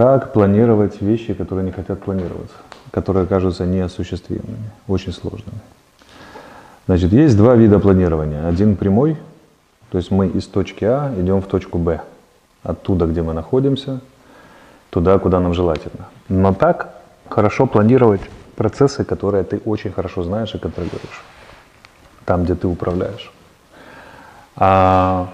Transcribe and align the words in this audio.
Как 0.00 0.32
планировать 0.32 1.02
вещи, 1.02 1.34
которые 1.34 1.62
не 1.62 1.72
хотят 1.72 2.00
планироваться, 2.00 2.56
которые 2.90 3.26
кажутся 3.26 3.66
неосуществимыми, 3.66 4.70
очень 4.88 5.12
сложными. 5.12 5.60
Значит, 6.86 7.12
есть 7.12 7.36
два 7.36 7.54
вида 7.54 7.78
планирования. 7.78 8.48
Один 8.48 8.76
прямой, 8.76 9.18
то 9.90 9.98
есть 9.98 10.10
мы 10.10 10.28
из 10.28 10.46
точки 10.46 10.86
А 10.86 11.12
идем 11.18 11.42
в 11.42 11.46
точку 11.48 11.76
Б. 11.76 12.00
Оттуда, 12.62 13.04
где 13.04 13.20
мы 13.20 13.34
находимся, 13.34 14.00
туда, 14.88 15.18
куда 15.18 15.38
нам 15.38 15.52
желательно. 15.52 16.06
Но 16.30 16.54
так 16.54 16.94
хорошо 17.28 17.66
планировать 17.66 18.22
процессы, 18.56 19.04
которые 19.04 19.44
ты 19.44 19.60
очень 19.66 19.92
хорошо 19.92 20.22
знаешь 20.22 20.54
и 20.54 20.58
контролируешь. 20.58 21.22
Там, 22.24 22.44
где 22.44 22.54
ты 22.54 22.68
управляешь. 22.68 23.30
А 24.56 25.28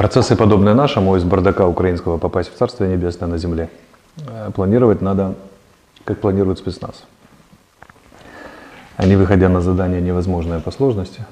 процессы, 0.00 0.34
подобные 0.34 0.74
нашему, 0.74 1.16
из 1.16 1.24
бардака 1.24 1.66
украинского 1.66 2.16
попасть 2.16 2.50
в 2.50 2.56
Царствие 2.56 2.96
Небесное 2.96 3.28
на 3.28 3.36
земле, 3.36 3.68
э, 4.16 4.50
планировать 4.50 5.02
надо, 5.02 5.34
как 6.04 6.20
планирует 6.20 6.58
спецназ. 6.58 7.04
Они, 8.96 9.16
выходя 9.16 9.50
на 9.50 9.60
задание 9.60 10.00
невозможное 10.00 10.58
по 10.60 10.70
сложности 10.70 11.26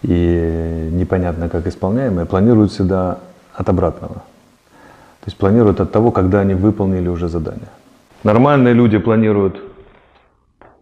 и 0.00 0.88
непонятно 0.90 1.50
как 1.50 1.66
исполняемое, 1.66 2.24
планируют 2.24 2.72
всегда 2.72 3.18
от 3.52 3.68
обратного. 3.68 4.14
То 4.14 5.26
есть 5.26 5.36
планируют 5.36 5.80
от 5.80 5.92
того, 5.92 6.12
когда 6.12 6.40
они 6.40 6.54
выполнили 6.54 7.08
уже 7.08 7.28
задание. 7.28 7.68
Нормальные 8.24 8.72
люди 8.72 8.96
планируют 8.96 9.60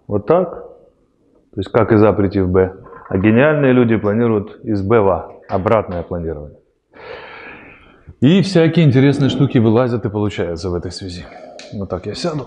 вот 0.07 0.27
так, 0.27 0.51
то 0.51 1.61
есть 1.61 1.73
как 1.73 1.91
из 1.91 2.05
А 2.05 2.13
прийти 2.13 2.41
в 2.41 2.49
Б. 2.49 2.73
А 3.09 3.19
гениальные 3.19 3.73
люди 3.73 3.97
планируют 3.97 4.61
из 4.63 4.81
Б 4.81 5.01
в 5.01 5.09
А, 5.09 5.33
обратное 5.49 6.05
планирование. 6.05 6.58
И 8.21 8.43
всякие 8.43 8.85
интересные 8.85 9.31
штуки 9.31 9.59
вылазят 9.59 10.05
и 10.05 10.09
получаются 10.09 10.71
в 10.71 10.75
этой 10.75 10.91
связи. 10.91 11.25
Вот 11.73 11.89
так 11.89 12.07
я 12.07 12.15
сяду. 12.15 12.45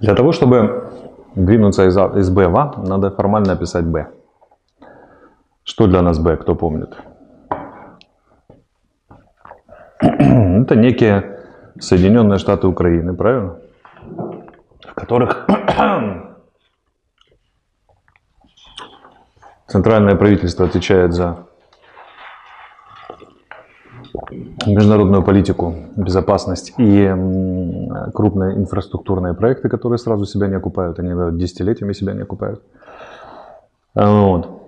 Для 0.00 0.14
того, 0.14 0.32
чтобы 0.32 0.90
двинуться 1.36 1.86
из, 1.86 1.96
а, 1.96 2.12
из 2.18 2.30
Б 2.30 2.48
в 2.48 2.56
А, 2.56 2.74
надо 2.84 3.10
формально 3.10 3.52
описать 3.52 3.84
Б. 3.84 4.08
Что 5.62 5.86
для 5.86 6.02
нас 6.02 6.18
Б, 6.18 6.36
кто 6.36 6.54
помнит? 6.54 6.96
Это 10.00 10.76
некие 10.76 11.38
Соединенные 11.78 12.38
Штаты 12.38 12.66
Украины, 12.66 13.14
правильно? 13.14 13.58
В 14.80 14.94
которых 14.94 15.46
центральное 19.66 20.16
правительство 20.16 20.66
отвечает 20.66 21.12
за 21.12 21.46
международную 24.66 25.22
политику, 25.22 25.74
безопасность 25.96 26.72
и 26.78 27.10
крупные 28.14 28.56
инфраструктурные 28.56 29.34
проекты, 29.34 29.68
которые 29.68 29.98
сразу 29.98 30.24
себя 30.24 30.46
не 30.46 30.54
окупают, 30.54 30.98
они 30.98 31.12
десятилетиями 31.38 31.92
себя 31.92 32.14
не 32.14 32.22
окупают. 32.22 32.62
Вот. 33.94 34.62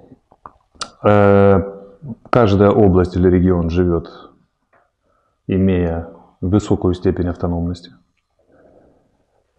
Э, 1.02 1.62
каждая 2.30 2.70
область 2.70 3.16
или 3.16 3.28
регион 3.28 3.70
живет, 3.70 4.10
имея 5.46 6.08
высокую 6.40 6.94
степень 6.94 7.28
автономности. 7.28 7.92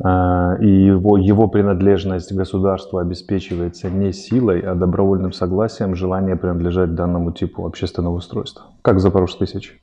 Э, 0.03 0.57
и 0.61 0.67
его, 0.67 1.17
его 1.17 1.47
принадлежность 1.47 2.33
государству 2.33 2.99
обеспечивается 2.99 3.89
не 3.89 4.13
силой, 4.13 4.61
а 4.61 4.75
добровольным 4.75 5.31
согласием 5.31 5.95
желания 5.95 6.35
принадлежать 6.35 6.95
данному 6.95 7.31
типу 7.31 7.65
общественного 7.65 8.15
устройства. 8.15 8.65
Как 8.81 8.97
в 8.97 8.99
Запорожской 8.99 9.47
Сечи. 9.47 9.81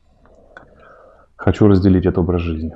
Хочу 1.36 1.66
разделить 1.66 2.06
этот 2.06 2.19
образ 2.19 2.42
жизни. 2.42 2.74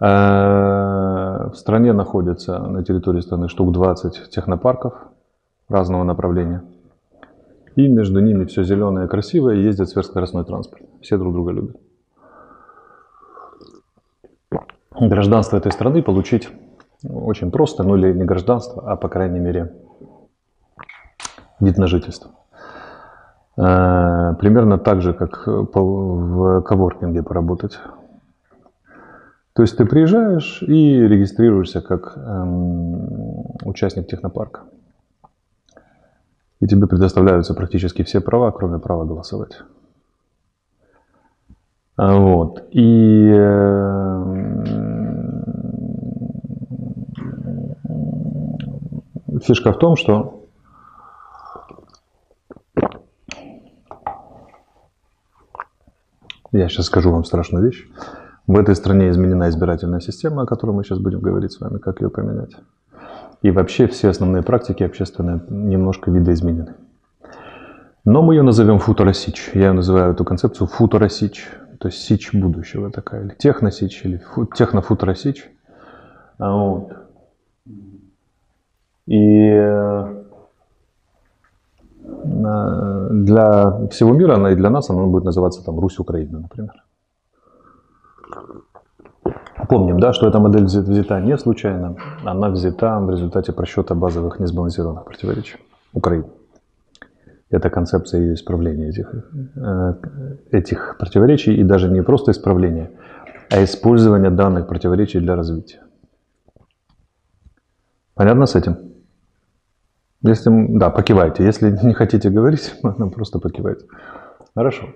Э, 0.00 1.48
в 1.50 1.54
стране 1.54 1.92
находится 1.92 2.58
на 2.58 2.84
территории 2.84 3.20
страны 3.20 3.48
штук 3.48 3.72
20 3.72 4.30
технопарков 4.30 4.94
разного 5.68 6.04
направления. 6.04 6.62
И 7.74 7.88
между 7.88 8.20
ними 8.20 8.44
все 8.44 8.62
зеленое, 8.62 9.06
красивое, 9.08 9.56
ездит 9.56 9.88
сверхскоростной 9.88 10.44
транспорт. 10.44 10.82
Все 11.02 11.18
друг 11.18 11.34
друга 11.34 11.52
любят. 11.52 11.76
Гражданство 15.00 15.58
этой 15.58 15.72
страны 15.72 16.02
получить 16.02 16.48
очень 17.08 17.50
просто, 17.50 17.82
ну 17.82 17.96
или 17.96 18.12
не 18.12 18.24
гражданство, 18.24 18.82
а 18.90 18.96
по 18.96 19.08
крайней 19.08 19.40
мере 19.40 19.72
вид 21.60 21.76
на 21.78 21.86
жительство. 21.86 22.30
Э, 23.58 24.34
примерно 24.38 24.78
так 24.78 25.02
же, 25.02 25.12
как 25.12 25.46
в 25.46 26.62
коворкинге 26.62 27.22
поработать. 27.22 27.78
То 29.52 29.62
есть 29.62 29.76
ты 29.76 29.86
приезжаешь 29.86 30.62
и 30.62 31.00
регистрируешься 31.00 31.80
как 31.80 32.14
эм, 32.16 33.56
участник 33.64 34.06
технопарка. 34.06 34.64
И 36.60 36.66
тебе 36.66 36.86
предоставляются 36.86 37.54
практически 37.54 38.02
все 38.02 38.20
права, 38.20 38.50
кроме 38.50 38.78
права 38.78 39.04
голосовать. 39.04 39.62
А, 41.96 42.18
вот. 42.18 42.68
И 42.72 43.30
э, 43.34 43.76
фишка 49.42 49.72
в 49.72 49.78
том, 49.78 49.96
что 49.96 50.36
Я 56.52 56.68
сейчас 56.70 56.86
скажу 56.86 57.10
вам 57.10 57.24
страшную 57.24 57.66
вещь. 57.66 57.86
В 58.46 58.56
этой 58.56 58.74
стране 58.74 59.10
изменена 59.10 59.50
избирательная 59.50 60.00
система, 60.00 60.42
о 60.42 60.46
которой 60.46 60.70
мы 60.70 60.84
сейчас 60.84 60.98
будем 60.98 61.20
говорить 61.20 61.52
с 61.52 61.60
вами, 61.60 61.76
как 61.76 62.00
ее 62.00 62.08
поменять. 62.08 62.56
И 63.42 63.50
вообще 63.50 63.86
все 63.88 64.08
основные 64.08 64.42
практики 64.42 64.82
общественные 64.82 65.42
немножко 65.50 66.10
видоизменены. 66.10 66.74
Но 68.06 68.22
мы 68.22 68.36
ее 68.36 68.42
назовем 68.42 68.78
футуросич. 68.78 69.50
Я 69.52 69.74
называю 69.74 70.12
эту 70.12 70.24
концепцию 70.24 70.66
футуросич, 70.68 71.46
то 71.78 71.88
есть 71.88 72.02
сич 72.02 72.32
будущего 72.32 72.90
такая, 72.90 73.24
или 73.24 73.34
техносич, 73.34 74.04
или 74.04 74.18
фу, 74.18 74.46
технофутуросич. 74.46 75.50
А 76.38 76.54
вот. 76.54 76.92
И 79.06 79.48
э, 79.48 80.24
для 83.10 83.88
всего 83.90 84.12
мира, 84.12 84.34
она 84.34 84.50
и 84.52 84.56
для 84.56 84.70
нас, 84.70 84.90
она 84.90 85.04
будет 85.04 85.24
называться 85.24 85.64
там 85.64 85.78
Русь 85.78 85.98
Украина, 85.98 86.40
например. 86.40 86.72
Помним, 89.68 89.98
да, 89.98 90.12
что 90.12 90.28
эта 90.28 90.38
модель 90.38 90.64
взята 90.64 91.20
не 91.20 91.36
случайно, 91.38 91.96
она 92.24 92.50
взята 92.50 93.00
в 93.00 93.10
результате 93.10 93.52
просчета 93.52 93.94
базовых 93.94 94.38
несбалансированных 94.38 95.04
противоречий 95.04 95.58
Украины. 95.92 96.26
Это 97.50 97.70
концепция 97.70 98.20
ее 98.20 98.34
исправления 98.34 98.88
этих, 98.88 99.14
э, 99.56 99.94
этих 100.50 100.96
противоречий, 100.98 101.54
и 101.54 101.62
даже 101.62 101.88
не 101.88 102.02
просто 102.02 102.32
исправления, 102.32 102.90
а 103.50 103.62
использования 103.62 104.30
данных 104.30 104.66
противоречий 104.66 105.20
для 105.20 105.36
развития. 105.36 105.80
Понятно 108.14 108.46
с 108.46 108.56
этим? 108.56 108.76
Если, 110.22 110.50
да, 110.78 110.90
покивайте. 110.90 111.44
Если 111.44 111.70
не 111.82 111.94
хотите 111.94 112.30
говорить, 112.30 112.74
можно 112.82 113.08
просто 113.08 113.38
покивать. 113.38 113.84
Хорошо. 114.54 114.86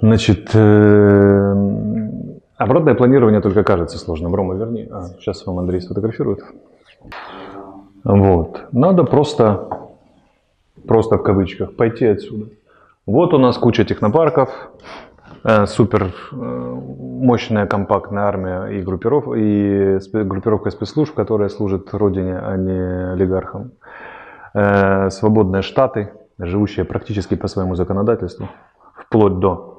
Значит, 0.00 0.50
э, 0.54 1.54
обратное 2.56 2.94
планирование 2.94 3.40
только 3.40 3.62
кажется 3.62 3.98
сложным. 3.98 4.34
Рома, 4.34 4.54
верни. 4.54 4.88
А, 4.90 5.08
сейчас 5.18 5.46
вам 5.46 5.58
Андрей 5.58 5.82
сфотографирует. 5.82 6.40
Вот. 8.02 8.68
Надо 8.72 9.04
просто, 9.04 9.68
просто 10.90 11.18
в 11.18 11.22
кавычках, 11.22 11.76
пойти 11.76 12.04
отсюда. 12.06 12.46
Вот 13.06 13.32
у 13.32 13.38
нас 13.38 13.58
куча 13.58 13.84
технопарков, 13.84 14.50
Э, 15.42 15.66
супер 15.66 16.12
э, 16.32 16.36
мощная 16.36 17.66
компактная 17.66 18.24
армия 18.24 18.78
и, 18.78 18.82
группиров, 18.82 19.24
и 19.34 19.98
группировка 20.12 20.70
спецслужб, 20.70 21.14
которая 21.14 21.48
служит 21.48 21.94
родине, 21.94 22.38
а 22.38 22.56
не 22.56 23.12
олигархам. 23.12 23.70
Э, 24.52 25.08
свободные 25.10 25.62
штаты, 25.62 26.12
живущие 26.38 26.84
практически 26.84 27.36
по 27.36 27.48
своему 27.48 27.74
законодательству, 27.74 28.48
вплоть 28.94 29.38
до 29.38 29.76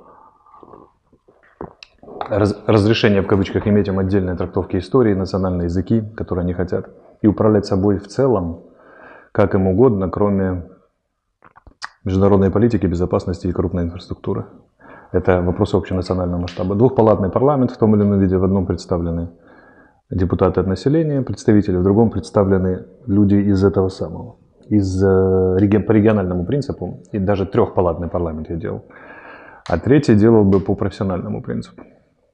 разрешения 2.68 3.22
в 3.22 3.28
кавычках 3.28 3.68
иметь 3.68 3.88
им 3.88 4.00
отдельные 4.00 4.36
трактовки 4.36 4.78
истории, 4.78 5.14
национальные 5.14 5.66
языки, 5.66 6.02
которые 6.16 6.44
они 6.44 6.54
хотят, 6.54 6.90
и 7.22 7.28
управлять 7.28 7.66
собой 7.66 7.98
в 7.98 8.08
целом, 8.08 8.62
как 9.32 9.54
им 9.54 9.68
угодно, 9.68 10.10
кроме 10.10 10.64
международной 12.04 12.50
политики, 12.52 12.88
безопасности 12.88 13.48
и 13.48 13.52
крупной 13.52 13.84
инфраструктуры. 13.84 14.46
Это 15.12 15.42
вопрос 15.42 15.74
общенационального 15.74 16.42
масштаба. 16.42 16.76
Двухпалатный 16.76 17.30
парламент 17.30 17.72
в 17.72 17.78
том 17.78 17.96
или 17.96 18.04
ином 18.04 18.20
виде. 18.20 18.38
В 18.38 18.44
одном 18.44 18.66
представлены 18.66 19.30
депутаты 20.10 20.62
от 20.62 20.68
населения, 20.68 21.22
представители, 21.22 21.78
в 21.78 21.84
другом 21.84 22.10
представлены 22.10 22.86
люди 23.08 23.36
из 23.36 23.64
этого 23.64 23.90
самого. 23.90 24.36
Из, 24.70 25.04
э, 25.04 25.80
по 25.88 25.92
региональному 25.92 26.46
принципу, 26.46 27.04
и 27.12 27.20
даже 27.20 27.46
трехпалатный 27.46 28.08
парламент 28.08 28.50
я 28.50 28.56
делал. 28.56 28.86
А 29.70 29.78
третий 29.78 30.16
делал 30.16 30.44
бы 30.44 30.60
по 30.60 30.76
профессиональному 30.76 31.42
принципу, 31.42 31.84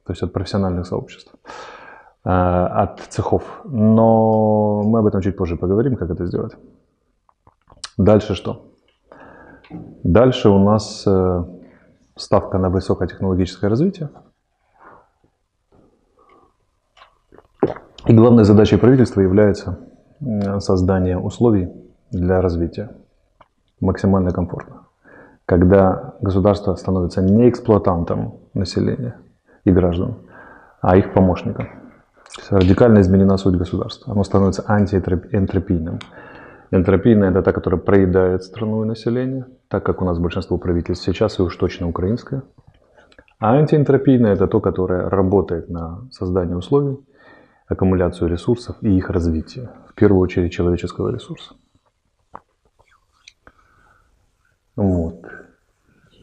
то 0.05 0.13
есть 0.13 0.23
от 0.23 0.33
профессиональных 0.33 0.85
сообществ, 0.85 1.33
э, 2.25 2.29
от 2.29 2.99
цехов. 3.09 3.43
Но 3.65 4.83
мы 4.83 4.99
об 4.99 5.07
этом 5.07 5.21
чуть 5.21 5.35
позже 5.35 5.55
поговорим, 5.55 5.95
как 5.95 6.11
это 6.11 6.25
сделать. 6.25 6.55
Дальше 7.97 8.35
что? 8.35 8.66
Дальше 9.69 10.49
у 10.49 10.59
нас 10.59 11.03
э, 11.05 11.43
ставка 12.15 12.57
на 12.57 12.69
высокотехнологическое 12.69 13.69
развитие. 13.69 14.09
И 18.05 18.13
главной 18.13 18.45
задачей 18.45 18.77
правительства 18.77 19.21
является 19.21 19.79
создание 20.59 21.17
условий 21.17 21.69
для 22.11 22.41
развития 22.41 22.89
максимально 23.79 24.31
комфортно. 24.31 24.87
Когда 25.45 26.15
государство 26.21 26.75
становится 26.75 27.21
не 27.21 27.49
эксплуатантом 27.49 28.39
населения 28.53 29.17
и 29.65 29.71
граждан, 29.71 30.15
а 30.81 30.97
их 30.97 31.13
помощником. 31.13 31.69
Радикально 32.49 32.99
изменена 33.01 33.37
суть 33.37 33.57
государства. 33.57 34.13
Оно 34.13 34.23
становится 34.23 34.63
антиэнтропийным. 34.67 35.99
Энтропийная– 36.71 37.29
это 37.31 37.41
та, 37.41 37.53
которая 37.53 37.79
проедает 37.79 38.43
страну 38.43 38.83
и 38.83 38.87
население, 38.87 39.45
так 39.69 39.85
как 39.85 40.01
у 40.01 40.05
нас 40.05 40.19
большинство 40.19 40.57
правительств 40.57 41.05
сейчас, 41.05 41.39
и 41.39 41.41
уж 41.41 41.55
точно 41.55 41.87
украинское. 41.87 42.43
А 43.39 43.53
антиэнтропийная– 43.53 44.33
это 44.35 44.47
то, 44.47 44.59
которое 44.59 45.09
работает 45.09 45.69
на 45.69 46.07
создание 46.11 46.57
условий, 46.57 46.97
аккумуляцию 47.67 48.29
ресурсов 48.29 48.75
и 48.81 48.97
их 48.97 49.09
развитие, 49.09 49.69
в 49.89 49.93
первую 49.93 50.21
очередь 50.21 50.51
человеческого 50.51 51.09
ресурса. 51.09 51.55
Вот. 54.75 55.25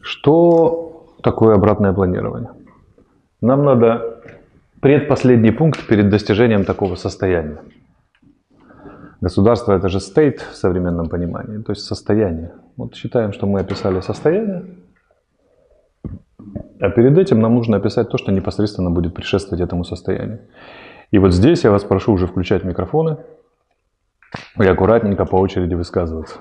Что 0.01 1.15
такое 1.23 1.55
обратное 1.55 1.93
планирование? 1.93 2.51
Нам 3.41 3.63
надо 3.63 4.21
предпоследний 4.79 5.51
пункт 5.51 5.87
перед 5.87 6.09
достижением 6.09 6.65
такого 6.65 6.95
состояния. 6.95 7.59
Государство 9.25 9.73
это 9.73 9.89
же 9.89 9.97
state 9.97 10.39
в 10.51 10.55
современном 10.55 11.09
понимании, 11.09 11.57
то 11.63 11.71
есть 11.71 11.83
состояние. 11.83 12.51
Вот 12.77 12.93
считаем, 12.93 13.33
что 13.33 13.47
мы 13.47 13.59
описали 13.59 13.99
состояние, 14.01 14.65
а 16.79 16.89
перед 16.91 17.17
этим 17.17 17.39
нам 17.39 17.55
нужно 17.55 17.77
описать 17.77 18.09
то, 18.09 18.19
что 18.19 18.31
непосредственно 18.31 18.91
будет 18.91 19.15
предшествовать 19.15 19.61
этому 19.61 19.83
состоянию. 19.83 20.41
И 21.09 21.17
вот 21.17 21.33
здесь 21.33 21.63
я 21.63 21.71
вас 21.71 21.83
прошу 21.83 22.13
уже 22.13 22.27
включать 22.27 22.63
микрофоны 22.63 23.17
и 24.59 24.67
аккуратненько 24.67 25.25
по 25.25 25.37
очереди 25.37 25.73
высказываться. 25.73 26.37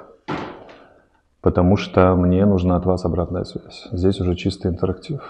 Потому 1.40 1.78
что 1.78 2.14
мне 2.16 2.44
нужна 2.44 2.76
от 2.76 2.84
вас 2.84 3.06
обратная 3.06 3.44
связь. 3.44 3.88
Здесь 3.92 4.20
уже 4.20 4.34
чистый 4.34 4.66
интерактив. 4.66 5.22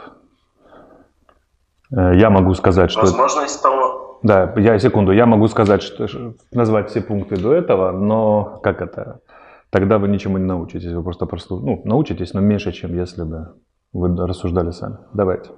Э, 1.92 2.16
я 2.16 2.30
могу 2.30 2.52
сказать, 2.54 2.90
что... 2.90 3.02
Возможность 3.02 3.62
того, 3.62 3.83
да, 4.24 4.54
я 4.56 4.78
секунду, 4.78 5.12
я 5.12 5.26
могу 5.26 5.48
сказать, 5.48 5.82
что 5.82 6.06
назвать 6.50 6.88
все 6.88 7.02
пункты 7.02 7.36
до 7.36 7.52
этого, 7.52 7.92
но 7.92 8.58
как 8.62 8.80
это? 8.80 9.20
Тогда 9.68 9.98
вы 9.98 10.08
ничему 10.08 10.38
не 10.38 10.46
научитесь, 10.46 10.92
вы 10.92 11.02
просто 11.02 11.26
просто 11.26 11.56
ну, 11.56 11.82
научитесь, 11.84 12.32
но 12.32 12.40
меньше, 12.40 12.72
чем 12.72 12.94
если 12.94 13.22
бы 13.22 13.54
вы 13.92 14.16
рассуждали 14.26 14.70
сами. 14.70 14.96
Давайте. 15.12 15.50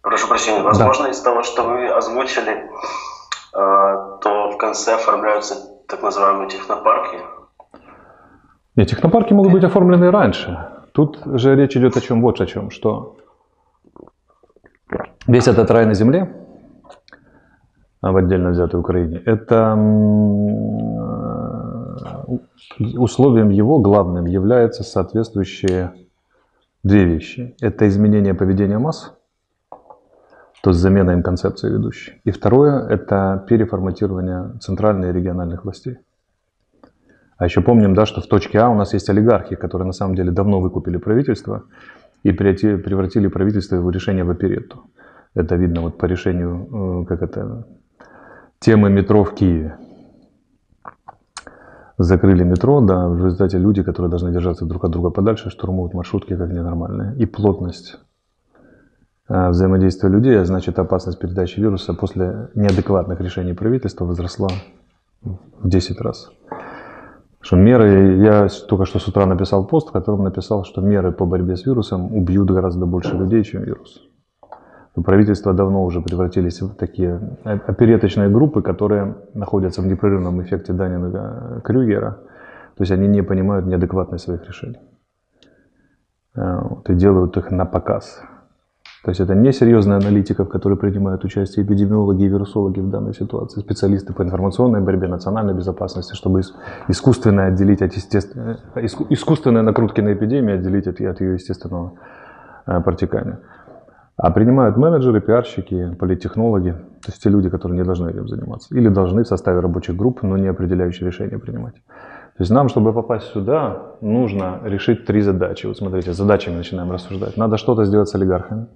Прошу 0.00 0.28
прощения, 0.28 0.62
возможно, 0.62 1.04
да. 1.04 1.10
из 1.10 1.20
того, 1.20 1.42
что 1.42 1.64
вы 1.64 1.86
озвучили, 1.88 2.52
э, 2.54 2.68
то 3.52 4.50
в 4.50 4.56
конце 4.56 4.94
оформляются 4.94 5.56
так 5.88 6.02
называемые 6.02 6.48
технопарки? 6.48 7.18
Нет, 8.76 8.88
технопарки 8.88 9.34
могут 9.34 9.52
быть 9.52 9.64
оформлены 9.64 10.10
раньше. 10.10 10.70
Тут 10.92 11.20
же 11.26 11.54
речь 11.54 11.76
идет 11.76 11.98
о 11.98 12.00
чем 12.00 12.22
вот 12.22 12.40
о 12.40 12.46
чем, 12.46 12.70
что 12.70 13.18
Весь 15.26 15.48
этот 15.48 15.70
рай 15.70 15.86
на 15.86 15.94
земле, 15.94 16.34
а 18.00 18.12
в 18.12 18.16
отдельно 18.16 18.50
взятой 18.50 18.80
Украине, 18.80 19.22
это 19.24 19.74
условием 22.96 23.48
его 23.48 23.78
главным 23.78 24.26
являются 24.26 24.82
соответствующие 24.82 25.92
две 26.82 27.04
вещи. 27.04 27.56
Это 27.60 27.88
изменение 27.88 28.34
поведения 28.34 28.78
масс, 28.78 29.14
то 30.62 30.70
есть 30.70 30.80
замена 30.80 31.12
им 31.12 31.22
концепции 31.22 31.70
ведущей. 31.70 32.20
И 32.24 32.30
второе– 32.30 32.86
это 32.88 33.44
переформатирование 33.48 34.58
центральных 34.60 35.10
и 35.10 35.12
региональных 35.12 35.64
властей. 35.64 35.98
А 37.36 37.46
еще 37.46 37.62
помним, 37.62 37.94
да, 37.94 38.06
что 38.06 38.20
в 38.20 38.26
точке 38.26 38.58
А 38.60 38.68
у 38.68 38.74
нас 38.74 38.92
есть 38.92 39.08
олигархи, 39.10 39.56
которые 39.56 39.86
на 39.86 39.92
самом 39.92 40.14
деле 40.14 40.30
давно 40.30 40.60
выкупили 40.60 40.98
правительство 40.98 41.64
и 42.24 42.32
превратили 42.32 43.28
правительство 43.28 43.76
в 43.76 43.90
решение 43.90 44.24
в 44.24 44.30
оперетту. 44.30 44.90
Это 45.34 45.56
видно 45.56 45.82
вот 45.82 45.98
по 45.98 46.06
решению, 46.06 47.02
э, 47.02 47.06
как 47.06 47.22
это, 47.22 47.66
темы 48.58 48.90
метро 48.90 49.24
в 49.24 49.34
Киеве. 49.34 49.76
Закрыли 51.98 52.42
метро, 52.42 52.80
да, 52.80 53.08
в 53.08 53.16
результате 53.16 53.58
люди, 53.58 53.82
которые 53.82 54.10
должны 54.10 54.32
держаться 54.32 54.64
друг 54.64 54.84
от 54.84 54.90
друга 54.90 55.10
подальше, 55.10 55.50
штурмуют 55.50 55.94
маршрутки 55.94 56.36
как 56.36 56.50
ненормальные. 56.50 57.14
И 57.16 57.26
плотность 57.26 57.98
э, 59.28 59.50
взаимодействия 59.50 60.08
людей, 60.08 60.40
а 60.40 60.44
значит 60.44 60.78
опасность 60.78 61.18
передачи 61.18 61.60
вируса 61.60 61.92
после 61.92 62.48
неадекватных 62.54 63.20
решений 63.20 63.52
правительства 63.52 64.06
возросла 64.06 64.48
в 65.22 65.68
10 65.68 66.00
раз. 66.00 66.30
Что 67.44 67.56
меры, 67.56 68.16
я 68.16 68.48
только 68.68 68.86
что 68.86 68.98
с 68.98 69.08
утра 69.08 69.26
написал 69.26 69.66
пост, 69.66 69.88
в 69.88 69.92
котором 69.92 70.24
написал, 70.24 70.64
что 70.64 70.80
меры 70.80 71.12
по 71.12 71.26
борьбе 71.26 71.56
с 71.56 71.66
вирусом 71.66 72.16
убьют 72.16 72.50
гораздо 72.50 72.86
больше 72.86 73.16
людей, 73.16 73.44
чем 73.44 73.62
вирус 73.62 74.02
правительства 75.02 75.52
давно 75.52 75.84
уже 75.84 76.00
превратились 76.00 76.60
в 76.60 76.74
такие 76.74 77.20
опереточные 77.44 78.28
группы, 78.28 78.62
которые 78.62 79.16
находятся 79.34 79.82
в 79.82 79.86
непрерывном 79.86 80.42
эффекте 80.42 80.72
Данинга-Крюгера. 80.72 82.18
То 82.76 82.82
есть 82.82 82.92
они 82.92 83.08
не 83.08 83.22
понимают 83.22 83.66
неадекватность 83.66 84.24
своих 84.24 84.46
решений. 84.46 84.78
Э, 86.36 86.60
и 86.88 86.94
делают 86.94 87.36
их 87.36 87.50
на 87.50 87.64
показ. 87.64 88.20
То 89.04 89.10
есть 89.10 89.20
это 89.20 89.34
не 89.34 89.52
серьезная 89.52 89.98
аналитика, 89.98 90.44
в 90.44 90.48
которой 90.48 90.78
принимают 90.78 91.24
участие 91.24 91.66
эпидемиологи 91.66 92.22
и 92.22 92.28
вирусологи 92.28 92.80
в 92.80 92.88
данной 92.88 93.12
ситуации, 93.12 93.60
специалисты 93.60 94.14
по 94.14 94.22
информационной 94.22 94.80
борьбе, 94.80 95.08
национальной 95.08 95.52
безопасности, 95.52 96.14
чтобы 96.14 96.40
искусственно 96.88 97.46
отделить 97.46 97.82
от 97.82 97.92
естественной, 97.92 98.56
искусственные 99.10 99.62
накрутки 99.62 100.00
на 100.00 100.14
эпидемию 100.14 100.54
отделить 100.54 100.86
от, 100.86 101.02
от 101.02 101.20
ее 101.20 101.34
естественного 101.34 101.92
э, 102.66 102.80
протекания. 102.80 103.40
А 104.16 104.30
принимают 104.30 104.78
менеджеры, 104.78 105.20
пиарщики, 105.20 105.94
политтехнологи, 105.98 106.70
то 106.70 107.08
есть 107.08 107.22
те 107.22 107.28
люди, 107.28 107.50
которые 107.50 107.76
не 107.76 107.84
должны 107.84 108.08
этим 108.08 108.26
заниматься. 108.26 108.74
Или 108.74 108.88
должны 108.88 109.24
в 109.24 109.26
составе 109.26 109.60
рабочих 109.60 109.96
групп, 109.96 110.22
но 110.22 110.38
не 110.38 110.46
определяющие 110.46 111.06
решения 111.06 111.38
принимать. 111.38 111.74
То 111.74 112.40
есть 112.40 112.50
нам, 112.50 112.68
чтобы 112.68 112.94
попасть 112.94 113.26
сюда, 113.26 113.96
нужно 114.00 114.60
решить 114.64 115.04
три 115.04 115.20
задачи. 115.20 115.66
Вот 115.66 115.76
смотрите, 115.76 116.14
задачами 116.14 116.56
начинаем 116.56 116.90
рассуждать. 116.90 117.36
Надо 117.36 117.58
что-то 117.58 117.84
сделать 117.84 118.08
с 118.08 118.14
олигархами. 118.14 118.66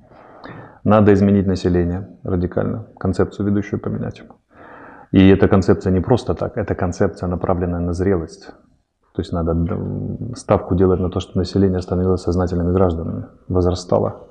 Надо 0.88 1.12
изменить 1.12 1.46
население 1.46 2.08
радикально, 2.24 2.86
концепцию 2.98 3.46
ведущую 3.46 3.78
поменять. 3.78 4.22
И 5.12 5.28
эта 5.28 5.46
концепция 5.46 5.92
не 5.92 6.00
просто 6.00 6.34
так, 6.34 6.56
это 6.56 6.74
концепция, 6.74 7.28
направленная 7.28 7.80
на 7.80 7.92
зрелость. 7.92 8.46
То 9.12 9.20
есть 9.20 9.30
надо 9.30 9.54
ставку 10.34 10.74
делать 10.74 11.00
на 11.00 11.10
то, 11.10 11.20
что 11.20 11.36
население 11.36 11.82
становилось 11.82 12.22
сознательными 12.22 12.72
гражданами, 12.72 13.26
возрастало 13.48 14.28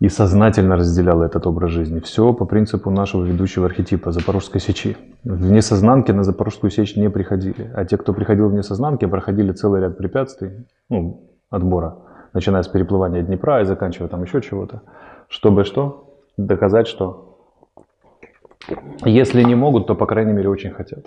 и 0.00 0.10
сознательно 0.10 0.76
разделял 0.76 1.22
этот 1.22 1.46
образ 1.46 1.70
жизни. 1.70 2.00
Все 2.00 2.34
по 2.34 2.44
принципу 2.44 2.90
нашего 2.90 3.24
ведущего 3.24 3.64
архетипа 3.64 4.12
Запорожской 4.12 4.60
сечи. 4.60 4.98
В 5.24 5.50
несознанке 5.50 6.12
на 6.12 6.24
Запорожскую 6.24 6.70
сечь 6.70 6.94
не 6.96 7.08
приходили, 7.08 7.72
а 7.74 7.86
те, 7.86 7.96
кто 7.96 8.12
приходил 8.12 8.50
в 8.50 8.52
несознанке, 8.52 9.08
проходили 9.08 9.52
целый 9.52 9.80
ряд 9.80 9.96
препятствий, 9.96 10.66
ну, 10.90 11.30
отбора, 11.48 11.94
начиная 12.34 12.62
с 12.62 12.68
переплывания 12.68 13.22
Днепра 13.22 13.62
и 13.62 13.64
заканчивая 13.64 14.08
там 14.08 14.22
еще 14.24 14.42
чего-то, 14.42 14.82
чтобы 15.32 15.64
что? 15.64 16.14
Доказать, 16.36 16.86
что 16.86 17.38
если 19.04 19.42
не 19.42 19.54
могут, 19.54 19.86
то, 19.86 19.94
по 19.94 20.06
крайней 20.06 20.32
мере, 20.32 20.48
очень 20.48 20.70
хотят. 20.70 21.06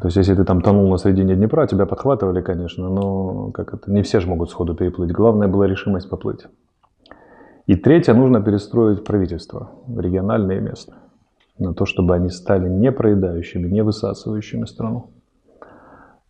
То 0.00 0.08
есть, 0.08 0.16
если 0.16 0.34
ты 0.34 0.44
там 0.44 0.60
тонул 0.60 0.90
на 0.90 0.98
середине 0.98 1.36
Днепра, 1.36 1.66
тебя 1.66 1.86
подхватывали, 1.86 2.42
конечно, 2.42 2.90
но 2.90 3.52
как 3.52 3.72
это, 3.72 3.90
не 3.90 4.02
все 4.02 4.20
же 4.20 4.28
могут 4.28 4.50
сходу 4.50 4.74
переплыть. 4.74 5.12
Главное 5.12 5.48
была 5.48 5.66
решимость 5.66 6.10
поплыть. 6.10 6.46
И 7.66 7.76
третье, 7.76 8.12
нужно 8.14 8.42
перестроить 8.42 9.04
правительство, 9.04 9.70
региональное 9.96 10.58
и 10.58 10.60
местное, 10.60 10.98
на 11.58 11.72
то, 11.72 11.86
чтобы 11.86 12.14
они 12.14 12.30
стали 12.30 12.68
не 12.68 12.90
проедающими, 12.90 13.68
не 13.68 13.82
высасывающими 13.82 14.66
страну, 14.66 15.12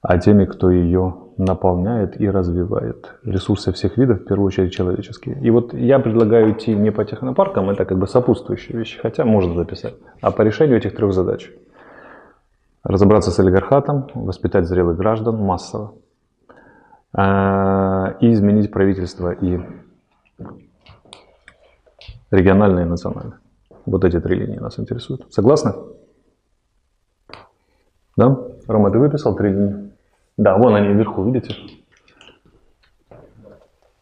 а 0.05 0.19
теми, 0.19 0.45
кто 0.45 0.71
ее 0.71 1.17
наполняет 1.39 2.21
и 2.21 2.29
развивает. 2.29 3.15
Ресурсы 3.25 3.73
всех 3.73 3.97
видов, 3.97 4.21
в 4.21 4.25
первую 4.27 4.49
очередь 4.49 4.71
человеческие. 4.71 5.41
И 5.41 5.51
вот 5.51 5.73
я 5.73 5.99
предлагаю 5.99 6.53
идти 6.53 6.75
не 6.75 6.93
по 6.93 7.07
технопаркам, 7.07 7.71
это 7.71 7.87
как 7.87 7.99
бы 7.99 8.07
сопутствующие 8.07 8.77
вещи, 8.77 9.01
хотя 9.01 9.25
можно 9.25 9.55
записать, 9.55 9.95
а 10.21 10.31
по 10.31 10.43
решению 10.43 10.77
этих 10.77 10.95
трех 10.95 11.15
задач. 11.15 11.51
разобраться 12.83 13.31
с 13.31 13.41
олигархатом, 13.41 14.09
воспитать 14.15 14.67
зрелых 14.67 14.99
граждан 14.99 15.37
массово 15.37 15.95
э, 17.17 18.15
и 18.21 18.31
изменить 18.31 18.71
правительство 18.71 19.33
и 19.33 19.59
региональное 22.31 22.85
и 22.85 22.89
национальное. 22.89 23.39
Вот 23.87 24.05
эти 24.05 24.21
три 24.21 24.37
линии 24.37 24.59
нас 24.59 24.79
интересуют. 24.79 25.33
Согласны? 25.33 25.73
Да? 28.19 28.39
Рома, 28.69 28.91
ты 28.91 28.99
выписал 28.99 29.35
три 29.35 29.49
линии? 29.49 29.94
Да, 30.37 30.57
вон 30.57 30.75
они 30.75 30.89
вверху, 30.89 31.25
видите? 31.25 31.55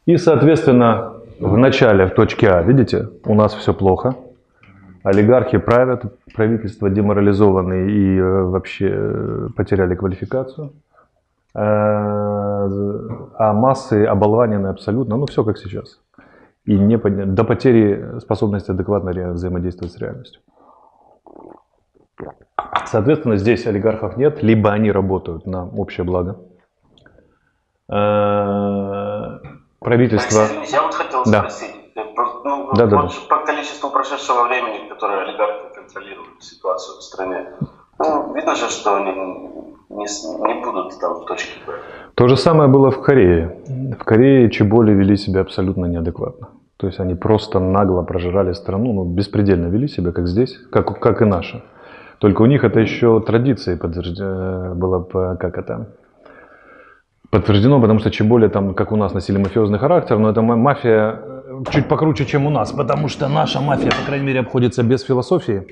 И, 0.07 0.17
соответственно, 0.17 1.15
в 1.39 1.57
начале, 1.57 2.07
в 2.07 2.15
точке 2.15 2.49
А, 2.49 2.63
видите, 2.63 3.09
у 3.25 3.35
нас 3.35 3.55
все 3.55 3.75
плохо. 3.75 4.17
Олигархи 5.03 5.59
правят, 5.59 6.05
правительство 6.35 6.89
деморализованы 6.89 7.91
и 7.91 8.19
э, 8.19 8.43
вообще 8.45 8.91
э, 8.93 9.49
потеряли 9.57 9.95
квалификацию. 9.95 10.73
Э, 11.55 11.59
а 11.59 13.53
массы 13.53 14.05
оболванены 14.05 14.69
абсолютно, 14.69 15.17
ну 15.17 15.27
все 15.27 15.43
как 15.43 15.59
сейчас. 15.59 16.01
И 16.65 16.79
не, 16.79 16.97
до 16.97 17.45
потери 17.45 18.21
способности 18.21 18.71
адекватно 18.71 19.33
взаимодействовать 19.33 19.93
с 19.93 19.99
реальностью. 19.99 20.41
Соответственно, 22.87 23.37
здесь 23.37 23.67
олигархов 23.67 24.17
нет, 24.17 24.43
либо 24.43 24.73
они 24.73 24.91
работают 24.93 25.47
на 25.47 25.67
общее 25.69 26.05
благо. 26.05 26.39
Правительство... 29.79 30.43
Я 30.71 30.83
вот 30.83 30.95
хотел 30.95 31.25
да. 31.25 31.41
спросить, 31.41 31.75
ну, 32.45 32.71
да, 32.75 32.87
да, 32.87 33.03
да. 33.03 33.09
по 33.29 33.45
количеству 33.45 33.91
прошедшего 33.91 34.45
времени, 34.45 34.89
которое 34.89 35.23
олигархи 35.25 35.75
контролируют 35.75 36.43
ситуацию 36.43 36.99
в 36.99 37.03
стране, 37.03 37.47
ну, 37.99 38.35
видно 38.35 38.55
же, 38.55 38.69
что 38.69 38.97
они 38.97 39.13
не, 39.13 40.07
не 40.47 40.65
будут 40.65 40.99
там 41.01 41.15
в 41.15 41.27
точке 41.27 41.59
Б. 41.67 41.73
То 42.15 42.29
же 42.29 42.37
самое 42.37 42.69
было 42.69 42.91
в 42.91 43.01
Корее. 43.03 43.63
В 43.99 44.05
Корее 44.05 44.51
чеболи 44.51 44.93
вели 44.93 45.17
себя 45.17 45.41
абсолютно 45.41 45.87
неадекватно. 45.87 46.49
То 46.77 46.87
есть 46.87 46.99
они 46.99 47.15
просто 47.15 47.61
нагло 47.61 48.03
прожирали 48.03 48.53
страну, 48.53 48.93
ну, 48.93 49.05
беспредельно 49.05 49.67
вели 49.67 49.89
себя, 49.89 50.13
как 50.13 50.27
здесь, 50.27 50.59
как, 50.71 50.99
как 51.01 51.23
и 51.23 51.25
наши. 51.25 51.63
Только 52.23 52.43
у 52.43 52.47
них 52.47 52.63
это 52.63 52.79
еще 52.79 53.21
традицией 53.21 53.77
подтверждено, 53.77 54.77
было, 54.77 55.03
как 55.35 55.59
это, 55.59 55.89
подтверждено, 57.31 57.81
потому 57.81 57.99
что 57.99 58.13
Чеболи 58.13 58.47
там, 58.47 58.75
как 58.75 58.93
у 58.93 58.97
нас, 58.97 59.13
носили 59.13 59.39
мафиозный 59.39 59.81
характер, 59.81 60.19
но 60.19 60.31
это 60.31 60.41
мафия 60.41 61.19
э, 61.21 61.63
чуть 61.73 61.89
покруче, 61.89 62.25
чем 62.25 62.47
у 62.47 62.51
нас, 62.51 62.71
потому 62.71 63.09
что 63.09 63.29
наша 63.29 63.61
мафия, 63.61 63.91
по 63.91 64.07
крайней 64.07 64.27
мере, 64.27 64.39
обходится 64.39 64.85
без 64.85 65.03
философии. 65.03 65.67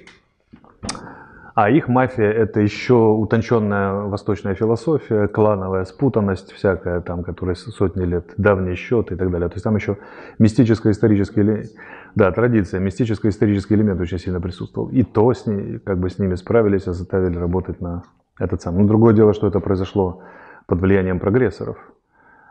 А 1.54 1.71
их 1.71 1.87
мафия– 1.87 2.33
это 2.33 2.61
еще 2.61 2.95
утонченная 2.95 3.92
восточная 4.09 4.54
философия, 4.54 5.28
клановая 5.28 5.85
спутанность 5.85 6.52
всякая, 6.52 7.00
там, 7.00 7.23
которая 7.23 7.54
сотни 7.54 8.04
лет, 8.04 8.25
давний 8.38 8.75
счет 8.75 9.12
и 9.12 9.14
так 9.14 9.30
далее. 9.30 9.49
То 9.49 9.54
есть 9.54 9.64
там 9.64 9.76
еще 9.76 9.99
мистическо-исторический, 10.40 11.71
да, 12.14 12.33
традиция, 12.33 12.81
мистическо-исторический 12.81 13.75
элемент 13.75 14.00
очень 14.00 14.19
сильно 14.19 14.40
присутствовал. 14.40 14.88
И 14.88 15.02
то 15.02 15.33
с 15.33 15.47
ней, 15.47 15.79
как 15.79 15.99
бы 15.99 16.11
с 16.11 16.19
ними 16.19 16.35
справились 16.35 16.87
и 16.87 16.93
заставили 16.93 17.38
работать 17.38 17.81
на 17.81 18.02
этот 18.38 18.62
самый. 18.62 18.83
Но 18.83 18.88
другое 18.88 19.14
дело, 19.14 19.33
что 19.33 19.47
это 19.47 19.61
произошло 19.61 20.23
под 20.67 20.81
влиянием 20.81 21.21
прогрессоров, 21.21 21.76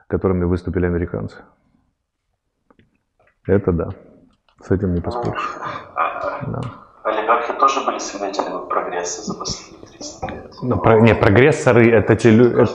которыми 0.07 0.45
выступили 0.45 0.85
американцы. 0.85 1.37
Это 3.47 3.71
да. 3.71 3.89
С 4.61 4.71
этим 4.71 4.93
не 4.93 5.01
поспоришь. 5.01 5.57
Да. 6.47 6.61
Олигархи 7.03 7.53
тоже 7.53 7.85
были 7.85 7.97
свидетелями 7.97 8.67
прогресса 8.69 9.23
за 9.23 9.37
последние 9.37 9.87
30 9.87 10.31
лет. 10.31 10.53
Ну, 10.61 10.77
про, 10.77 10.99
не, 10.99 11.15
прогрессоры 11.15 11.89
это 11.89 12.15
те 12.15 12.29
люди. 12.29 12.65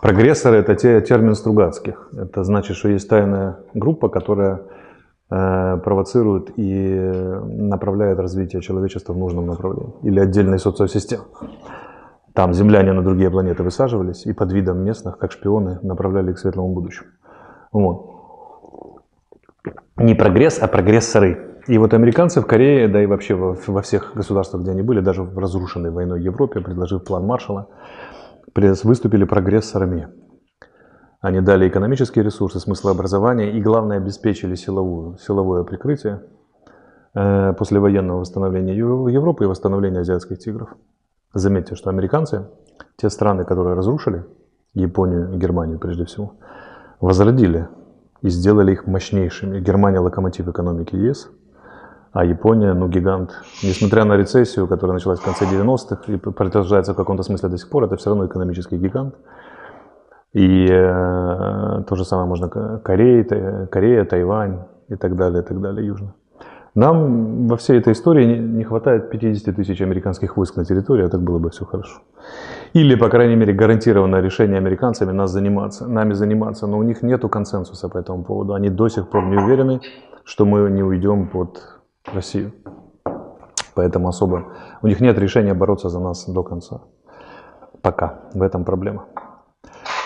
Прогрессоры 0.00 0.58
это 0.58 0.74
те 0.74 1.00
термин 1.00 1.34
Стругацких. 1.34 2.08
Это 2.16 2.44
значит, 2.44 2.76
что 2.76 2.88
есть 2.88 3.08
тайная 3.08 3.58
группа, 3.74 4.08
которая 4.08 4.56
э, 4.56 4.77
провоцирует 5.28 6.52
и 6.56 6.94
направляет 6.94 8.18
развитие 8.18 8.62
человечества 8.62 9.12
в 9.12 9.18
нужном 9.18 9.46
направлении. 9.46 9.92
Или 10.02 10.20
отдельные 10.20 10.58
социосистемы. 10.58 11.24
Там 12.32 12.54
земляне 12.54 12.92
на 12.92 13.02
другие 13.02 13.30
планеты 13.30 13.62
высаживались 13.62 14.24
и 14.24 14.32
под 14.32 14.52
видом 14.52 14.78
местных, 14.84 15.18
как 15.18 15.32
шпионы, 15.32 15.80
направляли 15.82 16.32
к 16.32 16.38
светлому 16.38 16.72
будущему. 16.72 17.08
Вот. 17.72 18.18
Не 19.96 20.14
прогресс, 20.14 20.58
а 20.60 20.68
прогрессоры. 20.68 21.60
И 21.66 21.76
вот 21.76 21.92
американцы 21.92 22.40
в 22.40 22.46
Корее, 22.46 22.88
да 22.88 23.02
и 23.02 23.06
вообще 23.06 23.34
во, 23.34 23.56
во 23.66 23.82
всех 23.82 24.12
государствах, 24.14 24.62
где 24.62 24.70
они 24.70 24.82
были, 24.82 25.00
даже 25.00 25.22
в 25.22 25.36
разрушенной 25.36 25.90
войной 25.90 26.22
Европе, 26.22 26.60
предложив 26.60 27.04
план 27.04 27.26
Маршалла, 27.26 27.68
выступили 28.54 29.24
прогрессорами. 29.24 30.08
Они 31.20 31.40
дали 31.40 31.68
экономические 31.68 32.24
ресурсы, 32.24 32.60
смысл 32.60 32.88
образования 32.88 33.50
и, 33.50 33.60
главное, 33.60 33.96
обеспечили 33.96 34.54
силовую, 34.54 35.18
силовое 35.18 35.64
прикрытие 35.64 36.22
э, 37.14 37.52
послевоенного 37.54 38.20
восстановления 38.20 38.76
Европы 38.76 39.44
и 39.44 39.46
восстановления 39.46 40.00
азиатских 40.00 40.38
тигров. 40.38 40.76
Заметьте, 41.34 41.74
что 41.74 41.90
американцы, 41.90 42.46
те 42.96 43.10
страны, 43.10 43.44
которые 43.44 43.74
разрушили, 43.74 44.24
Японию 44.74 45.32
и 45.32 45.38
Германию 45.38 45.78
прежде 45.80 46.04
всего, 46.04 46.34
возродили 47.00 47.66
и 48.22 48.28
сделали 48.28 48.72
их 48.72 48.86
мощнейшими. 48.86 49.58
Германия– 49.58 49.98
локомотив 50.00 50.46
экономики 50.46 50.94
ЕС, 50.94 51.30
а 52.12 52.24
Япония, 52.24 52.74
ну, 52.74 52.88
гигант. 52.88 53.32
Несмотря 53.64 54.04
на 54.04 54.16
рецессию, 54.16 54.68
которая 54.68 54.94
началась 54.94 55.18
в 55.18 55.24
конце 55.24 55.46
90-х 55.46 56.12
и 56.12 56.16
продолжается 56.16 56.92
в 56.92 56.96
каком-то 56.96 57.24
смысле 57.24 57.48
до 57.48 57.58
сих 57.58 57.68
пор, 57.68 57.84
это 57.84 57.96
все 57.96 58.10
равно 58.10 58.26
экономический 58.26 58.76
гигант. 58.76 59.16
И 60.32 60.66
э, 60.70 61.82
то 61.88 61.96
же 61.96 62.04
самое 62.04 62.28
можно 62.28 62.48
Корея, 62.48 63.66
Корея, 63.66 64.04
Тайвань 64.04 64.58
и 64.88 64.96
так 64.96 65.16
далее, 65.16 65.42
и 65.42 65.44
так 65.44 65.60
далее, 65.60 65.86
южно. 65.86 66.14
Нам 66.74 67.48
во 67.48 67.56
всей 67.56 67.78
этой 67.78 67.92
истории 67.92 68.38
не 68.38 68.62
хватает 68.62 69.10
50 69.10 69.56
тысяч 69.56 69.80
американских 69.80 70.36
войск 70.36 70.56
на 70.56 70.64
территории, 70.64 71.06
а 71.06 71.08
так 71.08 71.20
было 71.20 71.38
бы 71.38 71.50
все 71.50 71.64
хорошо. 71.64 72.02
Или, 72.74 72.94
по 72.94 73.08
крайней 73.08 73.36
мере, 73.36 73.52
гарантированное 73.52 74.20
решение 74.20 74.58
американцами 74.58 75.12
нас 75.12 75.30
заниматься, 75.30 75.88
нами 75.88 76.12
заниматься, 76.12 76.66
но 76.66 76.78
у 76.78 76.82
них 76.82 77.02
нет 77.02 77.22
консенсуса 77.22 77.88
по 77.88 77.98
этому 77.98 78.22
поводу. 78.22 78.54
Они 78.54 78.70
до 78.70 78.88
сих 78.88 79.08
пор 79.08 79.24
не 79.24 79.36
уверены, 79.36 79.80
что 80.24 80.44
мы 80.44 80.70
не 80.70 80.82
уйдем 80.82 81.28
под 81.28 81.80
Россию. 82.14 82.52
Поэтому 83.74 84.08
особо 84.08 84.44
у 84.82 84.86
них 84.86 85.00
нет 85.00 85.18
решения 85.18 85.54
бороться 85.54 85.88
за 85.88 86.00
нас 86.00 86.26
до 86.28 86.42
конца. 86.42 86.80
Пока. 87.82 88.20
В 88.34 88.42
этом 88.42 88.64
проблема. 88.64 89.04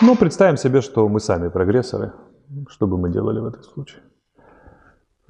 Но 0.01 0.15
представим 0.15 0.57
себе, 0.57 0.81
что 0.81 1.07
мы 1.07 1.19
сами 1.19 1.49
прогрессоры. 1.49 2.11
Что 2.69 2.87
бы 2.87 2.97
мы 2.97 3.09
делали 3.09 3.39
в 3.39 3.45
этом 3.45 3.63
случае? 3.63 4.01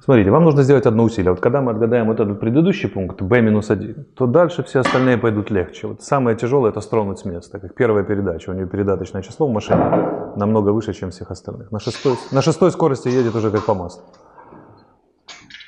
Смотрите, 0.04 0.30
вам 0.30 0.44
нужно 0.44 0.62
сделать 0.62 0.84
одно 0.86 1.04
усилие. 1.04 1.30
Вот 1.30 1.40
когда 1.40 1.62
мы 1.62 1.70
отгадаем 1.70 2.06
вот 2.06 2.20
этот 2.20 2.38
предыдущий 2.38 2.90
пункт, 2.90 3.22
b-1, 3.22 4.04
то 4.14 4.26
дальше 4.26 4.62
все 4.62 4.80
остальные 4.80 5.16
пойдут 5.16 5.50
легче. 5.50 5.86
Вот 5.86 6.02
самое 6.02 6.36
тяжелое 6.36 6.72
это 6.72 6.82
стронуть 6.82 7.20
с 7.20 7.24
места, 7.24 7.58
как 7.58 7.74
первая 7.74 8.04
передача. 8.04 8.50
У 8.50 8.52
нее 8.52 8.66
передаточное 8.66 9.22
число 9.22 9.46
в 9.46 9.52
машине 9.52 10.34
намного 10.36 10.70
выше, 10.70 10.92
чем 10.92 11.10
всех 11.10 11.30
остальных. 11.30 11.72
На 11.72 11.80
шестой, 11.80 12.16
на 12.32 12.42
шестой 12.42 12.70
скорости 12.70 13.08
едет 13.08 13.34
уже 13.34 13.50
как 13.50 13.64
по 13.64 13.74
маслу. 13.74 14.02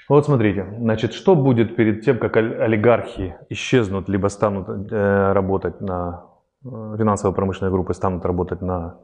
Вот 0.09 0.27
смотрите, 0.27 0.67
значит, 0.79 1.15
что 1.15 1.35
будет 1.35 1.75
перед 1.75 2.05
тем, 2.05 2.19
как 2.19 2.37
олигархи 2.37 3.37
исчезнут, 3.49 4.09
либо 4.09 4.29
станут 4.29 4.69
э, 4.93 5.33
работать 5.33 5.81
на 5.81 6.25
э, 6.67 6.97
финансово-промышленные 6.99 7.73
группы, 7.73 7.95
станут 7.95 8.25
работать 8.25 8.63
на 8.63 8.97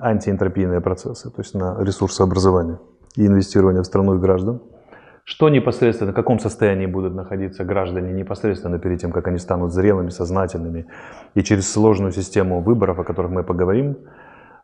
антиэнтропийные 0.00 0.80
процессы, 0.80 1.30
то 1.30 1.40
есть 1.40 1.54
на 1.54 1.76
ресурсообразование 1.82 2.78
и 3.16 3.26
инвестирования 3.26 3.82
в 3.82 3.86
страну 3.86 4.14
и 4.14 4.18
граждан. 4.18 4.62
Что 5.24 5.48
непосредственно, 5.48 6.12
в 6.12 6.14
каком 6.14 6.40
состоянии 6.40 6.86
будут 6.86 7.14
находиться 7.14 7.64
граждане 7.64 8.12
непосредственно 8.12 8.78
перед 8.78 9.00
тем, 9.00 9.12
как 9.12 9.28
они 9.28 9.38
станут 9.38 9.72
зрелыми, 9.72 10.08
сознательными, 10.08 10.86
и 11.34 11.42
через 11.42 11.70
сложную 11.70 12.12
систему 12.12 12.60
выборов, 12.60 12.98
о 12.98 13.04
которых 13.04 13.30
мы 13.30 13.44
поговорим, 13.44 13.98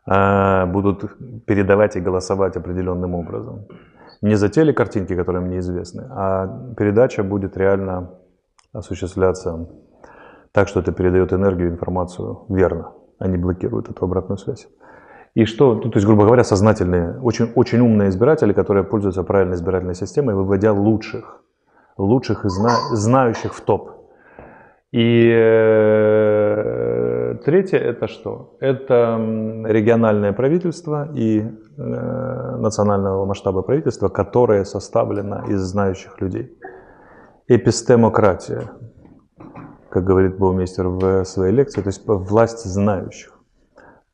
а, 0.05 0.65
будут 0.65 1.17
передавать 1.45 1.95
и 1.95 2.01
голосовать 2.01 2.57
определенным 2.57 3.15
образом. 3.15 3.67
Не 4.21 4.35
за 4.35 4.49
те 4.49 4.63
ли 4.63 4.73
картинки, 4.73 5.15
которые 5.15 5.41
мне 5.41 5.59
известны, 5.59 6.07
а 6.09 6.73
передача 6.75 7.23
будет 7.23 7.55
реально 7.55 8.09
осуществляться 8.73 9.69
так, 10.51 10.67
что 10.67 10.79
это 10.79 10.91
передает 10.91 11.33
энергию, 11.33 11.69
информацию 11.69 12.45
верно, 12.49 12.93
а 13.19 13.27
не 13.27 13.37
блокирует 13.37 13.89
эту 13.89 14.05
обратную 14.05 14.37
связь. 14.37 14.67
И 15.35 15.45
что, 15.45 15.75
ну, 15.75 15.89
то 15.89 15.97
есть, 15.97 16.07
грубо 16.07 16.25
говоря, 16.25 16.43
сознательные, 16.43 17.19
очень, 17.21 17.51
очень 17.55 17.79
умные 17.79 18.09
избиратели, 18.09 18.53
которые 18.53 18.83
пользуются 18.83 19.23
правильной 19.23 19.55
избирательной 19.55 19.95
системой, 19.95 20.35
выводя 20.35 20.73
лучших, 20.73 21.41
лучших 21.97 22.45
и 22.45 22.49
зна, 22.49 22.71
знающих 22.91 23.53
в 23.53 23.61
топ. 23.61 23.91
И 24.91 25.31
э, 25.31 27.35
третье 27.45 27.77
это 27.77 28.07
что? 28.07 28.57
Это 28.59 29.17
региональное 29.65 30.33
правительство 30.33 31.09
и 31.13 31.41
э, 31.41 32.55
национального 32.57 33.25
масштаба 33.25 33.61
правительства, 33.61 34.09
которое 34.09 34.65
составлено 34.65 35.45
из 35.47 35.61
знающих 35.61 36.19
людей. 36.19 36.57
Эпистемократия. 37.47 38.71
Как 39.89 40.03
говорит 40.03 40.37
Баумейстер 40.37 40.87
в 40.87 41.25
своей 41.25 41.53
лекции, 41.53 41.81
то 41.81 41.89
есть 41.89 42.03
власть 42.05 42.63
знающих. 42.63 43.33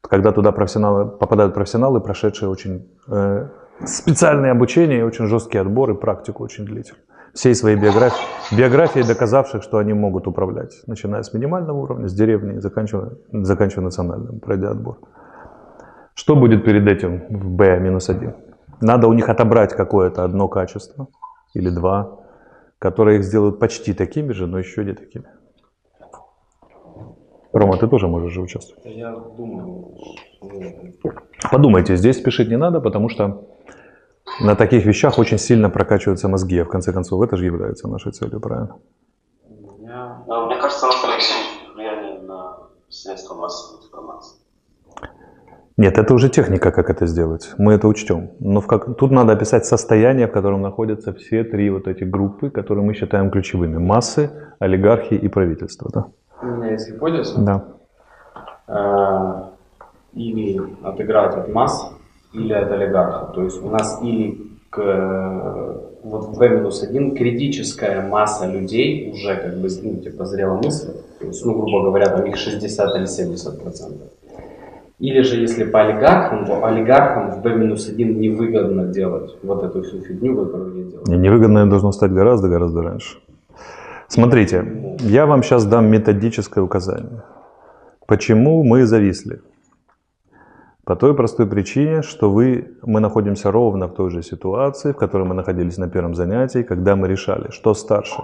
Когда 0.01 0.32
туда 0.32 0.51
профессионалы, 0.51 1.05
попадают 1.05 1.53
профессионалы, 1.53 2.00
прошедшие 2.00 2.50
очень 2.50 2.88
э, 3.08 3.48
специальное 3.86 4.51
обучение, 4.51 5.05
очень 5.05 5.27
жесткий 5.27 5.58
отбор 5.58 5.91
и 5.91 5.96
практику 5.96 6.44
очень 6.44 6.65
длительную. 6.65 7.03
Всей 7.34 7.53
своей 7.53 7.75
биографии, 7.75 8.55
биографии 8.55 9.01
доказавших, 9.01 9.62
что 9.62 9.77
они 9.77 9.94
могут 9.94 10.27
управлять, 10.27 10.82
начиная 10.88 11.22
с 11.22 11.34
минимального 11.34 11.77
уровня, 11.77 12.08
с 12.08 12.13
деревни, 12.13 12.60
заканчивая, 12.60 13.17
заканчивая 13.32 13.84
национальным, 13.84 14.39
пройдя 14.39 14.70
отбор. 14.70 15.00
Что 16.13 16.38
будет 16.38 16.63
перед 16.63 16.88
этим 16.88 17.25
в 17.29 17.50
B-1? 17.50 18.36
Надо 18.79 19.08
у 19.08 19.13
них 19.13 19.27
отобрать 19.27 19.74
какое-то 19.74 20.24
одно 20.24 20.48
качество 20.48 21.08
или 21.53 21.70
два, 21.70 22.20
которые 22.79 23.20
их 23.20 23.25
сделают 23.25 23.60
почти 23.60 23.94
такими 23.94 24.32
же, 24.32 24.48
но 24.48 24.58
еще 24.58 24.86
не 24.86 24.94
такими. 24.94 25.25
Рома, 27.55 27.77
ты 27.77 27.88
тоже 27.88 28.07
можешь 28.07 28.33
же 28.33 28.41
участвовать. 28.41 28.83
Я 28.85 29.15
думаю. 29.38 29.93
Подумайте, 31.51 31.95
здесь 31.95 32.17
спешить 32.17 32.50
не 32.50 32.57
надо, 32.57 32.81
потому 32.81 33.07
что 33.07 33.47
на 34.41 34.55
таких 34.55 34.85
вещах 34.85 35.17
очень 35.19 35.38
сильно 35.38 35.69
прокачиваются 35.69 36.27
мозги, 36.27 36.59
а 36.59 36.65
в 36.65 36.69
конце 36.69 36.91
концов 36.91 37.21
это 37.21 37.38
же 37.38 37.45
является 37.45 37.88
нашей 37.88 38.12
целью, 38.12 38.41
правильно? 38.41 38.75
Я... 39.79 40.24
Ну, 40.27 40.47
мне 40.47 40.57
кажется, 40.57 40.85
Анатолий 40.85 41.13
Алексеевич 41.13 41.47
влияние 41.75 42.21
на 42.24 42.57
средства 42.89 43.35
массовой 43.35 43.85
информации. 43.85 44.38
Нет, 45.77 45.97
это 45.97 46.13
уже 46.13 46.29
техника, 46.29 46.71
как 46.71 46.89
это 46.89 47.05
сделать. 47.05 47.53
Мы 47.57 47.74
это 47.74 47.88
учтем. 47.88 48.31
Но 48.39 48.59
в 48.59 48.67
как... 48.67 48.97
тут 48.97 49.12
надо 49.12 49.31
описать 49.31 49.65
состояние, 49.65 50.27
в 50.27 50.31
котором 50.31 50.62
находятся 50.62 51.13
все 51.13 51.45
три 51.45 51.69
вот 51.69 51.88
эти 51.88 52.03
группы, 52.03 52.50
которые 52.50 52.83
мы 52.83 52.93
считаем 52.93 53.31
ключевыми. 53.31 53.77
Массы, 53.77 54.29
олигархи 54.59 55.13
и 55.13 55.27
правительство. 55.29 55.89
Да? 55.93 56.05
У 56.41 56.45
меня 56.45 56.71
есть 56.71 56.91
гипотеза. 56.91 57.39
Да. 57.39 57.63
Э, 58.67 59.43
или 60.13 60.61
отыграть 60.83 61.35
от 61.35 61.53
масс, 61.53 61.91
или 62.33 62.53
от 62.53 62.71
олигархов. 62.71 63.33
То 63.33 63.43
есть 63.43 63.63
у 63.63 63.69
нас 63.69 63.99
или 64.01 64.45
к, 64.69 65.81
вот 66.03 66.25
в 66.25 66.37
V-1 66.37 67.15
критическая 67.15 68.01
масса 68.01 68.45
людей 68.47 69.11
уже 69.13 69.35
как 69.35 69.57
бы 69.57 69.67
ну, 69.83 69.95
типа 70.01 70.25
зрела 70.25 70.55
мысль. 70.55 70.93
То 71.19 71.27
есть, 71.27 71.45
ну, 71.45 71.53
грубо 71.53 71.85
говоря, 71.85 72.07
там 72.07 72.25
их 72.25 72.35
60 72.35 72.95
или 72.97 73.05
70 73.05 73.61
процентов. 73.61 74.07
Или 74.99 75.21
же, 75.21 75.41
если 75.41 75.65
по 75.65 75.81
олигархам, 75.81 76.45
то 76.45 76.65
олигархам 76.65 77.31
в 77.31 77.41
B-1 77.41 78.03
невыгодно 78.13 78.85
делать 78.85 79.35
вот 79.43 79.63
эту 79.63 79.83
всю 79.83 79.99
фигню, 79.99 80.35
которую 80.37 80.71
они 80.71 80.83
делают. 80.91 81.07
Невыгодно 81.07 81.69
должно 81.69 81.91
стать 81.91 82.11
гораздо-гораздо 82.11 82.81
раньше. 82.81 83.17
Смотрите, 84.07 84.97
я 85.00 85.25
вам 85.25 85.43
сейчас 85.43 85.65
дам 85.65 85.88
методическое 85.88 86.63
указание. 86.63 87.24
Почему 88.07 88.63
мы 88.63 88.85
зависли? 88.85 89.41
По 90.83 90.95
той 90.95 91.15
простой 91.15 91.47
причине, 91.47 92.03
что 92.03 92.29
вы, 92.29 92.77
мы 92.83 93.00
находимся 93.00 93.51
ровно 93.51 93.88
в 93.88 93.95
той 93.95 94.12
же 94.12 94.21
ситуации, 94.21 94.91
в 94.91 94.97
которой 94.97 95.24
мы 95.27 95.33
находились 95.33 95.77
на 95.77 95.89
первом 95.89 96.13
занятии, 96.13 96.62
когда 96.62 96.95
мы 96.95 97.07
решали, 97.07 97.50
что 97.50 97.74
старше 97.74 98.21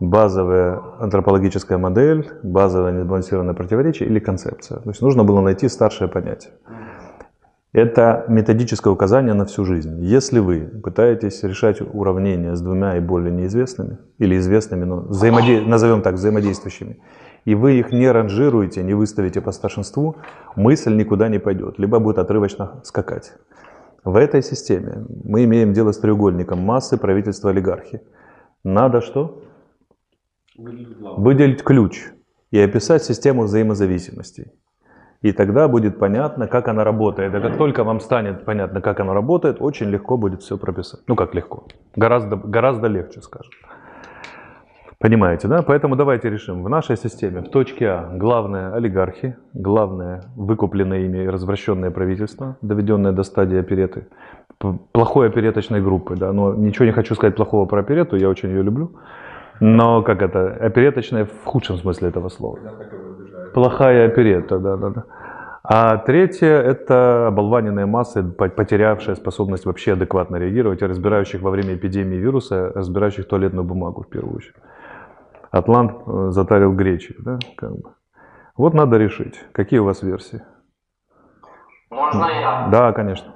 базовая 0.00 0.80
антропологическая 0.98 1.78
модель, 1.78 2.30
базовое 2.42 2.92
несбалансированное 2.92 3.54
противоречие 3.54 4.08
или 4.08 4.18
концепция. 4.18 4.78
То 4.78 4.90
есть 4.90 5.02
нужно 5.02 5.24
было 5.24 5.40
найти 5.40 5.68
старшее 5.68 6.08
понятие. 6.08 6.52
Это 7.72 8.24
методическое 8.26 8.92
указание 8.92 9.32
на 9.32 9.44
всю 9.44 9.64
жизнь. 9.64 10.04
Если 10.04 10.40
вы 10.40 10.60
пытаетесь 10.60 11.40
решать 11.44 11.80
уравнения 11.80 12.56
с 12.56 12.60
двумя 12.60 12.96
и 12.96 13.00
более 13.00 13.30
неизвестными, 13.30 13.98
или 14.18 14.36
известными, 14.38 14.84
но 14.84 14.96
взаимоде... 15.02 15.60
назовем 15.60 16.02
так, 16.02 16.14
взаимодействующими, 16.14 17.00
и 17.44 17.54
вы 17.54 17.78
их 17.78 17.92
не 17.92 18.10
ранжируете, 18.10 18.82
не 18.82 18.94
выставите 18.94 19.40
по 19.40 19.52
старшинству, 19.52 20.16
мысль 20.56 20.96
никуда 20.96 21.28
не 21.28 21.38
пойдет, 21.38 21.78
либо 21.78 22.00
будет 22.00 22.18
отрывочно 22.18 22.80
скакать. 22.82 23.34
В 24.02 24.16
этой 24.16 24.42
системе 24.42 25.06
мы 25.24 25.44
имеем 25.44 25.72
дело 25.72 25.92
с 25.92 25.98
треугольником 25.98 26.58
массы, 26.58 26.96
правительства, 26.96 27.50
олигархи. 27.50 28.00
Надо 28.64 29.00
что? 29.00 29.44
Выделить 30.56 31.62
ключ 31.62 32.10
и 32.50 32.58
описать 32.58 33.04
систему 33.04 33.44
взаимозависимостей. 33.44 34.52
И 35.22 35.32
тогда 35.32 35.68
будет 35.68 35.98
понятно, 35.98 36.46
как 36.46 36.68
она 36.68 36.82
работает. 36.82 37.34
А 37.34 37.40
как 37.40 37.58
только 37.58 37.84
вам 37.84 38.00
станет 38.00 38.44
понятно, 38.44 38.80
как 38.80 39.00
она 39.00 39.12
работает, 39.12 39.56
очень 39.60 39.90
легко 39.90 40.16
будет 40.16 40.40
все 40.40 40.56
прописать. 40.56 41.00
Ну 41.08 41.14
как 41.14 41.34
легко? 41.34 41.64
Гораздо, 41.94 42.36
гораздо 42.36 42.86
легче, 42.86 43.20
скажем. 43.20 43.52
Понимаете, 44.98 45.48
да? 45.48 45.62
Поэтому 45.62 45.96
давайте 45.96 46.30
решим. 46.30 46.62
В 46.62 46.68
нашей 46.68 46.96
системе 46.96 47.40
в 47.40 47.50
точке 47.50 47.88
А 47.88 48.10
главное 48.14 48.74
олигархи, 48.74 49.36
главное 49.54 50.24
выкупленное 50.36 51.00
ими 51.00 51.24
и 51.24 51.28
развращенное 51.28 51.90
правительство, 51.90 52.56
доведенное 52.62 53.12
до 53.12 53.22
стадии 53.22 53.58
опереты, 53.58 54.08
плохой 54.92 55.28
опереточной 55.28 55.82
группы. 55.82 56.16
Да? 56.16 56.32
Но 56.32 56.54
ничего 56.54 56.86
не 56.86 56.92
хочу 56.92 57.14
сказать 57.14 57.36
плохого 57.36 57.66
про 57.66 57.80
оперету, 57.80 58.16
я 58.16 58.28
очень 58.28 58.50
ее 58.50 58.62
люблю. 58.62 58.92
Но 59.60 60.02
как 60.02 60.22
это, 60.22 60.48
опереточная 60.48 61.26
в 61.26 61.44
худшем 61.44 61.76
смысле 61.76 62.08
этого 62.08 62.30
слова. 62.30 62.58
Плохая 63.54 64.06
оперета, 64.06 64.58
да, 64.58 64.76
да, 64.76 64.90
да. 64.90 65.04
А 65.62 65.98
третье– 65.98 66.48
это 66.48 67.28
оболваненные 67.28 67.86
массы, 67.86 68.22
потерявшие 68.22 69.14
способность 69.14 69.66
вообще 69.66 69.92
адекватно 69.92 70.36
реагировать, 70.36 70.82
и 70.82 70.86
разбирающих 70.86 71.42
во 71.42 71.50
время 71.50 71.74
эпидемии 71.74 72.16
вируса, 72.16 72.72
разбирающих 72.74 73.28
туалетную 73.28 73.64
бумагу 73.64 74.02
в 74.02 74.08
первую 74.08 74.36
очередь. 74.36 74.56
Атлант 75.50 75.92
э, 76.06 76.30
затарил 76.30 76.72
гречи, 76.72 77.14
да, 77.18 77.38
как 77.56 77.72
бы. 77.72 77.90
Вот 78.56 78.74
надо 78.74 78.96
решить, 78.96 79.38
какие 79.52 79.80
у 79.80 79.84
вас 79.84 80.02
версии. 80.02 80.42
Можно 81.90 82.26
я? 82.26 82.68
Да, 82.70 82.92
конечно. 82.92 83.34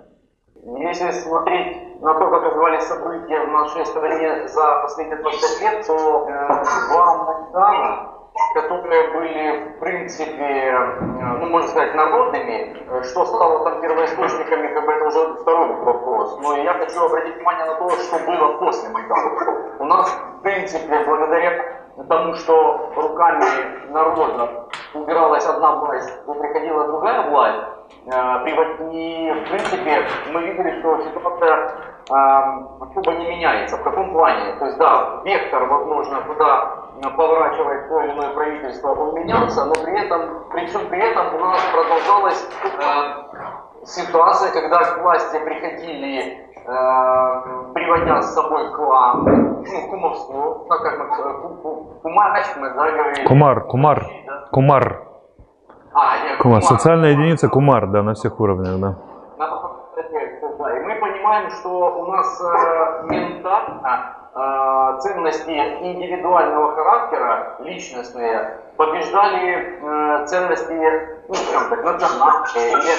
Если 0.54 1.10
смотреть 1.10 2.00
на 2.00 2.14
то, 2.14 2.30
как 2.30 2.42
развивались 2.42 2.84
события 2.84 3.44
в 3.44 3.52
нашей 3.52 3.84
стране 3.84 4.48
за 4.48 4.80
последние 4.82 5.20
20 5.20 5.60
лет, 5.60 5.86
то 5.86 6.28
э, 6.28 6.64
два 6.88 7.24
Майдана, 7.24 8.13
которые 8.54 9.12
были, 9.12 9.74
в 9.76 9.78
принципе, 9.80 10.42
э, 10.42 11.00
ну, 11.40 11.46
можно 11.46 11.68
сказать, 11.68 11.94
народными, 11.94 12.76
что 13.04 13.24
стало 13.26 13.64
там 13.64 13.80
первоисточниками, 13.80 14.74
как 14.74 14.86
бы 14.86 14.92
это 14.92 15.06
уже 15.06 15.34
второй 15.34 15.74
вопрос. 15.84 16.38
Но 16.42 16.56
я 16.56 16.74
хочу 16.74 17.00
обратить 17.04 17.36
внимание 17.36 17.66
на 17.66 17.74
то, 17.74 17.90
что 17.90 18.18
было 18.26 18.58
после 18.58 18.88
Майдана. 18.90 19.76
У 19.78 19.84
нас, 19.84 20.10
в 20.38 20.42
принципе, 20.42 21.04
благодаря 21.04 21.84
тому, 22.08 22.34
что 22.34 22.90
руками 22.96 23.90
народа 23.90 24.66
убиралась 24.94 25.46
одна 25.46 25.76
власть, 25.76 26.12
и 26.28 26.38
приходила 26.40 26.86
другая 26.88 27.30
власть, 27.30 27.68
э, 28.06 28.48
и 28.92 29.32
в 29.32 29.48
принципе 29.48 30.06
мы 30.32 30.42
видели, 30.42 30.80
что 30.80 31.00
ситуация 31.02 31.93
особо 32.08 33.12
не 33.12 33.28
меняется. 33.28 33.76
В 33.76 33.82
каком 33.82 34.12
плане? 34.12 34.54
То 34.58 34.66
есть 34.66 34.78
да, 34.78 35.20
вектор, 35.24 35.64
возможно, 35.64 36.20
куда 36.22 36.84
поворачивает 37.16 37.88
то 37.88 38.00
или 38.00 38.12
иное 38.12 38.30
правительство, 38.34 38.94
он 38.94 39.14
менялся, 39.14 39.64
но 39.64 39.72
при 39.74 39.98
этом, 39.98 40.44
при 40.52 40.66
всем 40.66 40.86
при 40.88 41.00
этом 41.00 41.34
у 41.34 41.38
нас 41.38 41.60
продолжалась 41.72 42.48
э, 42.62 43.84
ситуация, 43.84 44.52
когда 44.52 44.84
к 44.84 45.02
власти 45.02 45.38
приходили 45.38 46.44
Э, 46.66 47.42
приводя 47.74 48.22
с 48.22 48.32
собой 48.32 48.72
клан, 48.72 49.24
ну, 49.24 49.90
кумовство, 49.90 50.64
ну, 50.66 50.78
как 50.78 50.98
мы, 50.98 51.90
кумач 52.02 52.46
мы, 52.56 52.70
да, 52.70 52.90
говорили. 52.90 53.26
Кумар, 53.26 53.64
кумар, 53.64 54.06
кумар. 54.50 55.02
А, 55.92 56.24
нет, 56.24 56.38
кумар. 56.38 56.62
кумар. 56.62 56.62
Социальная 56.62 57.10
единица 57.10 57.50
кумар, 57.50 57.86
да, 57.88 58.02
на 58.02 58.14
всех 58.14 58.40
уровнях, 58.40 58.80
да. 58.80 58.94
Да, 59.36 59.50
мы 59.50 59.58
понимаем, 61.24 61.50
что 61.50 61.70
у 61.70 62.06
нас 62.12 62.40
э, 62.40 63.04
ментально 63.04 64.16
э, 64.34 64.98
ценности 65.00 65.50
индивидуального 65.50 66.74
характера, 66.74 67.56
личностные, 67.60 68.58
побеждали 68.76 69.80
э, 69.80 70.26
ценности, 70.26 71.24
ну, 71.28 71.34
скажем 71.34 71.70
так, 71.70 71.84
национальные. 71.84 72.96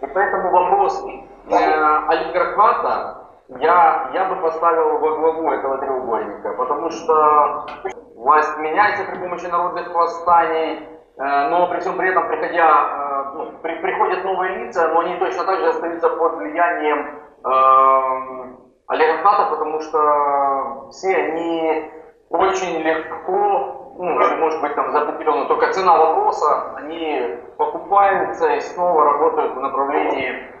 И 0.00 0.06
поэтому 0.06 0.50
вопрос 0.50 1.04
олигархата 1.50 3.16
я, 3.60 4.10
я 4.14 4.24
бы 4.26 4.36
поставил 4.36 4.98
во 4.98 5.16
главу 5.16 5.50
этого 5.50 5.78
треугольника, 5.78 6.54
потому 6.54 6.90
что 6.90 7.66
власть 8.14 8.56
меняется 8.58 9.04
при 9.04 9.18
помощи 9.18 9.46
народных 9.46 9.92
восстаний, 9.92 10.86
но 11.16 11.66
при 11.68 11.80
всем 11.80 11.96
при 11.96 12.10
этом, 12.10 12.28
приходя, 12.28 13.32
ну, 13.34 13.52
при, 13.62 13.74
приходят 13.76 14.24
новые 14.24 14.56
лица, 14.58 14.88
но 14.88 15.00
они 15.00 15.16
точно 15.16 15.44
так 15.44 15.58
же 15.58 15.68
остаются 15.68 16.08
под 16.10 16.36
влиянием 16.36 17.27
э, 17.44 18.54
олигархата, 18.86 19.50
потому 19.50 19.80
что 19.80 20.88
все 20.90 21.14
они 21.14 21.90
очень 22.30 22.78
легко, 22.82 23.94
ну, 23.98 24.36
может 24.38 24.60
быть 24.60 24.74
там 24.74 24.92
за 24.92 25.02
определенную 25.02 25.46
только 25.46 25.72
цена 25.72 25.96
вопроса, 25.96 26.74
они 26.76 27.36
покупаются 27.56 28.54
и 28.54 28.60
снова 28.60 29.04
работают 29.04 29.54
в 29.54 29.60
направлении 29.60 30.52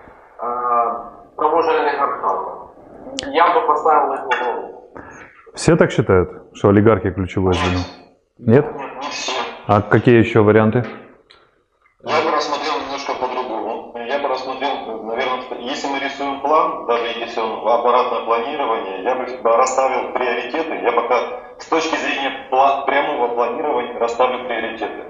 того 1.36 1.62
же 1.62 1.70
олигархата. 1.70 2.68
Я 3.26 3.54
бы 3.54 3.66
поставил 3.66 4.14
его 4.14 4.90
Все 5.54 5.76
так 5.76 5.90
считают, 5.90 6.30
что 6.54 6.68
олигархи 6.68 7.10
ключевое 7.10 7.54
звено? 7.54 7.80
Нет? 8.38 8.66
А 9.66 9.82
какие 9.82 10.18
еще 10.18 10.40
варианты? 10.40 10.84
Я 12.04 12.24
бы 12.24 12.30
рассмотрел 12.30 12.80
немножко 12.84 13.12
по-другому. 13.14 13.98
Я 14.06 14.18
бы 14.20 14.28
рассмотрел, 14.28 15.02
наверное, 15.02 15.58
если 15.58 15.88
мы 15.88 15.98
рисуем 15.98 16.37
план, 16.48 16.86
даже 16.86 17.06
если 17.18 17.40
он 17.40 17.68
аппаратное 17.68 18.24
планирование, 18.24 19.02
я 19.02 19.14
бы 19.14 19.56
расставил 19.56 20.12
приоритеты. 20.12 20.76
Я 20.82 20.92
пока 20.92 21.18
с 21.58 21.66
точки 21.66 21.94
зрения 21.96 22.48
прямого 22.50 23.34
планирования 23.34 23.98
расставлю 23.98 24.46
приоритеты. 24.46 25.04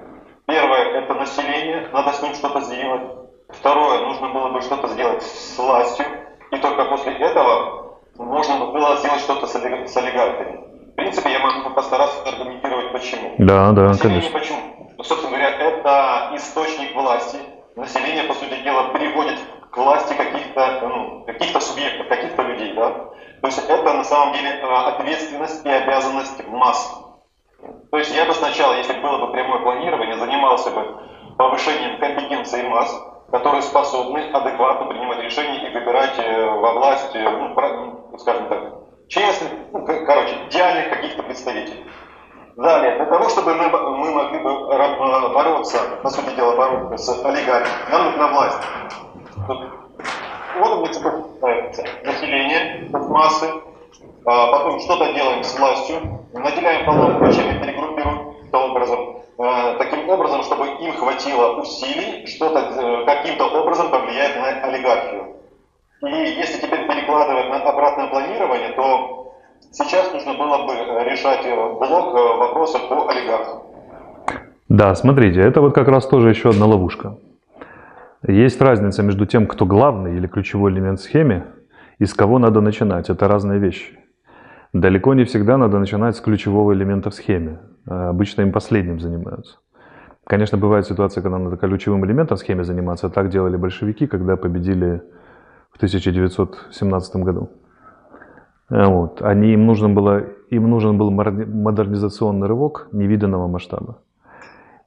Первое– 0.47 0.85
это 1.03 1.15
население, 1.15 1.89
надо 1.93 2.13
с 2.13 2.23
ним 2.23 2.35
что-то 2.35 2.61
сделать. 2.61 3.03
Второе, 3.51 4.01
нужно 4.01 4.29
было 4.31 4.51
бы 4.51 4.61
что-то 4.61 4.89
сделать 4.89 5.23
с 5.23 5.59
властью. 5.59 6.07
И 6.51 6.57
только 6.57 6.85
после 6.87 7.13
этого 7.13 7.99
можно 8.17 8.67
было 8.67 8.97
сделать 8.97 9.21
что-то 9.21 9.47
с 9.47 9.55
олигархами. 9.97 10.65
В 10.93 10.97
принципе, 10.97 11.31
я 11.31 11.39
могу 11.39 11.71
постараться 11.75 12.29
аргументировать 12.29 12.93
почему. 12.93 13.35
Да, 13.39 13.71
да, 13.73 13.89
население 13.89 14.31
конечно. 14.31 14.39
Почему? 14.39 15.03
Собственно 15.03 15.37
говоря, 15.37 15.51
это 15.51 16.31
источник 16.35 16.95
власти. 16.95 17.39
Население, 17.77 18.25
по 18.25 18.35
сути 18.35 18.61
дела, 18.65 18.89
приводит 18.89 19.39
к 19.71 19.77
власти 19.77 20.15
каких-то 20.15 20.81
ну, 20.83 21.25
каких 21.27 21.63
субъектов, 21.63 22.09
каких-то 22.09 22.43
людей. 22.43 22.75
Да? 22.75 22.91
То 23.41 23.47
есть 23.47 23.69
это 23.69 23.93
на 23.95 24.05
самом 24.05 24.35
деле 24.35 24.51
ответственность 24.61 25.65
и 25.65 25.69
обязанность 25.69 26.47
масс. 26.49 27.05
То 27.91 27.99
есть 27.99 28.15
я 28.15 28.25
бы 28.25 28.35
сначала, 28.35 28.75
если 28.75 28.99
было 29.01 29.27
бы 29.27 29.33
прямое 29.33 29.61
планирование, 29.61 30.17
занимался 30.17 30.71
бы 30.71 31.01
повышением 31.37 31.99
компетенции 31.99 32.63
масс, 32.69 32.93
которые 33.31 33.63
способны 33.63 34.31
адекватно 34.33 34.87
принимать 34.87 35.21
решения 35.21 35.69
и 35.69 35.75
выбирать 35.75 36.19
э, 36.19 36.47
во 36.47 36.73
власть, 36.75 37.15
э, 37.15 37.31
ну, 37.31 38.19
скажем 38.19 38.49
так, 38.49 38.75
честных, 39.09 39.51
ну, 39.73 39.87
короче, 40.07 40.35
идеальных 40.49 40.91
каких-то 40.91 41.23
представителей. 41.23 41.85
Далее, 42.57 42.97
для 42.97 43.07
того, 43.07 43.29
чтобы 43.29 43.55
мы, 43.55 43.69
мы 43.69 44.11
могли 44.11 44.39
бы 44.41 44.51
э, 44.51 45.29
бороться, 45.35 45.79
по 46.03 46.11
сути 46.11 46.35
дела, 46.35 46.57
бороться 46.57 47.13
с 47.13 47.25
олигархией, 47.25 47.93
нам 47.93 48.05
нужна 48.07 48.29
власть. 48.29 48.59
Вот 49.49 50.83
у 50.83 50.87
цепочка 50.93 51.85
население, 52.05 52.89
массы, 52.91 53.47
а 54.25 54.51
потом 54.53 54.81
что-то 54.81 55.13
делаем 55.13 55.43
с 55.43 55.59
властью, 55.59 55.97
наделяем 56.33 56.85
полномочиями, 56.85 57.61
перегруппируем 57.61 58.35
таким 58.51 58.71
образом, 58.71 58.99
э, 59.39 59.77
таким 59.79 60.09
образом, 60.09 60.43
чтобы 60.43 60.67
им 60.67 60.93
хватило 60.93 61.61
усилий 61.61 62.27
что-то 62.27 62.59
э, 62.59 63.05
каким-то 63.07 63.47
образом 63.47 63.91
повлиять 63.91 64.37
на 64.37 64.49
олигархию. 64.69 65.37
И 66.03 66.31
если 66.41 66.61
теперь 66.61 66.87
перекладывать 66.87 67.49
на 67.49 67.57
обратное 67.63 68.09
планирование, 68.09 68.71
то 68.71 69.19
Сейчас 69.71 70.13
нужно 70.13 70.35
было 70.35 70.67
бы 70.67 70.73
решать 71.05 71.45
э, 71.45 71.55
блок 71.55 72.15
э, 72.15 72.37
вопросов 72.39 72.89
по 72.89 73.09
олигархам. 73.11 73.63
Да, 74.69 74.95
смотрите, 74.95 75.41
это 75.41 75.61
вот 75.61 75.75
как 75.75 75.89
раз 75.89 76.07
тоже 76.07 76.31
еще 76.31 76.51
одна 76.51 76.67
ловушка. 76.67 77.17
Есть 78.27 78.61
разница 78.61 79.03
между 79.03 79.27
тем, 79.27 79.47
кто 79.47 79.65
главный 79.65 80.17
или 80.17 80.27
ключевой 80.27 80.73
элемент 80.73 80.99
в 80.99 81.03
схеме, 81.03 81.47
и 81.99 82.05
с 82.05 82.15
кого 82.15 82.39
надо 82.39 82.61
начинать. 82.61 83.11
Это 83.11 83.29
разные 83.29 83.61
вещи. 83.61 83.99
Далеко 84.73 85.15
не 85.15 85.25
всегда 85.25 85.57
надо 85.57 85.79
начинать 85.79 86.17
с 86.17 86.21
ключевого 86.21 86.73
элемента 86.73 87.11
в 87.11 87.15
схеме. 87.15 87.61
А 87.87 88.11
обычно 88.11 88.43
им 88.43 88.53
последним 88.53 89.01
занимаются. 89.01 89.59
Конечно, 90.25 90.59
бывают 90.59 90.87
ситуации, 90.87 91.23
когда 91.23 91.39
надо 91.39 91.57
ключевым 91.57 92.05
элементом 92.05 92.37
в 92.37 92.41
схеме 92.41 92.65
заниматься. 92.65 93.09
Так 93.09 93.31
делали 93.31 93.57
большевики, 93.57 94.07
когда 94.07 94.37
победили 94.37 95.03
в 95.71 95.77
1917 95.77 97.17
году. 97.17 97.51
Э, 98.69 98.87
вот. 98.87 99.23
Они, 99.23 99.53
им, 99.53 99.65
нужно 99.65 99.89
было, 99.89 100.25
им 100.51 100.69
нужен 100.69 100.99
был 100.99 101.11
модернизационный 101.11 102.47
рывок 102.47 102.89
невиданного 102.93 103.49
масштаба. 103.49 104.03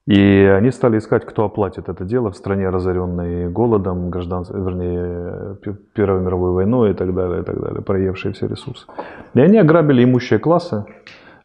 И 0.07 0.43
они 0.57 0.71
стали 0.71 0.97
искать, 0.97 1.25
кто 1.25 1.43
оплатит 1.43 1.87
это 1.87 2.03
дело 2.03 2.31
в 2.31 2.35
стране, 2.35 2.69
разоренной 2.69 3.49
голодом, 3.49 4.09
граждан, 4.09 4.45
вернее, 4.49 5.57
Первой 5.93 6.21
мировой 6.21 6.51
войной 6.51 6.91
и 6.91 6.93
так 6.93 7.13
далее, 7.13 7.41
и 7.41 7.43
так 7.43 7.61
далее, 7.61 7.81
проевшие 7.81 8.33
все 8.33 8.47
ресурсы. 8.47 8.87
И 9.35 9.39
они 9.39 9.59
ограбили 9.59 10.03
имущие 10.03 10.39
классы 10.39 10.85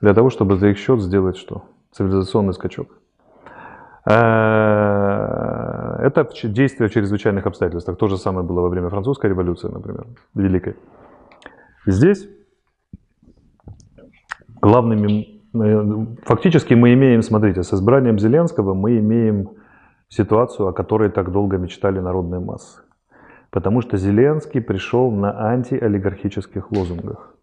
для 0.01 0.15
того, 0.15 0.31
чтобы 0.31 0.57
за 0.57 0.69
их 0.69 0.79
счет 0.79 1.01
сделать 1.01 1.37
что? 1.37 1.65
Цивилизационный 1.93 2.55
скачок. 2.55 2.89
Э, 4.07 5.97
это 6.01 6.29
действие 6.45 6.89
в 6.89 6.93
чрезвычайных 6.93 7.47
обстоятельствах. 7.47 7.99
То 7.99 8.09
же 8.09 8.17
самое 8.17 8.47
было 8.47 8.61
во 8.61 8.69
время 8.69 8.89
французской 8.89 9.31
революции, 9.31 9.69
например, 9.69 10.07
великой. 10.35 10.77
Здесь 11.87 12.29
главными, 14.61 15.36
фактически 16.25 16.75
мы 16.75 16.95
имеем, 16.95 17.23
смотрите, 17.23 17.63
с 17.63 17.73
избранием 17.73 18.19
Зеленского 18.19 18.75
мы 18.75 18.99
имеем 18.99 19.51
ситуацию, 20.09 20.69
о 20.69 20.73
которой 20.73 21.11
так 21.11 21.33
долго 21.33 21.59
мечтали 21.59 22.01
народные 22.01 22.41
массы. 22.41 22.81
Потому 23.51 23.81
что 23.81 23.97
Зеленский 23.97 24.61
пришел 24.61 25.11
на 25.11 25.51
антиолигархических 25.51 26.71
лозунгах. 26.71 27.35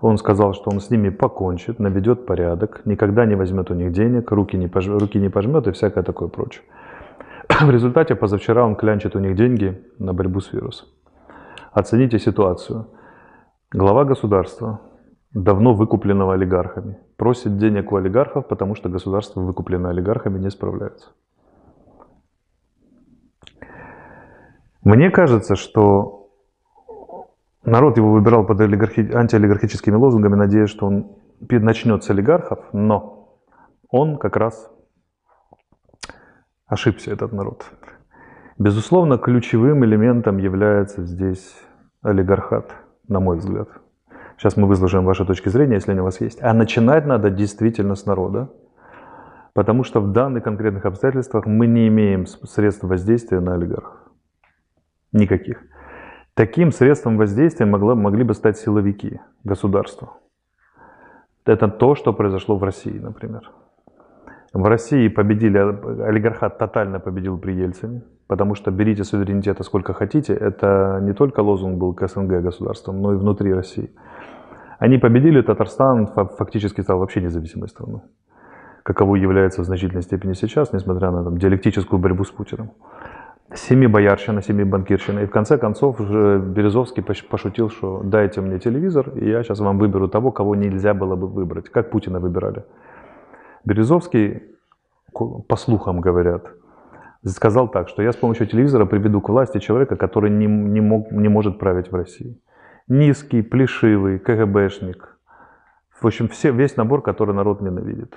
Он 0.00 0.18
сказал, 0.18 0.52
что 0.52 0.70
он 0.70 0.80
с 0.80 0.90
ними 0.90 1.08
покончит, 1.08 1.78
наведет 1.78 2.26
порядок, 2.26 2.82
никогда 2.84 3.24
не 3.24 3.36
возьмет 3.36 3.70
у 3.70 3.74
них 3.74 3.92
денег, 3.92 4.30
руки 4.32 4.56
не, 4.56 4.68
пож... 4.68 4.86
руки 4.86 5.18
не 5.18 5.30
пожмет 5.30 5.66
и 5.66 5.72
всякое 5.72 6.04
такое 6.04 6.28
прочее. 6.28 6.62
В 7.48 7.70
результате 7.70 8.14
позавчера 8.14 8.64
он 8.64 8.74
клянчит 8.74 9.16
у 9.16 9.18
них 9.18 9.34
деньги 9.34 9.82
на 9.98 10.12
борьбу 10.12 10.40
с 10.40 10.52
вирусом. 10.52 10.88
Оцените 11.72 12.18
ситуацию. 12.18 12.86
Глава 13.72 14.04
государства, 14.04 14.80
давно 15.34 15.74
выкупленного 15.74 16.34
олигархами, 16.34 16.98
просит 17.16 17.58
денег 17.58 17.92
у 17.92 17.96
олигархов, 17.96 18.48
потому 18.48 18.74
что 18.74 18.88
государство, 18.88 19.40
выкупленное 19.40 19.90
олигархами, 19.90 20.38
не 20.38 20.50
справляется. 20.50 21.10
Мне 24.82 25.10
кажется, 25.10 25.56
что 25.56 26.30
народ 27.64 27.96
его 27.96 28.12
выбирал 28.12 28.46
под 28.46 28.60
олигархи... 28.60 29.12
антиолигархическими 29.12 29.96
лозунгами, 29.96 30.36
надеясь, 30.36 30.70
что 30.70 30.86
он 30.86 31.16
начнет 31.40 32.04
с 32.04 32.10
олигархов, 32.10 32.60
но 32.72 33.38
он 33.90 34.18
как 34.18 34.36
раз 34.36 34.70
ошибся, 36.66 37.12
этот 37.12 37.32
народ. 37.32 37.64
Безусловно, 38.58 39.18
ключевым 39.18 39.84
элементом 39.84 40.38
является 40.38 41.04
здесь 41.04 41.54
олигархат– 42.02 42.70
на 43.08 43.20
мой 43.20 43.38
взгляд. 43.38 43.68
Сейчас 44.36 44.56
мы 44.56 44.66
выслушаем 44.66 45.04
ваши 45.04 45.24
точки 45.24 45.48
зрения, 45.48 45.74
если 45.74 45.92
они 45.92 46.00
у 46.00 46.04
вас 46.04 46.20
есть. 46.20 46.42
А 46.42 46.52
начинать 46.52 47.06
надо 47.06 47.30
действительно 47.30 47.94
с 47.94 48.06
народа, 48.06 48.50
потому 49.52 49.84
что 49.84 50.00
в 50.00 50.12
данных 50.12 50.42
конкретных 50.42 50.84
обстоятельствах 50.84 51.46
мы 51.46 51.66
не 51.66 51.88
имеем 51.88 52.26
средств 52.26 52.84
воздействия 52.84 53.40
на 53.40 53.54
олигархов. 53.54 53.96
Никаких. 55.12 55.62
Таким 56.34 56.72
средством 56.72 57.16
воздействия 57.16 57.66
могло, 57.66 57.94
могли 57.94 58.24
бы 58.24 58.34
стать 58.34 58.58
силовики 58.58 59.20
государства. 59.44 60.14
Это 61.46 61.68
то, 61.68 61.94
что 61.94 62.12
произошло 62.12 62.56
в 62.56 62.64
России, 62.64 62.98
например. 62.98 63.50
В 64.52 64.64
России 64.66 65.08
победили, 65.08 65.58
олигархат 65.58 66.58
тотально 66.58 66.98
победил 66.98 67.38
при 67.38 67.52
Ельцине. 67.52 68.02
Потому 68.26 68.54
что 68.54 68.70
берите 68.70 69.04
суверенитета 69.04 69.62
сколько 69.64 69.92
хотите, 69.92 70.32
это 70.32 70.98
не 71.02 71.12
только 71.12 71.40
лозунг 71.40 71.78
был 71.78 71.92
к 71.92 72.08
СНГ 72.08 72.40
государствам, 72.42 73.02
но 73.02 73.12
и 73.12 73.16
внутри 73.16 73.52
России. 73.52 73.90
Они 74.84 74.98
победили, 74.98 75.40
Татарстан 75.40 76.06
фактически 76.06 76.82
стал 76.82 76.98
вообще 76.98 77.22
независимой 77.22 77.70
страной. 77.70 78.02
Каково 78.82 79.16
является 79.16 79.62
в 79.62 79.64
значительной 79.64 80.02
степени 80.02 80.34
сейчас, 80.34 80.74
несмотря 80.74 81.10
на 81.10 81.24
там, 81.24 81.38
диалектическую 81.38 81.98
борьбу 81.98 82.24
с 82.24 82.30
Путиным. 82.30 82.70
Семи 83.54 83.86
боярщина, 83.86 84.42
семи 84.42 84.62
банкирщина. 84.62 85.20
И 85.20 85.26
в 85.26 85.30
конце 85.30 85.56
концов 85.56 85.98
Березовский 86.00 87.02
пошутил, 87.02 87.70
что 87.70 88.02
дайте 88.04 88.42
мне 88.42 88.58
телевизор, 88.58 89.08
и 89.16 89.26
я 89.26 89.42
сейчас 89.42 89.60
вам 89.60 89.78
выберу 89.78 90.06
того, 90.06 90.32
кого 90.32 90.54
нельзя 90.54 90.92
было 90.92 91.16
бы 91.16 91.28
выбрать. 91.28 91.70
Как 91.70 91.90
Путина 91.90 92.20
выбирали. 92.20 92.66
Березовский, 93.64 94.42
по 95.14 95.56
слухам 95.56 96.02
говорят, 96.02 96.50
сказал 97.24 97.68
так, 97.68 97.88
что 97.88 98.02
я 98.02 98.12
с 98.12 98.16
помощью 98.16 98.46
телевизора 98.46 98.84
приведу 98.84 99.22
к 99.22 99.30
власти 99.30 99.60
человека, 99.60 99.96
который 99.96 100.28
не, 100.28 100.46
не, 100.46 100.82
мог, 100.82 101.10
не 101.10 101.30
может 101.30 101.58
править 101.58 101.90
в 101.90 101.94
России. 101.94 102.36
Низкий, 102.88 103.42
плешивый, 103.42 104.18
КГБшник. 104.18 105.18
В 106.00 106.06
общем, 106.06 106.28
все, 106.28 106.52
весь 106.52 106.76
набор, 106.76 107.02
который 107.02 107.34
народ 107.34 107.60
ненавидит. 107.60 108.14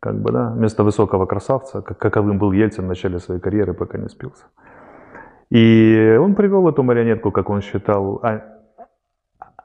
Как 0.00 0.20
бы, 0.20 0.30
да, 0.32 0.50
вместо 0.50 0.84
высокого 0.84 1.26
красавца, 1.26 1.82
как, 1.82 1.98
каковым 1.98 2.38
был 2.38 2.52
Ельцин 2.52 2.84
в 2.84 2.88
начале 2.88 3.18
своей 3.18 3.40
карьеры, 3.40 3.74
пока 3.74 3.98
не 3.98 4.08
спился. 4.08 4.44
И 5.50 6.18
он 6.20 6.34
привел 6.34 6.68
эту 6.68 6.82
марионетку, 6.82 7.32
как 7.32 7.50
он 7.50 7.62
считал, 7.62 8.20
а, 8.22 8.42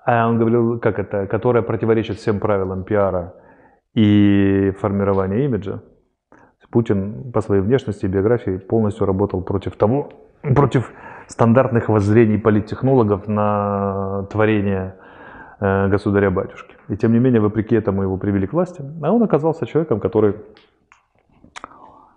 а 0.06 0.28
он 0.28 0.40
говорил, 0.40 0.80
как 0.80 0.98
это, 0.98 1.28
которая 1.28 1.62
противоречит 1.62 2.18
всем 2.18 2.40
правилам 2.40 2.84
пиара 2.84 3.36
и 3.94 4.74
формирования 4.80 5.46
имиджа. 5.46 5.82
Путин 6.72 7.32
по 7.32 7.42
своей 7.42 7.62
внешности 7.62 8.06
и 8.06 8.08
биографии 8.08 8.58
полностью 8.58 9.08
работал 9.08 9.42
против 9.42 9.76
того, 9.76 10.12
против 10.42 10.92
стандартных 11.30 11.90
воззрений 11.90 12.38
политтехнологов 12.38 13.28
на 13.28 14.26
творение 14.32 14.96
э, 15.60 15.88
государя-батюшки. 15.88 16.76
И 16.90 16.98
тем 16.98 17.14
не 17.14 17.20
менее, 17.20 17.40
вопреки 17.40 17.76
этому 17.76 18.02
его 18.04 18.18
привели 18.18 18.48
к 18.48 18.54
власти. 18.54 18.84
А 19.02 19.12
он 19.12 19.24
оказался 19.24 19.66
человеком, 19.66 20.00
который 20.00 20.36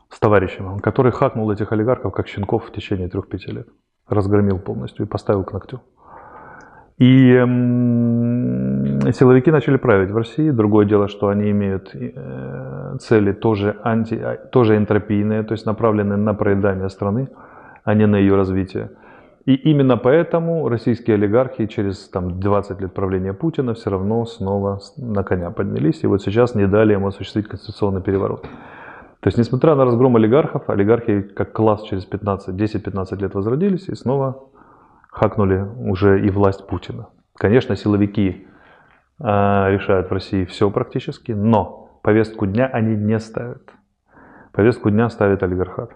с 0.09 0.19
товарищем, 0.19 0.79
который 0.81 1.13
хакнул 1.13 1.51
этих 1.51 1.73
олигархов 1.73 2.13
как 2.13 2.27
щенков 2.27 2.65
в 2.65 2.73
течение 2.73 3.09
трех-пяти 3.09 3.53
лет. 3.53 3.69
Разгромил 4.09 4.59
полностью 4.59 5.07
и 5.07 5.09
поставил 5.09 5.45
к 5.45 5.53
ногтю. 5.53 5.81
И 6.99 7.35
силовики 9.13 9.51
начали 9.51 9.77
править 9.77 10.11
в 10.11 10.17
России. 10.17 10.51
Другое 10.51 10.87
дело, 10.87 11.09
что 11.09 11.29
они 11.29 11.51
имеют 11.51 11.95
э, 11.95 12.97
цели 13.01 13.33
тоже, 13.33 13.77
анти, 13.83 14.15
а, 14.15 14.37
тоже 14.37 14.77
энтропийные, 14.77 15.43
то 15.43 15.53
есть 15.53 15.67
направленные 15.67 16.19
на 16.19 16.35
проедание 16.35 16.89
страны, 16.89 17.29
а 17.85 17.95
не 17.95 18.07
на 18.07 18.17
ее 18.17 18.37
развитие. 18.37 18.91
И 19.45 19.55
именно 19.55 19.97
поэтому 19.97 20.69
российские 20.69 21.15
олигархи 21.15 21.67
через 21.67 22.09
там, 22.09 22.39
20 22.39 22.81
лет 22.81 22.95
правления 22.95 23.33
Путина 23.33 23.75
все 23.75 23.91
равно 23.91 24.25
снова 24.25 24.81
на 24.97 25.25
коня 25.25 25.51
поднялись. 25.51 26.05
И 26.05 26.07
вот 26.07 26.23
сейчас 26.23 26.55
не 26.55 26.67
дали 26.69 26.93
ему 26.93 27.09
осуществить 27.09 27.49
конституционный 27.49 28.03
переворот. 28.03 28.43
То 28.43 29.29
есть, 29.29 29.39
несмотря 29.39 29.75
на 29.75 29.85
разгром 29.85 30.17
олигархов, 30.17 30.69
олигархи 30.69 31.23
как 31.23 31.53
класс 31.53 31.83
через 31.83 32.09
10-15 32.09 33.21
лет 33.21 33.35
возродились 33.35 33.89
и 33.89 33.95
снова 33.95 34.49
хакнули 35.11 35.67
уже 35.77 36.25
и 36.25 36.31
власть 36.31 36.67
Путина. 36.67 37.09
Конечно, 37.37 37.77
силовики 37.77 38.47
э, 39.21 39.25
решают 39.25 40.11
в 40.11 40.13
России 40.13 40.45
все 40.45 40.71
практически, 40.71 41.33
но 41.33 42.01
повестку 42.03 42.47
дня 42.47 42.67
они 42.67 42.97
не 42.97 43.19
ставят. 43.19 43.71
Повестку 44.53 44.91
дня 44.91 45.09
ставит 45.09 45.43
олигархат. 45.43 45.93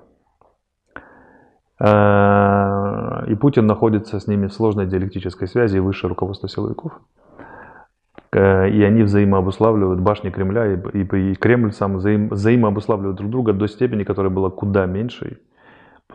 Э, 1.78 3.24
и 3.26 3.34
Путин 3.34 3.66
находится 3.66 4.18
с 4.18 4.26
ними 4.26 4.46
в 4.46 4.52
сложной 4.52 4.86
диалектической 4.86 5.48
связи 5.48 5.76
и 5.76 5.80
высшее 5.80 6.08
руководство 6.08 6.48
силовиков. 6.48 6.92
Э, 8.32 8.68
и 8.68 8.82
они 8.82 9.02
взаимообуславливают 9.02 10.00
башни 10.00 10.30
Кремля 10.30 10.74
и, 10.74 10.78
и, 10.92 11.32
и 11.32 11.34
Кремль 11.34 11.72
сам 11.72 11.96
взаим, 11.96 12.28
взаимообуславливают 12.28 13.16
друг 13.16 13.30
друга 13.30 13.52
до 13.52 13.66
степени, 13.66 14.04
которая 14.04 14.32
была 14.32 14.50
куда 14.50 14.86
меньшей 14.86 15.38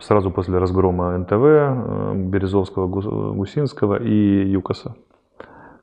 сразу 0.00 0.30
после 0.30 0.58
разгрома 0.58 1.16
НТВ, 1.18 1.32
э, 1.32 2.12
Березовского, 2.14 2.86
Гусинского 3.34 4.02
и 4.02 4.48
Юкоса, 4.50 4.96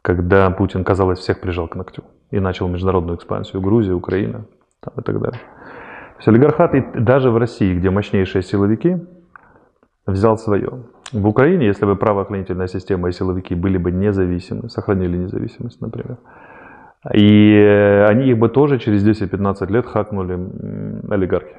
когда 0.01 0.49
Путин, 0.51 0.83
казалось, 0.83 1.19
всех 1.19 1.39
прижал 1.41 1.67
к 1.67 1.75
ногтю 1.75 2.03
и 2.31 2.39
начал 2.39 2.67
международную 2.67 3.17
экспансию 3.17 3.61
Грузии, 3.61 3.91
Украина 3.91 4.45
и 4.97 5.01
так 5.01 5.19
далее. 5.19 5.39
То 5.39 6.17
есть 6.17 6.27
олигархат 6.27 7.03
даже 7.03 7.31
в 7.31 7.37
России, 7.37 7.73
где 7.75 7.89
мощнейшие 7.89 8.41
силовики, 8.41 8.97
взял 10.09 10.37
свое. 10.37 10.83
В 11.11 11.27
Украине, 11.27 11.65
если 11.65 11.85
бы 11.85 11.95
правоохранительная 11.95 12.67
система 12.67 13.09
и 13.09 13.11
силовики 13.11 13.55
были 13.55 13.77
бы 13.77 13.91
независимы, 13.91 14.69
сохранили 14.69 15.17
независимость, 15.17 15.81
например, 15.81 16.17
и 17.13 18.05
они 18.07 18.29
их 18.29 18.37
бы 18.37 18.49
тоже 18.49 18.77
через 18.77 19.05
10-15 19.05 19.71
лет 19.71 19.85
хакнули 19.85 20.33
олигархи. 21.09 21.55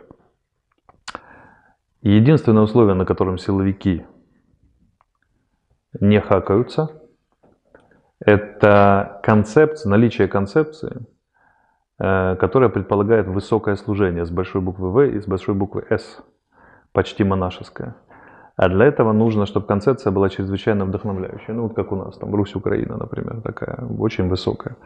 Единственное 2.03 2.63
условие, 2.63 2.95
на 2.95 3.05
котором 3.05 3.39
силовики 3.39 4.05
не 6.01 6.21
хакаются, 6.21 6.89
это 8.25 9.21
концепция, 9.23 9.91
наличие 9.91 10.29
концепции, 10.29 11.07
э, 11.99 12.37
которая 12.37 12.69
предполагает 12.69 13.27
высокое 13.27 13.77
служение 13.77 14.25
с 14.25 14.31
большой 14.31 14.61
буквы 14.61 14.91
В 14.91 15.01
и 15.01 15.21
с 15.21 15.27
большой 15.27 15.55
буквы 15.55 15.87
С, 15.89 16.23
почти 16.93 17.25
монашеское. 17.25 17.97
А 18.61 18.69
для 18.69 18.85
этого 18.85 19.13
нужно, 19.13 19.47
чтобы 19.47 19.67
концепция 19.67 20.11
была 20.11 20.29
чрезвычайно 20.29 20.85
вдохновляющей. 20.85 21.55
Ну, 21.55 21.63
вот 21.63 21.75
как 21.75 21.93
у 21.93 21.97
нас, 21.97 22.19
там, 22.19 22.35
Русь-Украина, 22.35 22.99
например, 22.99 23.41
такая, 23.43 23.87
очень 23.99 24.29
высокая. 24.29 24.77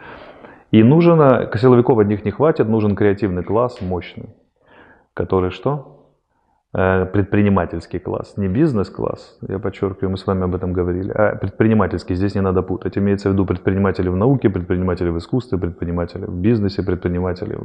И 0.71 0.85
нужно, 0.85 1.51
силовиков 1.57 1.99
одних 1.99 2.25
не 2.25 2.31
хватит, 2.31 2.69
нужен 2.69 2.95
креативный 2.95 3.43
класс, 3.43 3.81
мощный, 3.81 4.29
который 5.13 5.51
что? 5.51 6.07
Э, 6.73 7.07
предпринимательский 7.07 7.99
класс, 7.99 8.37
не 8.37 8.47
бизнес-класс, 8.47 9.39
я 9.49 9.59
подчеркиваю, 9.59 10.11
мы 10.11 10.19
с 10.19 10.27
вами 10.27 10.45
об 10.45 10.55
этом 10.55 10.73
говорили, 10.73 11.11
а 11.11 11.35
предпринимательский, 11.35 12.15
здесь 12.15 12.37
не 12.37 12.43
надо 12.43 12.63
путать. 12.63 12.97
Имеется 12.97 13.29
в 13.29 13.33
виду 13.33 13.45
предприниматели 13.45 14.09
в 14.09 14.17
науке, 14.17 14.51
предприниматели 14.51 15.11
в 15.11 15.19
искусстве, 15.19 15.59
предприниматели 15.59 16.27
в 16.27 16.35
бизнесе, 16.41 16.85
предприниматели 16.85 17.59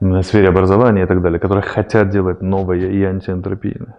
в 0.00 0.22
сфере 0.22 0.48
образования 0.48 1.02
и 1.02 1.06
так 1.06 1.20
далее, 1.20 1.38
которые 1.38 1.62
хотят 1.62 2.08
делать 2.08 2.40
новое 2.40 2.78
и 2.78 3.04
антиэнтропийное. 3.04 3.94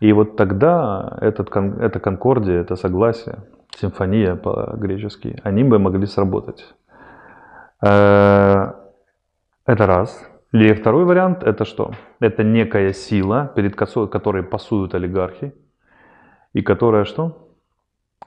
И 0.00 0.12
вот 0.12 0.36
тогда 0.36 1.18
этот, 1.20 1.54
эта 1.56 2.00
конкордия, 2.00 2.60
это 2.60 2.76
согласие, 2.76 3.38
симфония 3.76 4.36
по-гречески, 4.36 5.40
они 5.42 5.64
бы 5.64 5.78
могли 5.78 6.06
сработать. 6.06 6.74
Э, 7.82 8.72
это 9.66 9.86
раз. 9.86 10.24
Или 10.52 10.72
второй 10.72 11.04
вариант 11.04 11.42
это 11.42 11.64
что? 11.64 11.92
Это 12.20 12.42
некая 12.42 12.92
сила, 12.92 13.52
перед 13.54 13.76
которой 13.76 14.42
пасуют 14.42 14.94
олигархи, 14.94 15.52
и 16.54 16.62
которая 16.62 17.04
что? 17.04 17.48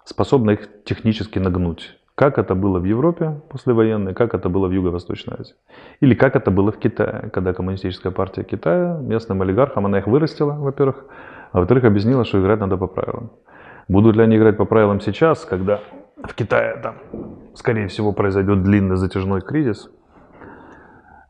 Способна 0.04 0.52
их 0.52 0.84
технически 0.84 1.40
нагнуть. 1.40 1.98
Как 2.16 2.38
это 2.38 2.54
было 2.54 2.80
в 2.80 2.84
Европе 2.84 3.42
послевоенной, 3.50 4.14
как 4.14 4.36
это 4.36 4.50
было 4.50 4.68
в 4.68 4.72
Юго-Восточной 4.72 5.38
Азии. 5.40 5.56
Или 6.02 6.14
как 6.14 6.36
это 6.36 6.52
было 6.52 6.72
в 6.72 6.78
Китае, 6.78 7.30
когда 7.34 7.54
коммунистическая 7.54 8.12
партия 8.12 8.44
Китая 8.44 8.98
местным 9.02 9.42
олигархам, 9.42 9.86
она 9.86 9.98
их 9.98 10.08
вырастила, 10.08 10.54
во-первых, 10.54 11.06
а 11.52 11.60
во-вторых, 11.60 11.84
объяснила, 11.84 12.24
что 12.24 12.40
играть 12.40 12.60
надо 12.60 12.78
по 12.78 12.88
правилам. 12.88 13.32
Будут 13.88 14.16
ли 14.16 14.24
они 14.24 14.38
играть 14.38 14.58
по 14.58 14.66
правилам 14.66 15.00
сейчас, 15.02 15.46
когда 15.46 15.80
в 16.24 16.34
Китае 16.34 16.78
там, 16.78 16.96
скорее 17.56 17.88
всего, 17.88 18.14
произойдет 18.14 18.64
длинный 18.64 18.96
затяжной 18.96 19.42
кризис– 19.42 19.90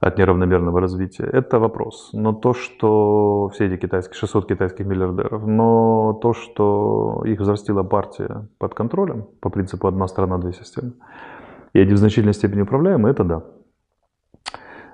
от 0.01 0.17
неравномерного 0.17 0.81
развития, 0.81 1.25
это 1.25 1.59
вопрос. 1.59 2.09
Но 2.13 2.33
то, 2.33 2.53
что 2.53 3.49
все 3.53 3.67
эти 3.67 3.77
китайские, 3.77 4.15
600 4.15 4.47
китайских 4.47 4.85
миллиардеров, 4.85 5.45
но 5.45 6.19
то, 6.21 6.33
что 6.33 7.21
их 7.25 7.39
взрастила 7.39 7.83
партия 7.83 8.47
под 8.57 8.73
контролем, 8.73 9.27
по 9.39 9.49
принципу 9.49 9.87
одна 9.87 10.07
страна, 10.07 10.39
две 10.39 10.53
системы, 10.53 10.93
и 11.73 11.79
они 11.79 11.93
в 11.93 11.97
значительной 11.97 12.33
степени 12.33 12.63
управляемы, 12.63 13.09
это 13.09 13.23
да. 13.23 13.43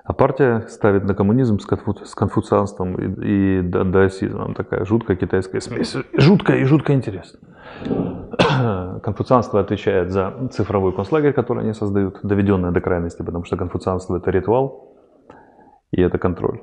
А 0.08 0.14
партия 0.14 0.64
ставит 0.68 1.04
на 1.04 1.14
коммунизм 1.14 1.58
с, 1.58 1.66
конфу... 1.66 1.94
с 2.02 2.14
конфуцианством 2.14 2.94
и, 2.94 3.58
и 3.58 3.62
даосизмом. 3.62 4.54
Такая 4.54 4.86
жуткая 4.86 5.18
китайская 5.18 5.60
смесь. 5.60 5.94
Жуткая 6.14 6.60
и 6.60 6.64
жутко 6.64 6.94
интересно. 6.94 7.38
Конфуцианство 9.02 9.60
отвечает 9.60 10.10
за 10.10 10.48
цифровой 10.50 10.94
концлагерь, 10.94 11.34
который 11.34 11.62
они 11.62 11.74
создают, 11.74 12.20
доведенное 12.22 12.70
до 12.70 12.80
крайности, 12.80 13.20
потому 13.22 13.44
что 13.44 13.58
конфуцианство 13.58 14.16
это 14.16 14.30
ритуал, 14.30 14.96
и 15.90 16.00
это 16.00 16.16
контроль 16.16 16.62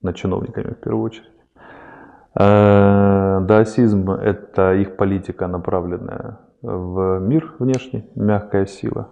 над 0.00 0.16
чиновниками 0.16 0.72
в 0.72 0.80
первую 0.80 1.04
очередь. 1.04 1.30
Э, 2.40 3.40
даосизм– 3.42 4.10
это 4.12 4.72
их 4.72 4.96
политика, 4.96 5.46
направленная 5.46 6.38
в 6.62 7.18
мир 7.18 7.54
внешний, 7.58 8.08
мягкая 8.14 8.64
сила, 8.64 9.10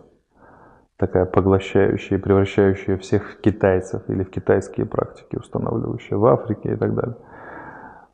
такая 1.00 1.24
поглощающая 1.24 2.18
и 2.18 2.20
превращающая 2.20 2.98
всех 2.98 3.40
китайцев 3.40 4.02
или 4.08 4.22
в 4.22 4.30
китайские 4.30 4.84
практики, 4.84 5.36
устанавливающая 5.36 6.18
в 6.18 6.26
Африке 6.26 6.74
и 6.74 6.76
так 6.76 6.94
далее. 6.94 7.16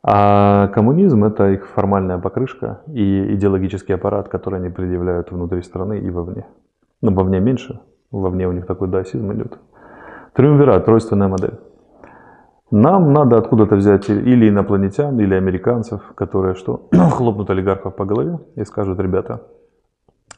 А 0.03 0.69
коммунизм– 0.69 1.23
это 1.25 1.49
их 1.49 1.67
формальная 1.67 2.17
покрышка 2.17 2.79
и 2.87 3.33
идеологический 3.35 3.93
аппарат, 3.93 4.29
который 4.29 4.59
они 4.59 4.69
предъявляют 4.69 5.31
внутри 5.31 5.61
страны 5.63 5.99
и 5.99 6.09
вовне. 6.09 6.45
Ну, 7.01 7.13
вовне 7.13 7.41
меньше, 7.41 7.81
вовне 8.09 8.47
у 8.47 8.53
них 8.53 8.65
такой 8.65 8.87
даосизм 8.87 9.33
идет. 9.33 9.59
Триумвират, 10.33 10.85
тройственная 10.85 11.27
модель. 11.27 11.59
Нам 12.71 13.11
надо 13.11 13.37
откуда-то 13.37 13.75
взять 13.75 14.09
или 14.09 14.47
инопланетян, 14.47 15.19
или 15.19 15.33
американцев, 15.33 16.01
которые 16.15 16.55
что, 16.55 16.87
хлопнут 17.11 17.49
олигархов 17.49 17.95
по 17.95 18.05
голове 18.05 18.39
и 18.55 18.63
скажут, 18.63 18.99
ребята, 18.99 19.41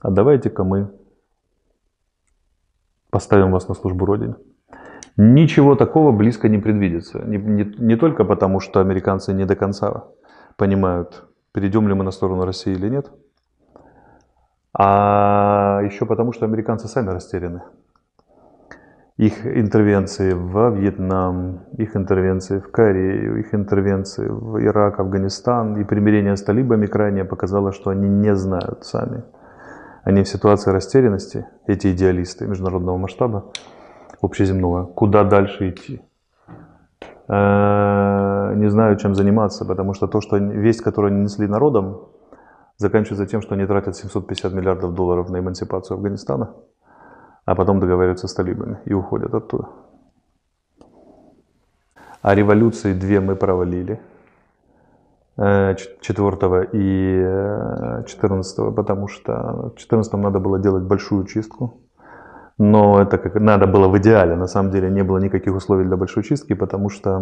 а 0.01 0.09
давайте-ка 0.09 0.63
мы 0.63 0.89
поставим 3.09 3.51
вас 3.51 3.67
на 3.67 3.75
службу 3.75 4.05
Родине. 4.05 4.35
Ничего 5.17 5.75
такого 5.75 6.11
близко 6.11 6.47
не 6.47 6.57
предвидится. 6.57 7.19
Не, 7.19 7.37
не, 7.37 7.63
не 7.77 7.95
только 7.95 8.23
потому, 8.23 8.59
что 8.59 8.79
американцы 8.79 9.33
не 9.33 9.45
до 9.45 9.55
конца 9.55 10.05
понимают, 10.55 11.25
перейдем 11.51 11.87
ли 11.87 11.93
мы 11.93 12.03
на 12.03 12.11
сторону 12.11 12.45
России 12.45 12.73
или 12.73 12.89
нет, 12.89 13.11
а 14.77 15.81
еще 15.83 16.05
потому, 16.05 16.31
что 16.31 16.45
американцы 16.45 16.87
сами 16.87 17.09
растеряны 17.09 17.63
их 19.19 19.45
интервенции 19.45 20.31
во 20.31 20.69
Вьетнам, 20.69 21.65
их 21.77 21.97
интервенции 21.97 22.59
в 22.59 22.71
Корею, 22.71 23.37
их 23.37 23.53
интервенции 23.53 24.25
в 24.29 24.63
Ирак, 24.63 25.01
Афганистан 25.01 25.75
и 25.75 25.83
примирение 25.83 26.37
с 26.37 26.41
талибами 26.41 26.85
крайне 26.85 27.25
показало, 27.25 27.73
что 27.73 27.89
они 27.89 28.07
не 28.07 28.33
знают 28.33 28.85
сами. 28.85 29.23
Они 30.09 30.23
в 30.23 30.27
ситуации 30.27 30.71
растерянности, 30.71 31.45
эти 31.67 31.91
идеалисты 31.91 32.47
международного 32.47 32.97
масштаба, 32.97 33.51
общеземного, 34.21 34.85
куда 34.87 35.23
дальше 35.23 35.69
идти. 35.69 36.01
Э, 37.27 38.53
не 38.55 38.71
знаю, 38.71 38.97
чем 38.97 39.13
заниматься, 39.13 39.65
потому 39.65 39.93
что 39.93 40.07
то, 40.07 40.19
что 40.19 40.37
весть, 40.37 40.81
которую 40.81 41.13
они 41.13 41.21
несли 41.21 41.45
народам, 41.45 42.07
заканчивается 42.77 43.27
тем, 43.27 43.43
что 43.43 43.53
они 43.53 43.67
тратят 43.67 43.95
750 43.97 44.51
миллиардов 44.51 44.95
долларов 44.95 45.29
на 45.29 45.37
эмансипацию 45.37 45.97
Афганистана, 45.97 46.55
а 47.45 47.53
потом 47.53 47.79
договариваются 47.79 48.27
с 48.27 48.33
талибами 48.33 48.79
и 48.85 48.93
уходят 48.93 49.35
оттуда. 49.35 49.69
А 52.23 52.33
революции 52.33 52.93
две 52.93 53.19
мы 53.19 53.35
провалили. 53.35 54.01
4 55.39 55.75
э, 56.03 56.67
и 56.73 58.05
14, 58.05 58.59
э, 58.59 58.71
потому 58.71 59.07
что 59.07 59.71
в 59.73 59.77
14 59.77 60.13
надо 60.13 60.39
было 60.39 60.59
делать 60.59 60.83
большую 60.83 61.25
чистку. 61.25 61.81
Но 62.57 63.01
это 63.01 63.17
как 63.17 63.35
надо 63.35 63.65
было 63.67 63.87
в 63.87 63.97
идеале. 63.97 64.35
На 64.35 64.47
самом 64.47 64.71
деле 64.71 64.89
не 64.89 65.01
было 65.01 65.17
никаких 65.17 65.55
условий 65.55 65.85
для 65.85 65.95
большой 65.95 66.23
чистки, 66.23 66.55
потому 66.55 66.89
что 66.89 67.21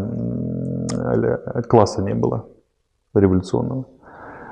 класса 1.70 2.02
не 2.02 2.16
было 2.16 2.48
революционного. 3.14 3.86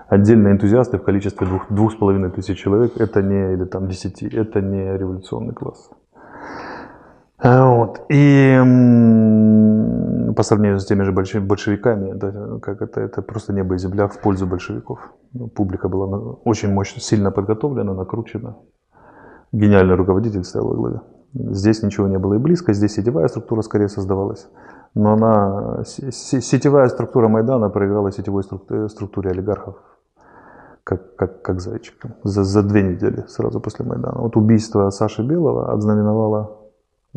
Отдельные 0.10 0.54
энтузиасты 0.54 1.00
в 1.00 1.04
количестве 1.04 1.48
двух, 1.48 1.66
двух 1.72 1.92
с 1.92 1.96
половиной 1.96 2.30
тысяч 2.30 2.60
человек, 2.60 2.92
это 2.98 3.24
не, 3.24 3.54
или 3.54 3.66
там 3.66 3.88
десяти, 3.88 4.28
это 4.28 4.62
не 4.62 4.96
революционный 4.96 5.56
класс. 5.56 5.90
А, 7.38 7.70
вот. 7.70 8.02
И 8.10 8.58
по 10.36 10.44
сравнению 10.44 10.80
с 10.80 10.86
теми 10.86 11.04
же 11.04 11.12
большевиками, 11.12 12.14
да, 12.14 12.60
как 12.62 12.82
это, 12.82 13.02
это 13.02 13.22
просто 13.22 13.54
небо 13.54 13.76
и 13.76 13.78
земля 13.78 14.08
в 14.08 14.20
пользу 14.20 14.48
большевиков. 14.48 15.00
Ну, 15.34 15.48
публика 15.48 15.90
была 15.90 16.36
очень 16.44 16.72
мощно, 16.72 17.02
сильно 17.02 17.32
подготовлена, 17.32 17.94
накручена. 17.94 18.56
Гениальный 19.52 19.96
руководитель 19.96 20.44
стоял 20.44 20.68
во 20.68 20.76
главе. 20.76 21.02
Здесь 21.34 21.84
ничего 21.84 22.08
не 22.08 22.18
было 22.18 22.36
и 22.36 22.38
близко, 22.38 22.74
здесь 22.74 22.94
сетевая 22.94 23.28
структура 23.28 23.62
скорее 23.62 23.90
создавалась. 23.90 24.48
Но 24.94 25.14
она, 25.14 25.84
сетевая 25.84 26.88
структура 26.88 27.28
Майдана 27.28 27.70
проиграла 27.70 28.12
сетевой 28.12 28.44
структуре 28.44 29.32
олигархов 29.32 29.76
как, 30.86 31.16
как, 31.16 31.42
как 31.42 31.62
зайчик. 31.62 31.96
За, 32.24 32.44
за 32.44 32.64
две 32.64 32.84
недели 32.84 33.26
сразу 33.28 33.60
после 33.60 33.86
Майдана. 33.86 34.22
Вот 34.22 34.38
убийство 34.38 34.90
Саши 34.92 35.24
Белого 35.24 35.74
ознаменовало 35.74 36.65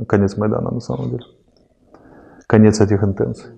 конец 0.06 0.36
Майдана 0.36 0.70
на 0.70 0.80
самом 0.80 1.10
деле. 1.10 1.24
Конец 2.46 2.80
этих 2.80 3.02
интенций. 3.02 3.50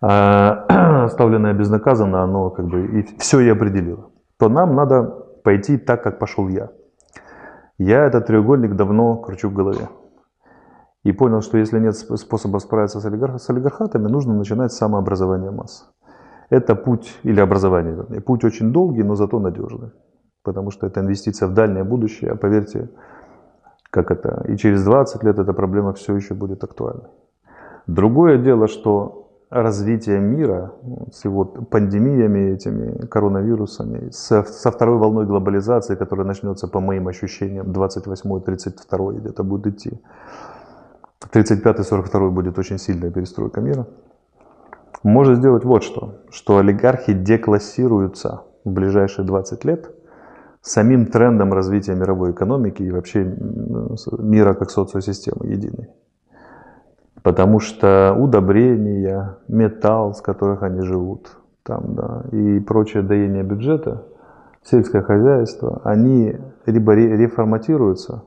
А, 0.00 1.04
оставленное 1.04 1.54
безнаказанно, 1.54 2.22
оно 2.22 2.50
как 2.50 2.66
бы 2.66 3.00
и 3.00 3.18
все 3.18 3.40
и 3.40 3.48
определило. 3.48 4.10
То 4.38 4.48
нам 4.48 4.74
надо 4.74 5.02
пойти 5.42 5.78
так, 5.78 6.02
как 6.02 6.18
пошел 6.18 6.48
я. 6.48 6.70
Я 7.78 8.04
этот 8.04 8.26
треугольник 8.26 8.74
давно 8.74 9.16
кручу 9.16 9.48
в 9.48 9.54
голове. 9.54 9.88
И 11.04 11.12
понял, 11.12 11.40
что 11.40 11.58
если 11.58 11.78
нет 11.78 11.96
способа 11.96 12.58
справиться 12.58 13.00
с, 13.00 13.04
олигарх, 13.04 13.40
с 13.40 13.48
олигархатами, 13.50 14.08
нужно 14.08 14.34
начинать 14.34 14.72
с 14.72 14.76
самообразования 14.76 15.50
масс. 15.50 15.88
Это 16.50 16.74
путь, 16.74 17.18
или 17.22 17.40
образование, 17.40 17.94
вернее, 17.94 18.20
путь 18.20 18.44
очень 18.44 18.72
долгий, 18.72 19.02
но 19.02 19.14
зато 19.14 19.38
надежный. 19.38 19.90
Потому 20.42 20.70
что 20.70 20.86
это 20.86 21.00
инвестиция 21.00 21.48
в 21.48 21.54
дальнее 21.54 21.84
будущее, 21.84 22.32
а 22.32 22.36
поверьте, 22.36 22.88
как 23.96 24.10
это, 24.10 24.44
и 24.46 24.56
через 24.58 24.84
20 24.84 25.24
лет 25.24 25.38
эта 25.38 25.54
проблема 25.54 25.92
все 25.92 26.14
еще 26.14 26.34
будет 26.34 26.62
актуальна. 26.64 27.08
Другое 27.86 28.36
дело, 28.36 28.68
что 28.68 29.30
развитие 29.50 30.18
мира 30.20 30.72
с 31.12 31.24
его 31.24 31.46
пандемиями, 31.46 32.52
этими 32.54 33.06
коронавирусами, 33.06 34.10
со, 34.10 34.42
со 34.42 34.70
второй 34.70 34.98
волной 34.98 35.24
глобализации, 35.24 35.96
которая 35.96 36.26
начнется, 36.26 36.68
по 36.68 36.80
моим 36.80 37.08
ощущениям, 37.08 37.66
28-32 37.72 39.20
где-то 39.20 39.44
будет 39.44 39.66
идти. 39.66 40.00
35-42 41.32 42.30
будет 42.30 42.58
очень 42.58 42.78
сильная 42.78 43.10
перестройка 43.10 43.62
мира. 43.62 43.86
Может 45.02 45.38
сделать 45.38 45.64
вот 45.64 45.84
что, 45.84 46.16
что 46.30 46.58
олигархи 46.58 47.14
деклассируются 47.14 48.42
в 48.64 48.70
ближайшие 48.70 49.24
20 49.24 49.64
лет 49.64 49.90
самим 50.66 51.06
трендом 51.06 51.52
развития 51.52 51.94
мировой 51.94 52.32
экономики 52.32 52.82
и 52.82 52.90
вообще 52.90 53.24
мира 54.18 54.54
как 54.54 54.70
социосистемы 54.70 55.46
единой. 55.46 55.88
Потому 57.22 57.60
что 57.60 58.14
удобрения, 58.18 59.38
металл, 59.48 60.14
с 60.14 60.20
которых 60.20 60.62
они 60.62 60.82
живут, 60.82 61.38
там, 61.62 61.94
да, 61.94 62.24
и 62.32 62.60
прочее 62.60 63.02
доение 63.02 63.42
бюджета, 63.42 64.06
сельское 64.64 65.02
хозяйство, 65.02 65.80
они 65.84 66.36
либо 66.66 66.94
реформатируются 66.94 68.24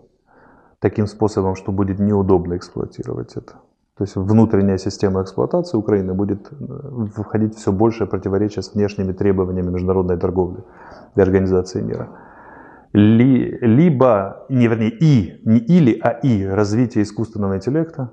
таким 0.79 1.07
способом, 1.07 1.55
что 1.55 1.71
будет 1.71 1.99
неудобно 1.99 2.55
эксплуатировать 2.55 3.35
это. 3.35 3.53
То 3.97 4.03
есть 4.03 4.15
внутренняя 4.15 4.77
система 4.77 5.23
эксплуатации 5.23 5.77
Украины 5.77 6.13
будет 6.13 6.47
э, 6.51 7.21
входить 7.21 7.55
все 7.57 7.73
больше 7.73 8.05
противоречия 8.05 8.61
с 8.61 8.73
внешними 8.73 9.11
требованиями 9.11 9.71
международной 9.71 10.17
торговли 10.17 10.63
и 11.15 11.21
организации 11.21 11.81
мира. 11.81 12.07
Либо, 12.91 14.45
не 14.49 14.67
вернее, 14.67 14.89
и, 14.89 15.41
не 15.45 15.59
или, 15.59 15.99
а 16.01 16.09
и 16.09 16.45
развитие 16.45 17.03
искусственного 17.03 17.57
интеллекта, 17.57 18.11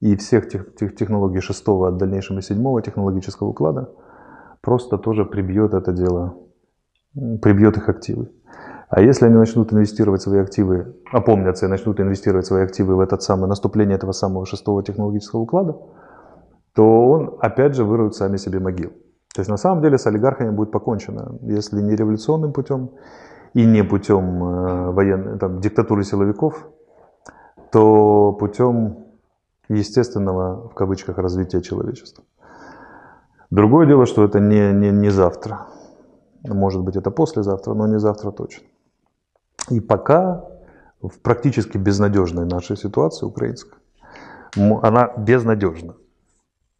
и 0.00 0.16
всех 0.16 0.48
тех, 0.48 0.74
тех 0.74 0.94
технологий 0.94 1.40
шестого, 1.40 1.90
в 1.90 1.96
дальнейшем 1.96 2.38
и 2.38 2.42
седьмого 2.42 2.82
технологического 2.82 3.48
уклада 3.48 3.90
просто 4.60 4.98
тоже 4.98 5.24
прибьет 5.24 5.72
это 5.72 5.92
дело, 5.92 6.36
прибьет 7.14 7.76
их 7.78 7.88
активы. 7.88 8.30
А 8.88 9.00
если 9.00 9.24
они 9.24 9.36
начнут 9.36 9.72
инвестировать 9.72 10.20
свои 10.20 10.40
активы, 10.40 10.94
опомнятся 11.10 11.64
и 11.64 11.68
начнут 11.68 11.98
инвестировать 11.98 12.44
свои 12.44 12.64
активы 12.64 12.94
в 12.96 13.00
этот 13.00 13.22
самый 13.22 13.48
наступление 13.48 13.96
этого 13.96 14.12
самого 14.12 14.44
шестого 14.44 14.82
технологического 14.82 15.40
уклада, 15.40 15.78
то 16.74 17.08
он 17.08 17.38
опять 17.40 17.74
же 17.74 17.84
вырует 17.84 18.14
сами 18.14 18.36
себе 18.36 18.58
могил. 18.58 18.90
То 19.34 19.40
есть 19.40 19.50
на 19.50 19.56
самом 19.56 19.82
деле 19.82 19.96
с 19.96 20.06
олигархами 20.06 20.50
будет 20.50 20.72
покончено, 20.72 21.38
если 21.40 21.80
не 21.80 21.96
революционным 21.96 22.52
путем 22.52 22.90
и 23.54 23.64
не 23.66 23.84
путем 23.84 24.42
э, 24.42 24.90
военной, 24.92 25.38
там, 25.38 25.60
диктатуры 25.60 26.04
силовиков, 26.04 26.68
то 27.70 28.32
путем 28.32 29.06
естественного, 29.68 30.68
в 30.68 30.74
кавычках, 30.74 31.18
развития 31.18 31.62
человечества. 31.62 32.24
Другое 33.50 33.86
дело, 33.86 34.06
что 34.06 34.24
это 34.24 34.40
не, 34.40 34.72
не, 34.72 34.90
не 34.90 35.10
завтра. 35.10 35.66
Может 36.44 36.82
быть, 36.82 36.96
это 36.96 37.10
послезавтра, 37.10 37.74
но 37.74 37.86
не 37.86 37.98
завтра 37.98 38.30
точно. 38.30 38.66
И 39.70 39.80
пока 39.80 40.44
в 41.00 41.20
практически 41.20 41.78
безнадежной 41.78 42.46
нашей 42.46 42.76
ситуации 42.76 43.26
украинской, 43.26 43.78
она 44.56 45.12
безнадежна. 45.16 45.94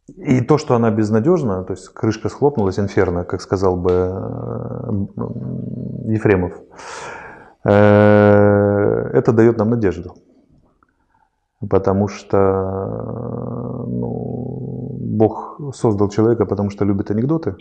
И 0.07 0.41
то, 0.41 0.57
что 0.57 0.75
она 0.75 0.91
безнадежна, 0.91 1.63
то 1.63 1.73
есть 1.73 1.89
крышка 1.89 2.29
схлопнулась, 2.29 2.79
инферно, 2.79 3.23
как 3.23 3.41
сказал 3.41 3.77
бы 3.77 3.91
э, 3.91 4.91
Ефремов, 6.11 6.53
э, 7.63 9.09
это 9.13 9.31
дает 9.31 9.57
нам 9.57 9.69
надежду 9.69 10.15
потому 11.69 12.07
что 12.07 12.37
ну, 13.87 14.97
Бог 14.99 15.59
создал 15.73 16.09
человека, 16.09 16.45
потому 16.45 16.69
что 16.69 16.85
любит 16.85 17.11
анекдоты. 17.11 17.55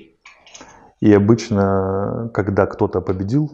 И 1.01 1.13
обычно, 1.13 2.31
когда 2.33 2.67
кто-то 2.67 3.01
победил 3.01 3.51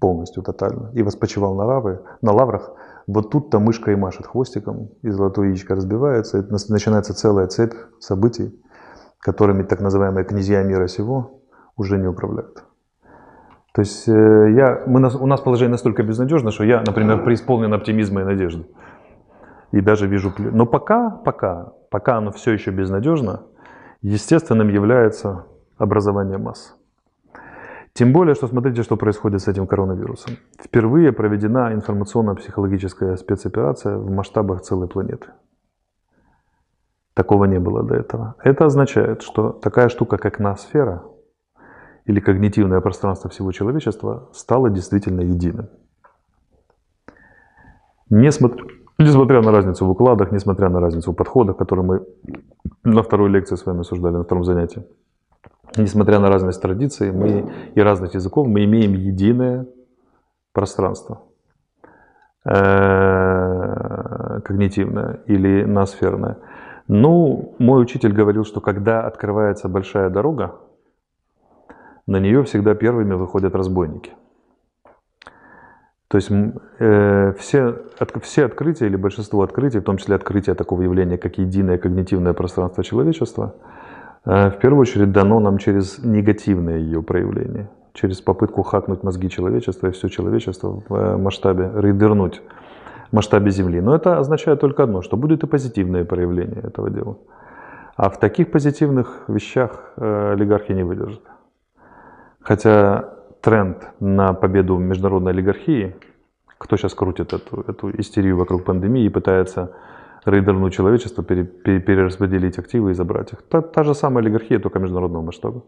полностью, 0.00 0.42
тотально, 0.42 0.90
и 0.94 1.02
воспочивал 1.02 1.54
на, 1.54 1.64
лавы, 1.64 2.00
на 2.22 2.32
лаврах, 2.32 2.70
вот 3.08 3.30
тут-то 3.30 3.58
мышка 3.58 3.90
и 3.90 3.96
машет 3.96 4.26
хвостиком, 4.26 4.90
и 5.02 5.10
золотое 5.10 5.48
яичко 5.48 5.74
разбивается, 5.74 6.38
и 6.38 6.42
начинается 6.70 7.14
целая 7.14 7.48
цепь 7.48 7.74
событий, 7.98 8.54
которыми 9.18 9.64
так 9.64 9.80
называемые 9.80 10.24
князья 10.24 10.62
мира 10.62 10.86
сего 10.86 11.42
уже 11.76 11.98
не 11.98 12.06
управляют. 12.06 12.64
То 13.74 13.80
есть 13.80 14.08
э, 14.08 14.12
я, 14.12 14.84
мы, 14.86 15.00
у 15.00 15.26
нас 15.26 15.40
положение 15.40 15.72
настолько 15.72 16.04
безнадежно, 16.04 16.52
что 16.52 16.64
я, 16.64 16.82
например, 16.86 17.24
преисполнен 17.24 17.72
оптимизма 17.74 18.20
и 18.20 18.24
надежды 18.24 18.66
и 19.72 19.80
даже 19.80 20.06
вижу... 20.06 20.32
Но 20.38 20.66
пока, 20.66 21.10
пока, 21.10 21.72
пока 21.90 22.16
оно 22.16 22.30
все 22.32 22.52
еще 22.52 22.70
безнадежно, 22.70 23.42
естественным 24.00 24.68
является 24.68 25.46
образование 25.76 26.38
масс. 26.38 26.76
Тем 27.92 28.12
более, 28.12 28.34
что 28.34 28.46
смотрите, 28.46 28.82
что 28.82 28.96
происходит 28.96 29.40
с 29.40 29.48
этим 29.48 29.66
коронавирусом. 29.66 30.36
Впервые 30.62 31.12
проведена 31.12 31.72
информационно-психологическая 31.72 33.16
спецоперация 33.16 33.96
в 33.96 34.10
масштабах 34.10 34.62
целой 34.62 34.88
планеты. 34.88 35.28
Такого 37.14 37.46
не 37.46 37.58
было 37.58 37.82
до 37.82 37.94
этого. 37.94 38.36
Это 38.44 38.66
означает, 38.66 39.22
что 39.22 39.50
такая 39.50 39.88
штука, 39.88 40.18
как 40.18 40.38
ноосфера, 40.38 41.02
или 42.04 42.20
когнитивное 42.20 42.80
пространство 42.80 43.28
всего 43.28 43.52
человечества, 43.52 44.28
стало 44.32 44.70
действительно 44.70 45.20
единым. 45.20 45.68
Несмотря, 48.08 48.64
Несмотря 49.00 49.42
на 49.42 49.52
разницу 49.52 49.86
в 49.86 49.90
укладах, 49.90 50.32
несмотря 50.32 50.68
на 50.70 50.80
разницу 50.80 51.12
в 51.12 51.14
подходах, 51.14 51.56
которые 51.56 51.86
мы 51.86 52.06
на 52.82 53.02
второй 53.02 53.30
лекции 53.30 53.54
с 53.54 53.64
вами 53.64 53.80
обсуждали, 53.80 54.16
на 54.16 54.24
втором 54.24 54.42
занятии, 54.42 54.82
несмотря 55.76 56.18
на 56.18 56.28
разность 56.28 56.60
традиций 56.60 57.12
мы, 57.12 57.52
и 57.74 57.80
разных 57.80 58.14
языков, 58.14 58.46
мы 58.46 58.64
имеем 58.64 58.94
единое 58.94 59.66
пространство 60.52 61.22
э, 62.44 64.40
когнитивное 64.44 65.20
или 65.26 65.64
ноосферное. 65.64 66.38
Ну, 66.88 67.54
мой 67.58 67.82
учитель 67.82 68.12
говорил, 68.12 68.44
что 68.44 68.60
когда 68.60 69.06
открывается 69.06 69.68
большая 69.68 70.10
дорога, 70.10 70.56
на 72.06 72.18
нее 72.18 72.42
всегда 72.44 72.74
первыми 72.74 73.14
выходят 73.14 73.54
разбойники. 73.54 74.12
То 76.08 76.16
есть 76.16 76.30
э, 76.78 77.34
все, 77.38 77.76
от, 77.98 78.24
все 78.24 78.46
открытия 78.46 78.86
или 78.86 78.96
большинство 78.96 79.42
открытий, 79.42 79.80
в 79.80 79.84
том 79.84 79.98
числе 79.98 80.14
открытие 80.14 80.54
такого 80.54 80.80
явления, 80.80 81.18
как 81.18 81.36
единое 81.36 81.76
когнитивное 81.76 82.32
пространство 82.32 82.82
человечества, 82.82 83.54
в 84.28 84.58
первую 84.60 84.82
очередь 84.82 85.10
дано 85.10 85.40
нам 85.40 85.56
через 85.56 86.04
негативное 86.04 86.76
ее 86.78 87.02
проявление, 87.02 87.70
через 87.94 88.20
попытку 88.20 88.62
хакнуть 88.62 89.02
мозги 89.02 89.30
человечества 89.30 89.86
и 89.86 89.90
все 89.90 90.08
человечество 90.08 90.82
в 90.86 90.94
э, 90.94 91.16
масштабе, 91.16 91.70
рейдернуть 91.74 92.42
масштабе 93.10 93.50
Земли. 93.50 93.80
Но 93.80 93.94
это 93.94 94.18
означает 94.18 94.60
только 94.60 94.82
одно, 94.82 95.00
что 95.00 95.16
будет 95.16 95.44
и 95.44 95.46
позитивное 95.46 96.04
проявление 96.04 96.60
этого 96.60 96.90
дела. 96.90 97.16
А 97.96 98.10
в 98.10 98.20
таких 98.20 98.50
позитивных 98.50 99.24
вещах 99.28 99.92
э, 99.96 100.32
олигархи 100.34 100.72
не 100.72 100.82
выдержат. 100.82 101.22
Хотя 102.40 103.14
тренд 103.40 103.78
на 103.98 104.34
победу 104.34 104.76
международной 104.76 105.32
олигархии, 105.32 105.96
кто 106.58 106.76
сейчас 106.76 106.92
крутит 106.92 107.32
эту, 107.32 107.64
эту 107.66 107.90
истерию 107.98 108.36
вокруг 108.36 108.64
пандемии 108.64 109.04
и 109.04 109.08
пытается 109.08 109.72
рейдернуть 110.30 110.72
человечество, 110.72 111.24
пере, 111.24 111.44
пере, 111.44 111.80
перераспределить 111.80 112.58
активы 112.58 112.90
и 112.90 112.94
забрать 112.94 113.32
их. 113.32 113.42
Та, 113.42 113.62
та 113.62 113.82
же 113.82 113.94
самая 113.94 114.24
олигархия, 114.24 114.58
только 114.58 114.78
международного 114.78 115.22
масштаба. 115.22 115.62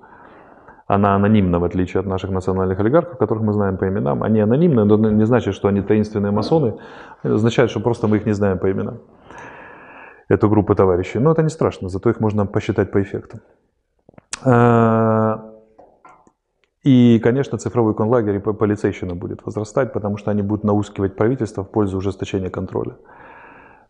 Она 0.87 1.15
анонимна, 1.15 1.59
в 1.59 1.65
отличие 1.65 2.01
от 2.01 2.07
наших 2.07 2.31
национальных 2.31 2.81
олигархов, 2.81 3.19
которых 3.19 3.45
мы 3.45 3.53
знаем 3.53 3.77
по 3.77 3.87
именам. 3.87 4.23
Они 4.23 4.41
анонимны, 4.41 4.85
но 4.85 4.97
не 4.97 5.27
значит, 5.27 5.55
что 5.55 5.69
они 5.69 5.83
таинственные 5.83 6.33
масоны. 6.33 6.75
Это 7.23 7.35
означает, 7.35 7.71
что 7.71 7.81
просто 7.81 8.09
мы 8.09 8.17
их 8.17 8.27
не 8.27 8.35
знаем 8.35 8.59
по 8.59 8.71
именам. 8.71 8.99
Эту 10.29 10.49
группу 10.49 10.75
товарищей. 10.75 11.21
Но 11.21 11.31
это 11.33 11.43
не 11.43 11.49
страшно, 11.49 11.89
зато 11.89 12.11
их 12.11 12.21
можно 12.21 12.47
посчитать 12.47 12.91
по 12.91 12.99
эффектам. 13.01 13.41
И, 16.83 17.21
конечно, 17.23 17.59
цифровой 17.59 17.95
конлагерь 17.95 18.37
и 18.37 18.39
полицейщина 18.39 19.15
будет 19.15 19.45
возрастать, 19.47 19.93
потому 19.93 20.17
что 20.17 20.31
они 20.31 20.43
будут 20.43 20.65
наускивать 20.65 21.15
правительство 21.15 21.63
в 21.63 21.71
пользу 21.71 21.99
ужесточения 21.99 22.51
контроля. 22.51 22.97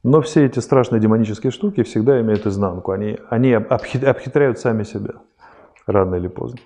Но 0.02 0.20
все 0.20 0.46
эти 0.46 0.60
страшные 0.60 1.00
демонические 1.00 1.50
штуки 1.50 1.82
всегда 1.82 2.20
имеют 2.20 2.46
изнанку. 2.46 2.92
Они, 2.92 3.18
они 3.28 3.52
обхитряют 3.52 4.58
сами 4.58 4.82
себя, 4.82 5.14
рано 5.86 6.14
или 6.14 6.28
поздно. 6.28 6.60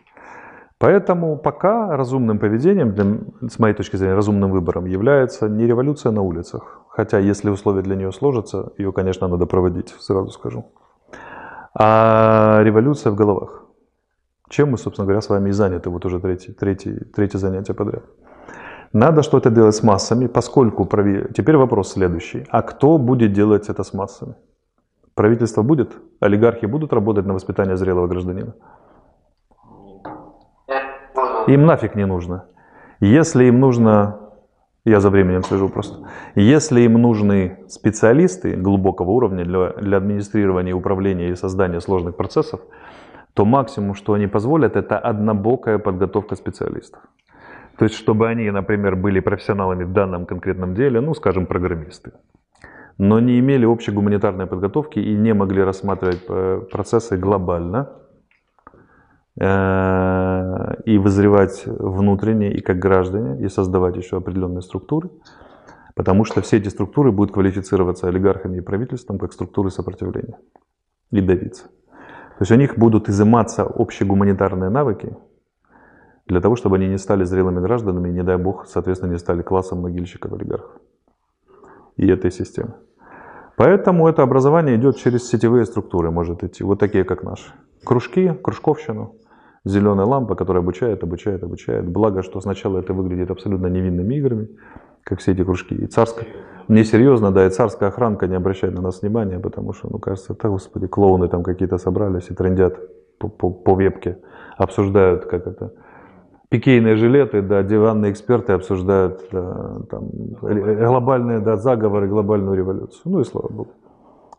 Поэтому 0.79 1.37
пока 1.37 1.97
разумным 1.97 2.39
поведением, 2.39 2.95
для, 2.95 3.49
с 3.49 3.59
моей 3.59 3.75
точки 3.75 3.97
зрения, 3.97 4.15
разумным 4.15 4.51
выбором 4.51 4.87
является 4.87 5.49
не 5.49 5.67
революция 5.67 6.13
на 6.13 6.23
улицах. 6.23 6.83
Хотя, 6.89 7.19
если 7.19 7.51
условия 7.51 7.83
для 7.83 7.97
нее 7.97 8.13
сложатся, 8.13 8.73
ее, 8.79 8.93
конечно, 8.93 9.29
надо 9.29 9.47
проводить, 9.47 9.95
сразу 9.99 10.31
скажу. 10.31 10.67
А 11.75 12.61
революция 12.63 13.13
в 13.13 13.17
головах. 13.17 13.65
Чем 14.49 14.71
мы, 14.71 14.79
собственно 14.79 15.07
говоря, 15.07 15.21
с 15.21 15.29
вами 15.29 15.49
и 15.49 15.53
заняты 15.53 15.91
вот 15.91 16.05
уже 16.05 16.21
третье, 16.21 16.53
третье, 16.53 17.05
третье 17.15 17.39
занятие 17.39 17.75
подряд. 17.75 18.05
Надо 18.95 19.23
что-то 19.23 19.51
делать 19.51 19.75
с 19.75 19.83
массами, 19.83 20.29
поскольку... 20.29 20.89
Теперь 21.37 21.57
вопрос 21.57 21.93
следующий. 21.93 22.47
А 22.49 22.63
кто 22.63 22.97
будет 22.97 23.33
делать 23.33 23.69
это 23.69 23.83
с 23.83 23.93
массами? 23.93 24.37
Правительство 25.15 25.63
будет? 25.63 25.97
Олигархи 26.21 26.67
будут 26.67 26.93
работать 26.93 27.27
на 27.27 27.35
воспитание 27.35 27.77
зрелого 27.77 28.07
гражданина? 28.07 28.55
Им 31.49 31.67
нафиг 31.67 31.97
не 31.97 32.07
нужно. 32.07 32.45
Если 33.01 33.47
им 33.47 33.59
нужно, 33.59 34.21
я 34.85 35.01
за 35.01 35.11
временем 35.11 35.43
слежу 35.43 35.69
просто, 35.69 36.09
если 36.37 36.83
им 36.83 36.93
нужны 36.93 37.59
специалисты 37.69 38.55
глубокого 38.55 39.11
уровня 39.11 39.45
для, 39.45 39.71
для 39.71 39.97
администрирования, 39.97 40.73
управления 40.73 41.31
и 41.31 41.35
создания 41.35 41.81
сложных 41.81 42.17
процессов, 42.17 42.61
то 43.35 43.45
максимум, 43.45 43.95
что 43.95 44.13
они 44.13 44.29
позволят, 44.29 44.77
это 44.77 44.99
однобокая 45.01 45.79
подготовка 45.79 46.37
специалистов. 46.37 47.03
То 47.79 47.85
есть, 47.85 47.97
чтобы 47.97 48.29
они, 48.29 48.51
например, 48.51 48.97
были 48.97 49.21
профессионалами 49.21 49.85
в 49.85 49.93
данном 49.93 50.27
конкретном 50.27 50.75
деле, 50.75 51.01
ну, 51.01 51.15
скажем, 51.15 51.47
программисты, 51.47 52.13
но 52.99 53.19
не 53.21 53.39
имели 53.41 53.65
общей 53.65 53.91
гуманитарной 53.91 54.47
подготовки 54.47 55.01
и 55.01 55.15
не 55.15 55.35
могли 55.35 55.63
рассматривать 55.63 56.23
э, 56.29 56.63
процессы 56.71 57.17
глобально 57.17 57.91
э, 59.41 60.83
и 60.85 60.99
вызревать 60.99 61.65
внутренне 61.67 62.53
и 62.53 62.61
как 62.61 62.79
граждане, 62.79 63.45
и 63.45 63.49
создавать 63.49 63.97
еще 63.97 64.19
определенные 64.19 64.63
структуры, 64.63 65.11
потому 65.97 66.25
что 66.25 66.43
все 66.43 66.59
эти 66.59 66.69
структуры 66.69 67.11
будут 67.11 67.35
квалифицироваться 67.35 68.07
олигархами 68.07 68.59
и 68.59 68.61
правительством 68.61 69.19
как 69.19 69.33
структуры 69.33 69.71
сопротивления 69.71 70.39
и 71.11 71.21
давиться. 71.21 71.65
То 71.65 72.43
есть 72.43 72.53
у 72.53 72.57
них 72.57 72.79
будут 72.79 73.09
изыматься 73.09 73.65
общие 73.65 74.09
гуманитарные 74.09 74.71
навыки 74.71 75.17
для 76.27 76.41
того, 76.41 76.57
чтобы 76.57 76.77
они 76.77 76.89
не 76.89 76.99
стали 76.99 77.25
зрелыми 77.25 77.61
гражданами 77.61 78.11
не 78.11 78.23
дай 78.23 78.37
бог, 78.37 78.67
соответственно, 78.67 79.13
не 79.13 79.19
стали 79.19 79.43
классом 79.43 79.81
могильщиков-олигархов 79.83 80.81
и 81.97 82.09
этой 82.09 82.31
системы. 82.31 82.75
Поэтому 83.57 84.09
это 84.09 84.23
образование 84.23 84.77
идет 84.77 84.97
через 84.97 85.29
сетевые 85.29 85.65
структуры, 85.65 86.11
может 86.11 86.43
идти, 86.43 86.65
вот 86.65 86.81
такие, 86.81 87.05
как 87.05 87.23
наши. 87.23 87.53
Кружки, 87.85 88.33
кружковщину, 88.43 89.15
зеленая 89.65 90.07
лампа, 90.07 90.35
которая 90.35 90.63
обучает, 90.63 91.03
обучает, 91.03 91.43
обучает. 91.45 91.89
Благо, 91.89 92.23
что 92.23 92.41
сначала 92.41 92.79
это 92.79 92.93
выглядит 92.95 93.31
абсолютно 93.31 93.69
невинными 93.69 94.15
играми, 94.17 94.49
как 95.05 95.21
все 95.21 95.33
эти 95.33 95.45
кружки. 95.45 95.75
И 95.75 95.87
царская, 95.87 96.27
несерьезно, 96.67 97.31
да, 97.31 97.47
и 97.47 97.51
царская 97.51 97.91
охранка 97.91 98.27
не 98.27 98.35
обращает 98.35 98.75
на 98.75 98.83
нас 98.83 99.03
внимания, 99.03 99.39
потому 99.39 99.73
что, 99.73 99.89
ну, 99.91 99.99
кажется, 99.99 100.37
да, 100.41 100.49
господи, 100.49 100.89
клоуны 100.89 101.29
там 101.29 101.45
какие-то 101.45 101.79
собрались 101.79 102.31
и 102.31 102.35
трендят 102.35 102.77
по, 103.19 103.29
по, 103.29 103.51
по 103.51 103.75
вебке, 103.77 104.19
обсуждают, 104.57 105.27
как 105.27 105.47
это, 105.47 105.75
пикейные 106.49 106.97
жилеты, 106.97 107.43
да, 107.43 107.63
диванные 107.63 108.13
эксперты 108.13 108.53
обсуждают 108.53 109.25
да, 109.33 109.81
там, 109.91 110.09
глобальные 110.41 111.41
да, 111.41 111.57
заговоры, 111.57 112.09
глобальную 112.09 112.57
революцию. 112.57 113.03
Ну 113.05 113.21
и 113.21 113.25
слава 113.25 113.49
богу. 113.49 113.73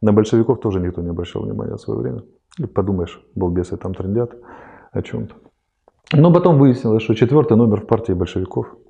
На 0.01 0.13
большевиков 0.13 0.59
тоже 0.59 0.79
никто 0.79 1.01
не 1.01 1.09
обращал 1.09 1.43
внимания 1.43 1.75
в 1.75 1.81
свое 1.81 1.99
время. 1.99 2.23
И 2.57 2.65
подумаешь, 2.65 3.21
балбесы 3.35 3.77
там 3.77 3.93
трендят 3.93 4.35
о 4.91 5.01
чем-то. 5.01 5.35
Но 6.13 6.31
потом 6.31 6.57
выяснилось, 6.57 7.03
что 7.03 7.15
четвертый 7.15 7.57
номер 7.57 7.81
в 7.81 7.87
партии 7.87 8.13
большевиков– 8.13 8.75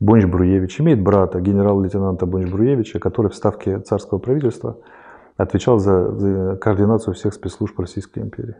Бонч 0.00 0.24
Бруевич 0.24 0.80
имеет 0.80 1.02
брата, 1.02 1.40
генерал-лейтенанта 1.40 2.24
Бонч 2.24 2.50
Бруевича, 2.50 2.98
который 2.98 3.30
в 3.30 3.34
ставке 3.34 3.80
царского 3.80 4.18
правительства 4.18 4.78
отвечал 5.36 5.78
за 5.78 6.56
координацию 6.60 7.12
всех 7.14 7.34
спецслужб 7.34 7.78
Российской 7.78 8.20
империи. 8.20 8.56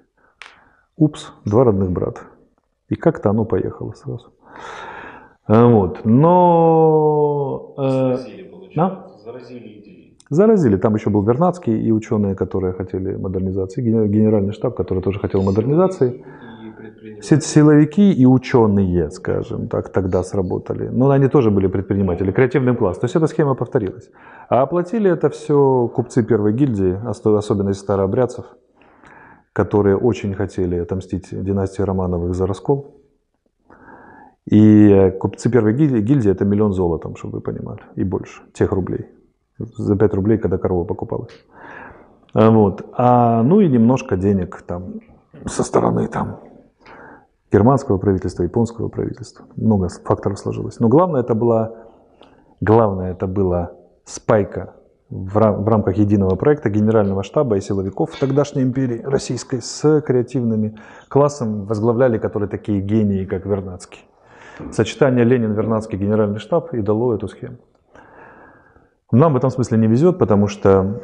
Упс, 0.96 1.32
два 1.46 1.64
родных 1.64 1.90
брата. 1.90 2.20
И 2.90 2.96
как-то 2.96 3.30
оно 3.30 3.44
поехало 3.44 3.92
сразу. 3.92 4.32
А, 5.46 5.66
вот. 5.66 6.04
Но... 6.04 7.74
Э, 7.78 8.16
заразили? 9.24 10.16
Заразили. 10.28 10.76
Там 10.76 10.94
еще 10.94 11.10
был 11.10 11.22
Вернадский 11.22 11.80
и 11.80 11.90
ученые, 11.92 12.34
которые 12.34 12.72
хотели 12.72 13.16
модернизации. 13.16 13.80
Генеральный 13.82 14.52
штаб, 14.52 14.76
который 14.76 15.02
тоже 15.02 15.18
хотел 15.18 15.42
модернизации 15.42 16.24
силовики 17.22 18.12
и 18.12 18.26
ученые, 18.26 19.10
скажем 19.10 19.68
так, 19.68 19.90
тогда 19.90 20.22
сработали. 20.22 20.88
Но 20.88 21.10
они 21.10 21.28
тоже 21.28 21.50
были 21.50 21.66
предприниматели, 21.66 22.32
креативным 22.32 22.76
классом. 22.76 23.00
То 23.00 23.04
есть 23.06 23.16
эта 23.16 23.26
схема 23.26 23.54
повторилась. 23.54 24.10
А 24.48 24.62
оплатили 24.62 25.10
это 25.10 25.30
все 25.30 25.88
купцы 25.94 26.22
первой 26.22 26.52
гильдии, 26.52 26.98
особенно 27.04 27.70
из 27.70 27.78
старообрядцев, 27.78 28.44
которые 29.64 29.96
очень 29.96 30.34
хотели 30.34 30.76
отомстить 30.76 31.28
династии 31.30 31.82
Романовых 31.82 32.34
за 32.34 32.46
раскол. 32.46 32.96
И 34.46 35.12
купцы 35.20 35.50
первой 35.50 35.74
гильдии, 35.74 36.00
гильдии 36.00 36.30
это 36.30 36.46
миллион 36.46 36.72
золотом, 36.72 37.14
чтобы 37.16 37.34
вы 37.36 37.40
понимали, 37.42 37.82
и 37.94 38.04
больше, 38.04 38.40
тех 38.54 38.72
рублей. 38.72 39.06
За 39.58 39.96
5 39.96 40.14
рублей, 40.14 40.38
когда 40.38 40.56
корова 40.56 40.84
покупалась. 40.84 41.32
Вот. 42.32 42.86
А, 42.92 43.42
ну 43.42 43.60
и 43.60 43.68
немножко 43.68 44.16
денег 44.16 44.62
там 44.66 45.00
со 45.44 45.62
стороны 45.62 46.08
там 46.08 46.40
германского 47.52 47.98
правительства, 47.98 48.44
японского 48.44 48.88
правительства. 48.88 49.44
Много 49.56 49.88
факторов 49.88 50.38
сложилось. 50.38 50.80
Но 50.80 50.88
главное 50.88 51.20
это 51.20 51.34
была, 51.34 51.72
главное 52.62 53.12
это 53.12 53.26
была 53.26 53.72
спайка 54.06 54.72
в, 55.10 55.36
рам, 55.36 55.64
в 55.64 55.68
рамках 55.68 55.96
единого 55.96 56.36
проекта 56.36 56.70
генерального 56.70 57.22
штаба 57.22 57.56
и 57.56 57.60
силовиков 57.60 58.16
тогдашней 58.18 58.62
империи 58.62 59.02
российской 59.02 59.60
с 59.60 60.00
креативными 60.00 60.76
классом, 61.08 61.66
возглавляли 61.66 62.18
которые 62.18 62.48
такие 62.48 62.80
гении, 62.80 63.24
как 63.24 63.44
Вернадский. 63.44 64.06
Сочетание 64.70 65.24
Ленин-Вернадский 65.24 65.98
генеральный 65.98 66.38
штаб 66.38 66.74
и 66.74 66.80
дало 66.80 67.14
эту 67.14 67.28
схему. 67.28 67.56
Нам 69.10 69.32
в 69.32 69.36
этом 69.36 69.50
смысле 69.50 69.78
не 69.78 69.88
везет, 69.88 70.18
потому 70.18 70.46
что 70.46 71.00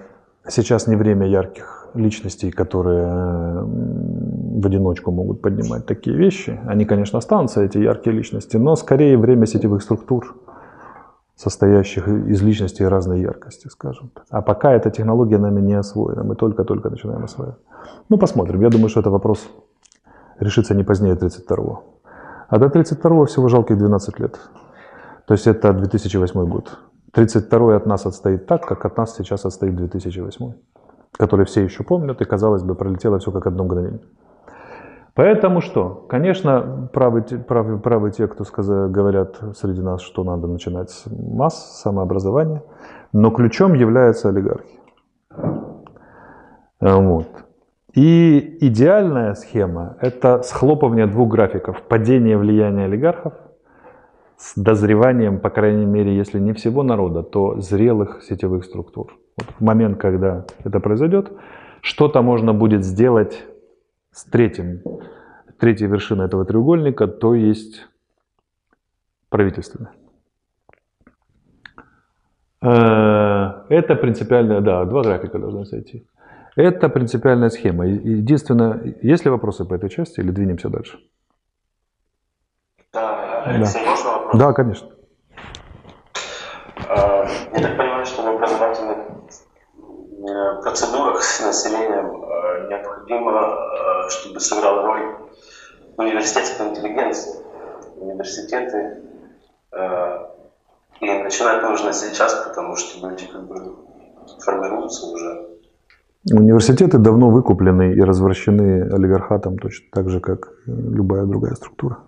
сейчас 0.46 0.86
не 0.86 0.94
время 0.94 1.26
ярких 1.26 1.88
личностей, 1.94 2.50
которые 2.50 3.62
в 3.64 4.66
одиночку 4.66 5.10
могут 5.10 5.42
поднимать 5.42 5.86
такие 5.86 6.16
вещи. 6.16 6.60
Они, 6.66 6.84
конечно, 6.84 7.18
останутся, 7.18 7.62
эти 7.62 7.78
яркие 7.78 8.14
личности, 8.14 8.56
но 8.56 8.76
скорее 8.76 9.18
время 9.18 9.46
сетевых 9.46 9.82
структур, 9.82 10.36
состоящих 11.36 12.08
из 12.08 12.42
личностей 12.42 12.88
разной 12.88 13.20
яркости, 13.20 13.68
скажем 13.68 14.10
так. 14.14 14.24
А 14.30 14.40
пока 14.42 14.72
эта 14.72 14.90
технология 14.90 15.38
нами 15.38 15.60
не 15.60 15.74
освоена, 15.74 16.24
мы 16.24 16.34
только-только 16.34 16.90
начинаем 16.90 17.24
осваивать. 17.24 17.58
Ну, 18.08 18.18
посмотрим. 18.18 18.62
Я 18.62 18.70
думаю, 18.70 18.88
что 18.88 19.00
это 19.00 19.10
вопрос 19.10 19.46
решится 20.40 20.74
не 20.74 20.82
позднее 20.82 21.14
32-го. 21.14 21.84
А 22.48 22.58
до 22.58 22.70
32 22.70 23.26
всего 23.26 23.48
жалких 23.48 23.76
12 23.76 24.18
лет. 24.18 24.38
То 25.26 25.34
есть 25.34 25.46
это 25.46 25.72
2008 25.72 26.46
год. 26.46 26.78
32 27.12 27.76
от 27.76 27.86
нас 27.86 28.06
отстоит 28.06 28.46
так, 28.46 28.66
как 28.66 28.84
от 28.84 28.96
нас 28.96 29.16
сейчас 29.16 29.44
отстоит 29.44 29.74
2008, 29.74 30.52
который 31.12 31.44
все 31.46 31.62
еще 31.64 31.82
помнят, 31.82 32.20
и, 32.20 32.24
казалось 32.24 32.62
бы, 32.62 32.74
пролетело 32.74 33.18
все 33.18 33.30
как 33.30 33.46
одно 33.46 33.64
мгновение. 33.64 34.00
Поэтому 35.16 35.62
что? 35.62 36.04
Конечно, 36.10 36.90
правы, 36.92 37.22
правы, 37.22 37.78
правы 37.78 38.10
те, 38.10 38.28
кто 38.28 38.44
сказали, 38.44 38.92
говорят 38.92 39.40
среди 39.56 39.80
нас, 39.80 40.02
что 40.02 40.24
надо 40.24 40.46
начинать 40.46 40.90
с 40.90 41.04
масс, 41.06 41.80
самообразования, 41.80 42.62
но 43.14 43.30
ключом 43.30 43.72
является 43.72 44.28
олигархия. 44.28 44.78
Вот. 46.80 47.28
И 47.94 48.58
идеальная 48.60 49.32
схема– 49.32 49.96
это 50.02 50.42
схлопывание 50.42 51.06
двух 51.06 51.30
графиков. 51.30 51.80
Падение 51.88 52.36
влияния 52.36 52.84
олигархов 52.84 53.32
с 54.36 54.52
дозреванием, 54.54 55.40
по 55.40 55.48
крайней 55.48 55.86
мере, 55.86 56.14
если 56.14 56.38
не 56.38 56.52
всего 56.52 56.82
народа, 56.82 57.22
то 57.22 57.58
зрелых 57.58 58.22
сетевых 58.22 58.66
структур. 58.66 59.16
Вот 59.38 59.48
в 59.58 59.64
момент, 59.64 59.98
когда 59.98 60.44
это 60.62 60.78
произойдет, 60.78 61.32
что-то 61.80 62.20
можно 62.20 62.52
будет 62.52 62.84
сделать 62.84 63.46
с 64.16 64.24
третьим, 64.24 64.80
третьей 65.58 65.88
вершиной 65.88 66.26
этого 66.26 66.46
треугольника, 66.46 67.06
то 67.06 67.34
есть 67.34 67.86
правительственное. 69.28 69.92
Э, 72.62 73.66
это 73.68 73.94
принципиально, 73.94 74.62
да, 74.62 74.84
два 74.86 75.02
графика 75.02 75.38
должны 75.38 75.66
сойти. 75.66 76.06
Это 76.56 76.88
принципиальная 76.88 77.50
схема. 77.50 77.86
Единственное, 77.86 78.96
есть 79.02 79.26
ли 79.26 79.30
вопросы 79.30 79.66
по 79.66 79.74
этой 79.74 79.90
части 79.90 80.20
или 80.20 80.30
двинемся 80.30 80.70
дальше? 80.70 80.98
Да, 82.94 83.42
Алексей, 83.44 83.84
да. 83.84 83.90
можно 83.90 84.10
вопрос? 84.12 84.40
Да, 84.40 84.52
конечно. 84.54 84.88
А, 86.88 87.26
я 87.52 87.62
так 87.62 87.76
понимаю, 87.76 88.06
что 88.06 88.22
в 88.22 88.26
образовательных 88.34 88.96
э, 88.96 90.62
процедурах 90.62 91.22
с 91.22 91.40
населением 91.44 92.22
э, 92.22 92.25
необходимо, 92.68 93.32
э, 93.32 94.08
чтобы 94.10 94.40
сыграла 94.40 94.82
роль 94.82 95.16
университетская 95.96 96.70
интеллигенция. 96.70 97.42
Университеты 97.96 99.02
и 101.00 101.12
начинать 101.22 101.62
нужно 101.62 101.92
сейчас, 101.92 102.34
потому 102.46 102.76
что 102.76 103.06
люди 103.06 103.26
как 103.26 103.46
бы 103.46 103.76
формируются 104.40 105.06
уже 105.06 105.56
Университеты 106.32 106.98
давно 106.98 107.30
выкуплены 107.30 107.94
и 107.94 108.00
развращены 108.00 108.82
олигархатом 108.92 109.58
точно 109.58 109.86
так 109.92 110.10
же, 110.10 110.18
как 110.18 110.50
любая 110.66 111.24
другая 111.24 111.54
структура. 111.54 111.98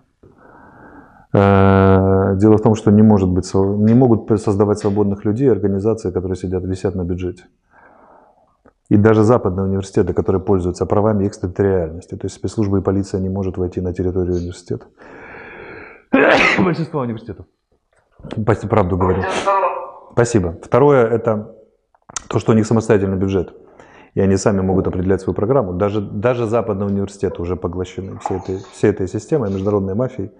Э, 1.33 2.35
дело 2.35 2.57
в 2.57 2.61
том, 2.61 2.75
что 2.75 2.91
не, 2.91 3.01
может 3.01 3.29
быть, 3.29 3.49
не 3.53 3.93
могут 3.93 4.41
создавать 4.41 4.79
свободных 4.79 5.23
людей 5.23 5.49
организации, 5.49 6.11
которые 6.11 6.35
сидят, 6.35 6.65
висят 6.65 6.95
на 6.95 7.05
бюджете. 7.05 7.43
И 8.89 8.97
даже 8.97 9.23
западные 9.23 9.65
университеты, 9.65 10.13
которые 10.13 10.41
пользуются 10.41 10.85
правами 10.85 11.27
экстерриториальности, 11.27 12.15
то 12.15 12.25
есть 12.25 12.35
спецслужбы 12.35 12.79
и 12.79 12.81
полиция 12.81 13.21
не 13.21 13.29
может 13.29 13.57
войти 13.57 13.81
на 13.81 13.93
территорию 13.93 14.35
университета. 14.35 14.87
Большинство 16.59 17.01
университетов. 17.01 17.45
Правду 18.69 18.97
говорю. 18.97 19.23
Спасибо. 20.11 20.57
Второе– 20.63 21.07
это 21.09 21.55
то, 22.27 22.39
что 22.39 22.51
у 22.51 22.55
них 22.55 22.65
самостоятельный 22.65 23.17
бюджет 23.17 23.53
и 24.13 24.21
они 24.21 24.37
сами 24.37 24.61
могут 24.61 24.87
определять 24.87 25.21
свою 25.21 25.35
программу. 25.35 25.73
Даже, 25.73 26.01
даже 26.01 26.45
западные 26.45 26.87
университеты 26.87 27.41
уже 27.41 27.55
поглощены 27.55 28.19
всей 28.19 28.37
этой, 28.37 28.57
всей 28.73 28.89
этой 28.89 29.07
системой, 29.07 29.49
международной 29.49 29.95
мафией 29.95 30.31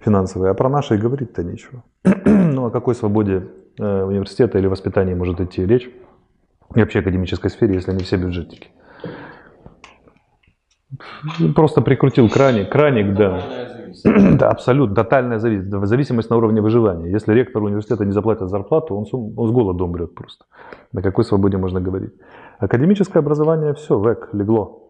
финансовой. 0.00 0.50
А 0.50 0.54
про 0.54 0.68
наши 0.68 0.94
и 0.94 0.98
говорить-то 0.98 1.42
нечего. 1.42 1.82
ну 2.24 2.66
о 2.66 2.70
какой 2.70 2.94
свободе 2.94 3.48
э, 3.78 4.02
университета 4.04 4.58
или 4.58 4.66
воспитании 4.66 5.14
может 5.14 5.40
идти 5.40 5.64
речь? 5.64 5.90
И 6.74 6.80
вообще 6.80 7.00
академической 7.00 7.48
сфере, 7.48 7.74
если 7.74 7.92
они 7.92 8.02
все 8.02 8.16
бюджетники. 8.16 8.68
Просто 11.54 11.80
прикрутил 11.80 12.28
краник, 12.28 12.70
краник, 12.70 13.14
да. 13.14 13.42
Да, 14.38 14.50
абсолютно, 14.50 14.94
тотальная 14.94 15.38
зависимость, 15.38 15.86
зависимость 15.86 16.30
на 16.30 16.36
уровне 16.36 16.60
выживания. 16.60 17.10
Если 17.10 17.32
ректор 17.32 17.62
университета 17.62 18.04
не 18.04 18.12
заплатит 18.12 18.48
зарплату, 18.48 18.94
он, 18.94 19.06
он 19.12 19.48
с 19.48 19.50
голоду 19.50 19.84
умрет 19.84 20.14
просто. 20.14 20.44
На 20.92 21.02
какой 21.02 21.24
свободе 21.24 21.56
можно 21.56 21.80
говорить? 21.80 22.12
Академическое 22.58 23.22
образование 23.22 23.72
все, 23.72 23.98
век, 23.98 24.28
легло. 24.32 24.86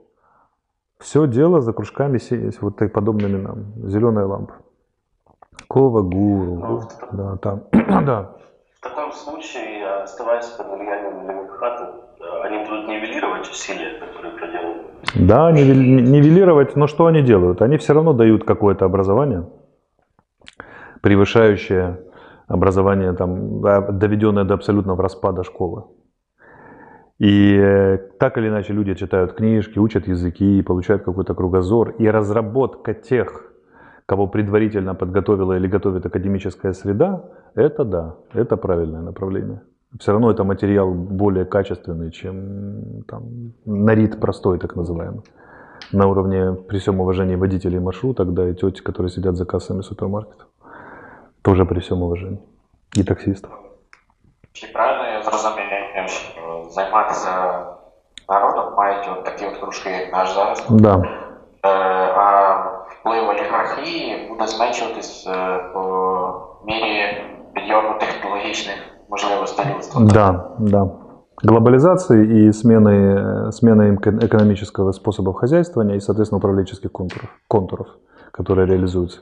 Все 0.99 1.27
дело 1.27 1.61
за 1.61 1.73
кружками 1.73 2.19
вот 2.61 2.77
так 2.77 2.93
подобными 2.93 3.37
нам. 3.37 3.89
Зеленая 3.89 4.27
лампа. 4.27 4.55
Кова, 5.69 6.03
гуру. 6.03 6.83
Да, 7.13 7.37
там. 7.37 7.63
да. 7.73 8.37
В 8.87 8.89
таком 8.89 9.13
случае, 9.13 9.85
оставаясь 10.05 10.47
под 10.47 10.69
влиянием 10.69 11.29
Левенхата, 11.29 11.93
они 12.45 12.59
будут 12.59 12.87
нивелировать 12.87 13.51
усилия, 13.51 13.99
которые 13.99 14.33
проделывают? 14.35 14.87
Да, 15.17 15.51
нивелировать, 15.51 16.77
но 16.77 16.87
что 16.87 17.07
они 17.07 17.23
делают? 17.23 17.63
Они 17.63 17.79
все 17.79 17.95
равно 17.95 18.13
дают 18.13 18.45
какое-то 18.45 18.85
образование, 18.85 19.49
превышающее 21.01 21.99
образование, 22.47 23.13
там, 23.15 23.61
доведенное 23.99 24.45
до 24.45 24.55
абсолютного 24.55 25.03
распада 25.03 25.43
школы. 25.43 25.87
И 27.19 27.57
э, 27.59 27.99
так 28.21 28.39
или 28.39 28.49
иначе 28.49 28.73
люди 28.73 28.95
читают 28.95 29.33
книжки, 29.33 29.81
учат 29.81 30.07
языки, 30.07 30.63
получают 30.63 31.03
какой-то 31.03 31.35
кругозор. 31.35 31.91
И 31.99 32.07
разработка 32.07 32.95
тех, 32.95 33.53
кого 34.07 34.29
предварительно 34.29 34.95
подготовила 34.95 35.55
или 35.55 35.67
готовит 35.67 36.07
академическая 36.07 36.73
среда, 36.73 37.25
это 37.56 37.84
да, 37.84 38.16
это 38.34 38.58
правильное 38.58 39.02
направление. 39.02 39.62
Все 40.00 40.12
равно 40.12 40.32
это 40.32 40.44
материал 40.44 40.94
более 40.94 41.46
качественный, 41.46 42.12
чем 42.12 43.04
там, 43.08 43.54
нарит 43.66 44.20
простой, 44.20 44.58
так 44.58 44.76
называемый. 44.76 45.22
На 45.92 46.08
уровне, 46.08 46.54
при 46.54 46.78
всем 46.78 47.02
уважении 47.02 47.36
водителей 47.36 47.80
маршруток, 47.80 48.34
да, 48.34 48.50
и 48.50 48.54
тети, 48.54 48.82
которые 48.82 49.10
сидят 49.10 49.36
за 49.36 49.46
кассами 49.46 49.82
супермаркетов. 49.82 50.48
Тоже 51.42 51.66
при 51.66 51.80
всем 51.80 52.04
уважении. 52.04 52.40
И 52.96 53.04
таксистов. 53.04 53.52
Чи 54.54 54.68
правильно 54.74 55.18
я 55.18 55.24
зрозумію, 55.24 56.08
що 56.08 56.68
займатися 56.70 57.30
народом 58.30 58.74
мають 58.78 59.10
от 59.12 59.24
такі 59.24 59.46
от 59.46 59.58
кружки, 59.58 59.90
як 59.90 60.14
наш 60.14 60.34
зараз. 60.34 60.68
Да. 60.70 61.04
А 61.64 62.56
вплив 62.90 63.30
олігархії 63.30 64.30
буде 64.30 64.48
зменшуватись 64.48 65.30
по 65.74 65.80
мірі 65.82 65.85
підйому 65.85 65.85
технологічних 68.56 68.76
можливостей 69.10 69.66
людства. 69.76 70.02
Да, 70.02 70.56
да. 70.60 70.90
Глобализации 71.44 72.46
и 72.46 72.52
смены, 72.52 73.52
смены 73.52 73.96
экономического 73.96 74.92
способа 74.92 75.34
хозяйствования 75.34 75.96
и, 75.96 76.00
соответственно, 76.00 76.38
управленческих 76.38 76.92
контуров, 76.92 77.30
контуров 77.48 77.88
которые 78.32 78.68
реализуются. 78.68 79.20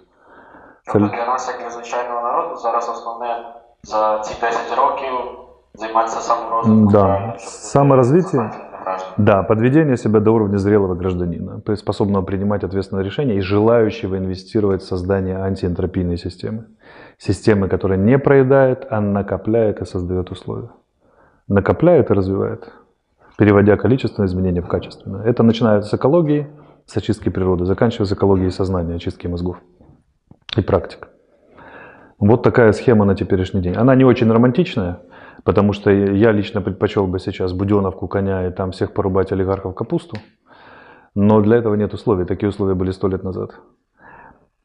Тобто 0.85 1.09
для 1.09 1.25
нас, 1.25 1.47
як 1.47 1.61
для 1.61 1.69
звичайного 1.69 2.21
народу, 2.21 2.55
зараз 2.55 2.89
основне 2.89 3.45
за 3.83 4.19
ці 4.19 4.35
10 4.41 4.77
років 4.77 5.13
займатися 5.73 6.19
саморозвитком. 6.19 6.87
Да, 6.87 7.35
саморазвитие. 7.39 8.51
Да, 9.17 9.43
подведение 9.43 9.97
себя 9.97 10.19
до 10.19 10.31
уровня 10.33 10.57
зрелого 10.57 10.95
гражданина, 10.95 11.61
то 11.61 11.71
есть 11.71 11.83
способного 11.83 12.25
принимать 12.25 12.63
ответственные 12.63 13.05
решения 13.05 13.35
и 13.35 13.41
желающего 13.41 14.17
инвестировать 14.17 14.81
в 14.81 14.85
создание 14.85 15.37
антиэнтропийной 15.37 16.17
системы. 16.17 16.65
Системы, 17.18 17.68
которая 17.68 17.98
не 17.98 18.18
проедает, 18.18 18.86
а 18.90 19.00
накопляет 19.00 19.80
и 19.80 19.84
создает 19.84 20.30
условия. 20.30 20.70
Накопляет 21.48 22.10
и 22.10 22.14
развивает, 22.14 22.72
переводя 23.38 23.76
количественное 23.76 24.26
изменение 24.26 24.62
в 24.62 24.68
качественное. 24.68 25.24
Это 25.24 25.42
начинается 25.42 25.90
с 25.90 25.94
экологии, 25.94 26.48
с 26.86 26.96
очистки 26.96 27.28
природы, 27.28 27.64
заканчивается 27.64 28.14
экологией 28.14 28.50
сознания, 28.50 28.94
очистки 28.94 29.26
мозгов 29.26 29.58
и 30.56 30.60
практик. 30.60 31.08
Вот 32.18 32.42
такая 32.42 32.72
схема 32.72 33.04
на 33.04 33.14
теперешний 33.14 33.60
день. 33.60 33.74
Она 33.74 33.94
не 33.94 34.04
очень 34.04 34.30
романтичная, 34.30 35.00
потому 35.42 35.72
что 35.72 35.90
я 35.90 36.32
лично 36.32 36.60
предпочел 36.60 37.06
бы 37.06 37.18
сейчас 37.18 37.52
Буденовку, 37.52 38.08
коня 38.08 38.46
и 38.46 38.50
там 38.50 38.70
всех 38.70 38.92
порубать 38.92 39.32
олигархов 39.32 39.74
капусту. 39.74 40.16
Но 41.14 41.40
для 41.40 41.56
этого 41.56 41.74
нет 41.74 41.92
условий. 41.94 42.24
Такие 42.24 42.48
условия 42.48 42.74
были 42.74 42.90
сто 42.90 43.08
лет 43.08 43.22
назад. 43.22 43.52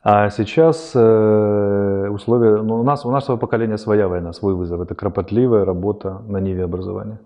А 0.02 0.30
сейчас 0.30 0.91
э, 0.95 2.10
условия... 2.10 2.62
Ну, 2.62 2.80
у, 2.80 2.84
нас, 2.84 3.06
у 3.06 3.12
нашего 3.12 3.36
поколения 3.36 3.78
своя 3.78 4.08
война, 4.08 4.32
свой 4.32 4.54
вызов. 4.54 4.80
Это 4.80 4.95
кропотливая 4.95 5.66
работа 5.66 6.22
на 6.28 6.38
ниве 6.38 6.64
образования. 6.64 7.20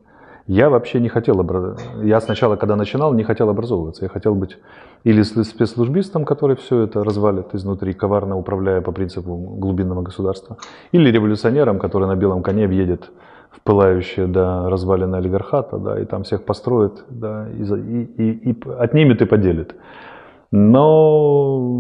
Я 0.48 0.70
вообще 0.70 1.00
не 1.00 1.08
хотел. 1.08 1.42
Я 2.02 2.20
сначала, 2.20 2.56
когда 2.56 2.76
начинал, 2.76 3.14
не 3.14 3.24
хотел 3.24 3.50
образовываться. 3.50 4.04
Я 4.04 4.10
хотел 4.10 4.36
быть 4.36 4.58
или 5.04 5.22
спецслужбистом, 5.22 6.26
который 6.26 6.56
все 6.56 6.82
это 6.82 7.04
развалит 7.04 7.54
изнутри, 7.54 7.94
коварно 7.94 8.38
управляя 8.38 8.82
по 8.82 8.92
принципу 8.92 9.36
глубинного 9.36 10.02
государства, 10.02 10.58
или 10.92 11.12
революционером, 11.12 11.80
который 11.80 12.08
на 12.08 12.16
белом 12.16 12.42
коне 12.42 12.68
въедет 12.68 13.12
в 13.52 13.62
пылающее 13.62 14.28
да, 14.28 14.70
развалины 14.70 15.18
олигархата, 15.18 15.78
да, 15.78 16.00
и 16.00 16.06
там 16.06 16.24
всех 16.24 16.44
построит, 16.44 17.04
да, 17.10 17.48
и, 17.50 17.64
и, 17.64 18.04
и, 18.18 18.52
и 18.52 18.58
отнимет 18.80 19.22
и 19.22 19.26
поделит. 19.26 19.76
Но 20.56 21.74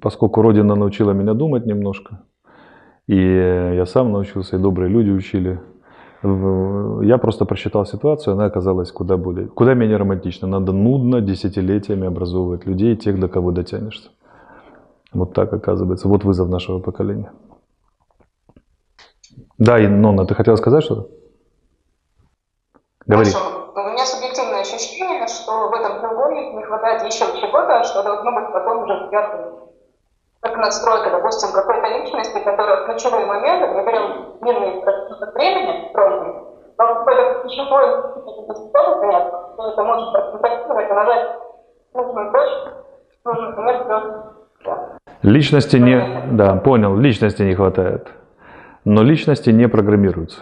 поскольку 0.00 0.40
Родина 0.40 0.74
научила 0.74 1.10
меня 1.10 1.34
думать 1.34 1.66
немножко, 1.66 2.22
и 3.06 3.20
я 3.20 3.84
сам 3.84 4.12
научился, 4.12 4.56
и 4.56 4.58
добрые 4.58 4.88
люди 4.88 5.10
учили, 5.10 5.60
я 6.22 7.18
просто 7.18 7.44
просчитал 7.44 7.84
ситуацию, 7.84 8.32
она 8.32 8.46
оказалась 8.46 8.92
куда 8.92 9.18
более, 9.18 9.48
куда 9.48 9.74
менее 9.74 9.98
романтична. 9.98 10.48
Надо 10.48 10.72
нудно 10.72 11.20
десятилетиями 11.20 12.06
образовывать 12.06 12.64
людей, 12.64 12.96
тех, 12.96 13.20
до 13.20 13.28
кого 13.28 13.50
дотянешься. 13.52 14.08
Вот 15.12 15.34
так 15.34 15.52
оказывается. 15.52 16.08
Вот 16.08 16.24
вызов 16.24 16.48
нашего 16.48 16.78
поколения. 16.78 17.30
Да, 19.58 19.78
и 19.78 19.86
Нонна, 19.86 20.24
ты 20.24 20.34
хотела 20.34 20.56
сказать 20.56 20.82
что-то? 20.82 21.08
Говори. 23.06 23.30
Хорошо. 23.30 23.59
У 24.00 24.02
меня 24.02 24.12
субъективное 24.12 24.60
ощущение, 24.62 25.26
что 25.26 25.68
в 25.68 25.74
этом 25.74 26.00
треугольнике 26.00 26.56
не 26.56 26.62
хватает 26.62 27.02
еще 27.02 27.26
чего-то, 27.38 27.84
что 27.84 28.02
должно 28.02 28.32
быть 28.32 28.50
потом 28.50 28.84
уже 28.84 29.08
вверх 29.10 29.28
как 30.40 30.56
настройка, 30.56 31.10
допустим, 31.10 31.52
какой-то 31.52 31.86
личности, 31.98 32.38
которая 32.42 32.80
в 32.80 32.86
ключевые 32.86 33.26
моменты, 33.26 33.66
мы 33.66 33.84
берем 33.84 34.38
длинный 34.40 34.80
промежуток 34.80 35.34
времени, 35.34 35.92
срочный, 35.92 36.32
но 36.78 36.94
какой-то 36.94 37.40
ключевой 37.42 38.02
понятно, 39.00 39.38
что 39.52 39.68
это 39.68 39.84
может 39.84 40.12
проконтактировать 40.12 40.88
и 40.88 40.92
нажать 40.94 41.30
нужную 41.92 42.32
точку, 42.32 42.68
нужный 43.26 43.56
момент, 43.56 43.86
Личности 45.20 45.76
не, 45.76 46.22
да, 46.32 46.54
понял, 46.54 46.96
личности 46.96 47.42
не 47.42 47.54
хватает. 47.54 48.08
Но 48.86 49.02
личности 49.02 49.50
не 49.50 49.68
программируются. 49.68 50.40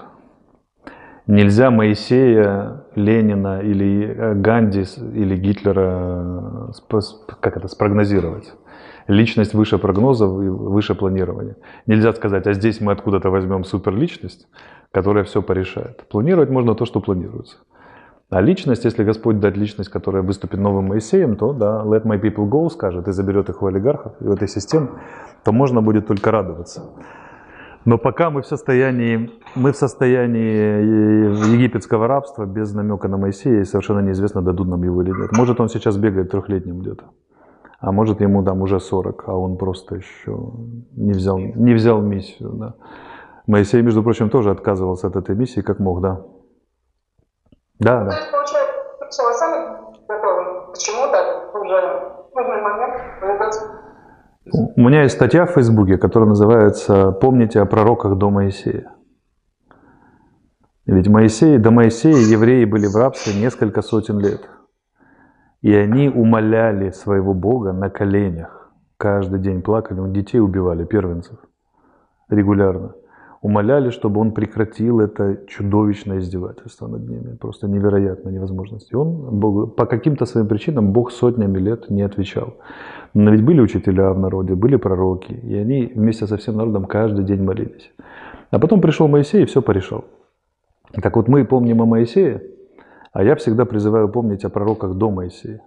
Нельзя 1.28 1.70
Моисея, 1.70 2.84
Ленина 2.94 3.60
или 3.60 4.06
э, 4.06 4.34
Ганди 4.34 4.84
или 5.12 5.36
Гитлера 5.36 6.72
э, 6.90 7.00
как 7.40 7.58
это, 7.58 7.68
спрогнозировать. 7.68 8.54
Личность 9.08 9.52
выше 9.52 9.76
прогнозов 9.76 10.42
и 10.42 10.48
выше 10.48 10.94
планирования. 10.94 11.56
Нельзя 11.86 12.14
сказать, 12.14 12.46
а 12.46 12.54
здесь 12.54 12.80
мы 12.80 12.92
откуда-то 12.92 13.28
возьмем 13.28 13.64
суперличность, 13.64 14.48
которая 14.90 15.24
все 15.24 15.42
порешает. 15.42 16.08
Планировать 16.08 16.48
можно 16.48 16.74
то, 16.74 16.86
что 16.86 17.00
планируется. 17.00 17.58
А 18.30 18.40
личность, 18.40 18.86
если 18.86 19.04
Господь 19.04 19.38
дать 19.38 19.56
личность, 19.56 19.90
которая 19.90 20.22
выступит 20.22 20.60
новым 20.60 20.86
Моисеем, 20.86 21.36
то 21.36 21.52
да, 21.52 21.82
let 21.84 22.04
my 22.04 22.18
people 22.18 22.48
go, 22.48 22.70
скажет, 22.70 23.06
и 23.06 23.12
заберет 23.12 23.50
их 23.50 23.62
у 23.62 23.66
олигархов, 23.66 24.14
и 24.20 24.24
в 24.24 24.30
этой 24.30 24.48
системе, 24.48 24.88
то 25.44 25.52
можно 25.52 25.82
будет 25.82 26.06
только 26.06 26.30
радоваться. 26.30 26.84
Но 27.84 27.96
пока 27.98 28.30
мы 28.30 28.42
в 28.42 28.46
состоянии, 28.46 29.30
мы 29.54 29.72
в 29.72 29.76
состоянии 29.76 31.54
египетского 31.54 32.06
рабства, 32.06 32.44
без 32.44 32.74
намека 32.74 33.08
на 33.08 33.16
Моисея, 33.16 33.60
и 33.60 33.64
совершенно 33.64 34.00
неизвестно, 34.00 34.42
дадут 34.42 34.68
нам 34.68 34.82
его 34.82 35.02
или 35.02 35.10
нет. 35.10 35.32
Может, 35.32 35.60
он 35.60 35.68
сейчас 35.68 35.96
бегает 35.96 36.30
трехлетним 36.30 36.80
где-то, 36.80 37.04
а 37.80 37.92
может, 37.92 38.20
ему 38.20 38.44
там 38.44 38.62
уже 38.62 38.80
40, 38.80 39.24
а 39.28 39.34
он 39.34 39.56
просто 39.56 39.94
еще 39.96 40.36
не 40.96 41.12
взял, 41.12 41.38
не 41.38 41.74
взял 41.74 42.00
миссию. 42.02 42.50
Да. 42.50 42.74
Моисей, 43.46 43.82
между 43.82 44.02
прочим, 44.02 44.28
тоже 44.28 44.50
отказывался 44.50 45.06
от 45.06 45.16
этой 45.16 45.34
миссии, 45.34 45.60
как 45.60 45.78
мог, 45.78 46.02
да. 46.02 46.20
Да, 47.78 48.04
да. 48.04 48.10
То 48.10 48.16
есть, 48.16 48.30
получается, 48.30 49.22
вы 49.22 49.32
сами 49.32 49.56
готовы 50.08 50.72
к 50.72 50.78
чему-то 50.78 51.50
уже 51.54 52.18
нужный 52.34 52.62
момент 52.62 53.02
У 54.52 54.80
меня 54.80 55.02
есть 55.02 55.14
статья 55.16 55.46
в 55.46 55.52
Фейсбуке, 55.52 55.98
которая 55.98 56.28
называется 56.28 57.12
«Помните 57.12 57.60
о 57.60 57.66
пророках 57.66 58.16
до 58.16 58.30
Моисея». 58.30 58.92
Ведь 60.86 61.08
Моисей, 61.08 61.58
до 61.58 61.70
Моисея 61.70 62.16
евреи 62.16 62.64
были 62.64 62.86
в 62.86 62.96
рабстве 62.96 63.38
несколько 63.38 63.82
сотен 63.82 64.18
лет. 64.18 64.48
И 65.60 65.74
они 65.74 66.08
умоляли 66.08 66.90
своего 66.90 67.34
Бога 67.34 67.72
на 67.72 67.90
коленях. 67.90 68.72
Каждый 68.96 69.40
день 69.40 69.60
плакали, 69.60 70.00
у 70.00 70.08
детей 70.08 70.40
убивали, 70.40 70.84
первенцев, 70.84 71.38
регулярно 72.28 72.94
умоляли, 73.40 73.90
чтобы 73.90 74.20
он 74.20 74.32
прекратил 74.32 75.00
это 75.00 75.38
чудовищное 75.46 76.18
издевательство 76.18 76.88
над 76.88 77.08
ними, 77.08 77.36
просто 77.36 77.68
невероятно 77.68 78.30
невозможность. 78.30 78.92
И 78.92 78.96
он 78.96 79.38
Бог, 79.38 79.76
по 79.76 79.86
каким-то 79.86 80.26
своим 80.26 80.48
причинам 80.48 80.92
Бог 80.92 81.12
сотнями 81.12 81.58
лет 81.58 81.90
не 81.90 82.02
отвечал. 82.02 82.54
Но 83.14 83.30
ведь 83.30 83.44
были 83.44 83.60
учителя 83.60 84.12
в 84.12 84.18
народе, 84.18 84.54
были 84.54 84.76
пророки, 84.76 85.32
и 85.32 85.54
они 85.54 85.92
вместе 85.94 86.26
со 86.26 86.36
всем 86.36 86.56
народом 86.56 86.84
каждый 86.84 87.24
день 87.24 87.42
молились. 87.42 87.92
А 88.50 88.58
потом 88.58 88.80
пришел 88.80 89.08
Моисей 89.08 89.42
и 89.42 89.46
все 89.46 89.62
порешал. 89.62 90.04
Так 90.92 91.16
вот 91.16 91.28
мы 91.28 91.44
помним 91.44 91.82
о 91.82 91.86
Моисее, 91.86 92.42
а 93.12 93.22
я 93.22 93.34
всегда 93.36 93.64
призываю 93.64 94.08
помнить 94.08 94.44
о 94.44 94.50
пророках 94.50 94.94
до 94.94 95.10
Моисея. 95.10 95.62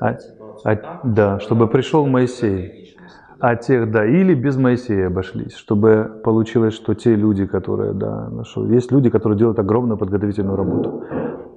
А, 0.00 0.16
а, 0.64 1.00
да, 1.02 1.40
чтобы 1.40 1.66
пришел 1.66 2.06
Моисей 2.06 2.96
а 3.40 3.56
тех, 3.56 3.90
да, 3.90 4.04
или 4.04 4.34
без 4.34 4.56
Моисея 4.56 5.06
обошлись, 5.06 5.54
чтобы 5.54 6.20
получилось, 6.22 6.74
что 6.74 6.94
те 6.94 7.16
люди, 7.16 7.46
которые, 7.46 7.94
да, 7.94 8.28
нашел, 8.28 8.66
есть 8.66 8.92
люди, 8.92 9.08
которые 9.08 9.38
делают 9.38 9.58
огромную 9.58 9.96
подготовительную 9.96 10.56
работу. 10.56 11.04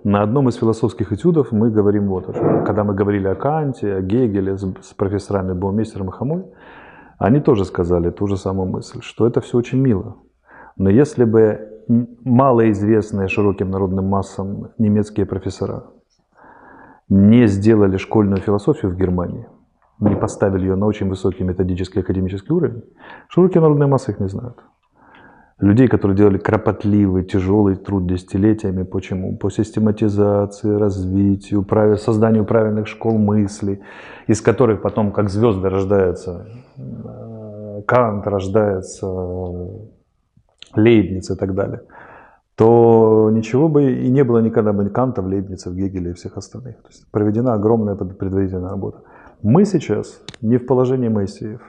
На 0.05 0.21
одном 0.21 0.47
из 0.47 0.55
философских 0.55 1.11
этюдов 1.11 1.51
мы 1.51 1.69
говорим 1.69 2.07
вот 2.07 2.29
о. 2.29 2.63
Когда 2.65 2.83
мы 2.83 2.93
говорили 2.93 3.27
о 3.27 3.35
Канте, 3.35 3.95
о 3.95 4.01
Гегеле 4.01 4.57
с, 4.57 4.65
с 4.81 4.93
профессорами 4.93 5.53
Баумейстером 5.53 6.09
и 6.09 6.11
Хамой, 6.11 6.45
они 7.17 7.41
тоже 7.41 7.65
сказали 7.65 8.09
ту 8.11 8.27
же 8.27 8.37
самую 8.37 8.69
мысль, 8.69 8.99
что 9.01 9.27
это 9.27 9.41
все 9.41 9.57
очень 9.57 9.79
мило. 9.79 10.15
Но 10.77 10.89
если 10.89 11.25
бы 11.25 11.69
малоизвестные 12.23 13.27
широким 13.27 13.69
народным 13.71 14.05
массам 14.05 14.71
немецкие 14.77 15.25
профессора 15.25 15.83
не 17.09 17.47
сделали 17.47 17.97
школьную 17.97 18.41
философию 18.41 18.91
в 18.91 18.95
Германии, 18.95 19.47
не 20.09 20.15
поставили 20.15 20.63
ее 20.63 20.75
на 20.75 20.85
очень 20.85 21.09
высокий 21.09 21.43
методический 21.43 22.01
академический 22.01 22.53
уровень, 22.53 22.83
широкие 23.27 23.61
народные 23.61 23.87
массы 23.87 24.11
их 24.11 24.19
не 24.19 24.29
знают. 24.29 24.57
Людей, 25.59 25.87
которые 25.87 26.17
делали 26.17 26.37
кропотливый, 26.37 27.23
тяжелый 27.23 27.75
труд 27.75 28.05
десятилетиями. 28.07 28.83
Почему? 28.83 29.37
По 29.37 29.49
систематизации, 29.49 30.75
развитию, 30.75 31.65
созданию 31.97 32.43
правильных 32.43 32.87
школ 32.87 33.17
мысли, 33.17 33.81
из 34.27 34.41
которых 34.41 34.81
потом, 34.81 35.11
как 35.11 35.29
звезды, 35.29 35.69
рождаются 35.69 36.47
э, 36.75 37.81
Кант, 37.87 38.27
рождается 38.27 39.07
Лейбниц 40.75 41.29
и 41.29 41.35
так 41.35 41.53
далее, 41.53 41.83
то 42.55 43.29
ничего 43.31 43.69
бы 43.69 43.93
и 43.93 44.09
не 44.09 44.23
было 44.23 44.39
никогда 44.39 44.73
бы 44.73 44.89
Канта, 44.89 45.21
Лейбница, 45.21 45.71
Гегеля 45.71 46.11
и 46.11 46.13
всех 46.13 46.37
остальных. 46.37 46.81
То 46.81 46.89
есть 46.89 47.09
проведена 47.11 47.53
огромная 47.53 47.95
предварительная 47.95 48.69
работа. 48.69 49.01
Мы 49.43 49.65
сейчас 49.65 50.21
не 50.41 50.55
в 50.57 50.65
положении 50.65 51.09
Моисеев, 51.09 51.59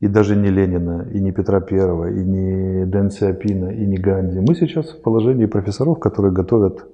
и 0.00 0.08
даже 0.08 0.34
не 0.34 0.50
Ленина, 0.50 1.06
и 1.12 1.20
не 1.20 1.30
Петра 1.30 1.60
Первого, 1.60 2.10
и 2.10 2.24
не 2.24 2.84
Дэн 2.84 3.10
Сиапина, 3.10 3.68
и 3.68 3.86
не 3.86 3.96
Ганди. 3.96 4.40
Мы 4.40 4.56
сейчас 4.56 4.90
в 4.90 5.00
положении 5.00 5.46
профессоров, 5.46 6.00
которые 6.00 6.32
готовят, 6.32 6.84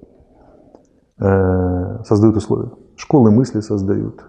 э, 1.19 2.03
создают 2.05 2.37
условия. 2.37 2.69
Школы 2.95 3.31
мысли 3.31 3.59
создают, 3.59 4.23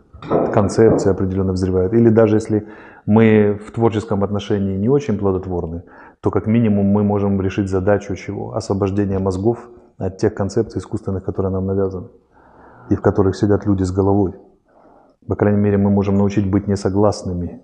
концепции 0.55 1.11
определенно 1.11 1.53
взрывают. 1.53 1.93
Или 1.93 2.09
даже 2.09 2.37
если 2.37 2.67
мы 3.05 3.61
в 3.63 3.71
творческом 3.73 4.25
отношении 4.25 4.79
не 4.79 4.89
очень 4.89 5.19
плодотворны, 5.19 5.83
то 6.23 6.31
как 6.31 6.47
минимум 6.47 6.87
мы 6.87 7.03
можем 7.03 7.39
решить 7.43 7.69
задачу 7.69 8.17
чего? 8.17 8.55
Освобождения 8.55 9.19
мозгов 9.19 9.69
от 9.99 10.17
тех 10.17 10.33
концепций 10.33 10.79
искусственных, 10.79 11.25
которые 11.25 11.53
нам 11.53 11.67
навязаны, 11.67 12.09
и 12.89 12.97
в 12.97 13.03
которых 13.03 13.37
сидят 13.37 13.67
люди 13.67 13.83
с 13.83 13.93
головой. 13.93 14.33
По 15.29 15.37
крайней 15.37 15.59
мере, 15.59 15.77
мы 15.77 15.91
можем 15.91 16.17
научить 16.17 16.51
быть 16.51 16.67
несогласными, 16.67 17.61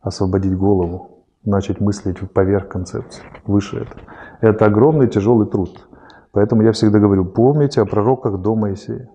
освободить 0.00 0.56
голову, 0.56 1.24
начать 1.44 1.78
мыслить 1.80 2.18
поверх 2.32 2.68
концепции, 2.68 3.22
выше 3.44 3.82
это. 3.82 3.96
Это 4.40 4.66
огромный 4.66 5.08
тяжелый 5.08 5.46
труд. 5.46 5.86
Поэтому 6.32 6.62
я 6.62 6.72
всегда 6.72 6.98
говорю, 6.98 7.26
помните 7.26 7.82
о 7.82 7.84
пророках 7.84 8.38
до 8.38 8.54
Моисея. 8.54 9.10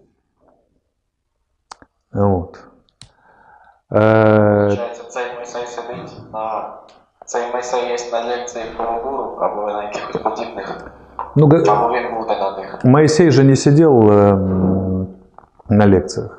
Вот. 2.14 2.60
Получается, 3.90 5.04
цей 5.10 5.36
Мойсей 5.36 5.66
сидить 5.68 6.32
на 6.32 6.82
цей 7.26 7.52
Мойсей 7.52 7.92
есть 7.92 8.12
на 8.12 8.22
лекции 8.22 8.62
про 8.78 9.02
гуру, 9.02 9.38
або 9.40 9.68
на 9.68 9.84
якихось 9.84 10.22
подібних. 10.22 10.92
Ну, 11.36 11.46
Або 11.46 11.94
він 11.94 12.18
буде 12.18 12.40
на 12.40 12.58
них. 12.58 12.80
Моисей 12.84 13.32
же 13.32 13.44
не 13.44 13.56
сидел 13.56 14.12
э, 14.12 15.06
на 15.70 15.88
лекциях. 15.88 16.39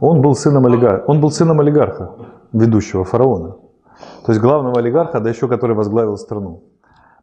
Он 0.00 0.22
был 0.22 0.34
сыном 0.34 0.66
олигарха, 0.66 1.04
он 1.06 1.20
был 1.20 1.30
сыном 1.30 1.60
олигарха, 1.60 2.12
ведущего 2.52 3.04
фараона. 3.04 3.56
То 4.24 4.32
есть 4.32 4.40
главного 4.40 4.78
олигарха, 4.78 5.20
да 5.20 5.28
еще 5.28 5.48
который 5.48 5.74
возглавил 5.74 6.16
страну, 6.16 6.62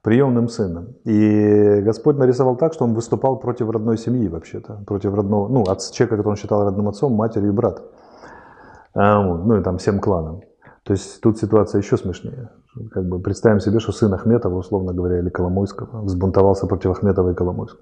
приемным 0.01 0.49
сыном. 0.49 0.95
И 1.05 1.81
Господь 1.81 2.17
нарисовал 2.17 2.57
так, 2.57 2.73
что 2.73 2.83
он 2.83 2.93
выступал 2.93 3.37
против 3.37 3.69
родной 3.69 3.97
семьи 3.97 4.27
вообще-то, 4.27 4.83
против 4.85 5.13
родного, 5.13 5.47
ну, 5.47 5.63
от 5.63 5.79
человека, 5.91 6.17
которого 6.17 6.31
он 6.31 6.35
считал 6.35 6.65
родным 6.65 6.89
отцом, 6.89 7.13
матерью 7.13 7.49
и 7.49 7.53
брат. 7.53 7.81
А, 8.93 9.21
ну 9.23 9.57
и 9.57 9.63
там 9.63 9.77
всем 9.77 9.99
кланам. 9.99 10.41
То 10.83 10.93
есть 10.93 11.21
тут 11.21 11.37
ситуация 11.37 11.81
еще 11.81 11.97
смешнее. 11.97 12.49
Как 12.91 13.05
бы 13.05 13.19
представим 13.19 13.59
себе, 13.59 13.79
что 13.79 13.91
сын 13.91 14.13
Ахметова, 14.13 14.55
условно 14.55 14.93
говоря, 14.93 15.19
или 15.19 15.29
Коломойского, 15.29 16.01
взбунтовался 16.01 16.67
против 16.67 16.91
Ахметова 16.91 17.31
и 17.31 17.33
Коломойского. 17.33 17.81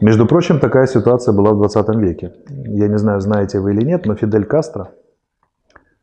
Между 0.00 0.26
прочим, 0.26 0.60
такая 0.60 0.86
ситуация 0.86 1.32
была 1.32 1.52
в 1.52 1.58
20 1.58 1.88
веке. 1.96 2.34
Я 2.48 2.88
не 2.88 2.98
знаю, 2.98 3.20
знаете 3.20 3.60
вы 3.60 3.72
или 3.72 3.84
нет, 3.84 4.06
но 4.06 4.14
Фидель 4.14 4.44
Кастро, 4.44 4.92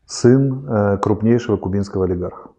сын 0.05 0.65
э, 0.67 0.97
крупнейшего 0.97 1.57
кубинского 1.57 2.05
олигарха. 2.05 2.49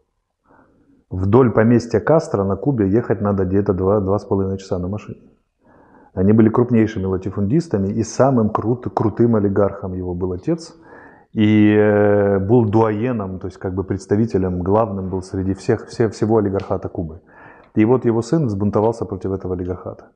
Вдоль 1.11 1.51
поместья 1.51 2.01
Кастро 2.01 2.45
на 2.45 2.57
Кубе 2.57 2.89
ехать 2.89 3.21
надо 3.21 3.45
где-то 3.45 3.75
два, 3.75 4.01
два 4.01 4.19
с 4.19 4.25
половиной 4.25 4.59
часа 4.59 4.79
на 4.79 4.89
машине. 4.89 5.21
Они 6.15 6.33
были 6.33 6.49
крупнейшими 6.49 7.05
латифундистами, 7.05 7.89
и 7.89 8.03
самым 8.03 8.51
крут, 8.51 8.87
крутым 8.95 9.37
олигархом 9.37 9.95
его 9.95 10.15
был 10.15 10.33
отец. 10.33 10.75
И 11.33 11.75
э, 11.77 12.39
был 12.39 12.65
дуаеном, 12.65 13.39
то 13.39 13.47
есть 13.47 13.59
как 13.59 13.75
бы 13.75 13.85
представителем, 13.85 14.63
главным 14.63 15.11
был 15.11 15.23
среди 15.23 15.55
всех, 15.55 15.87
всех, 15.87 16.13
всего 16.13 16.39
олигархата 16.39 16.89
Кубы. 16.89 17.21
И 17.77 17.85
вот 17.85 18.05
его 18.05 18.23
сын 18.23 18.47
взбунтовался 18.47 19.05
против 19.05 19.31
этого 19.31 19.55
олигархата. 19.55 20.11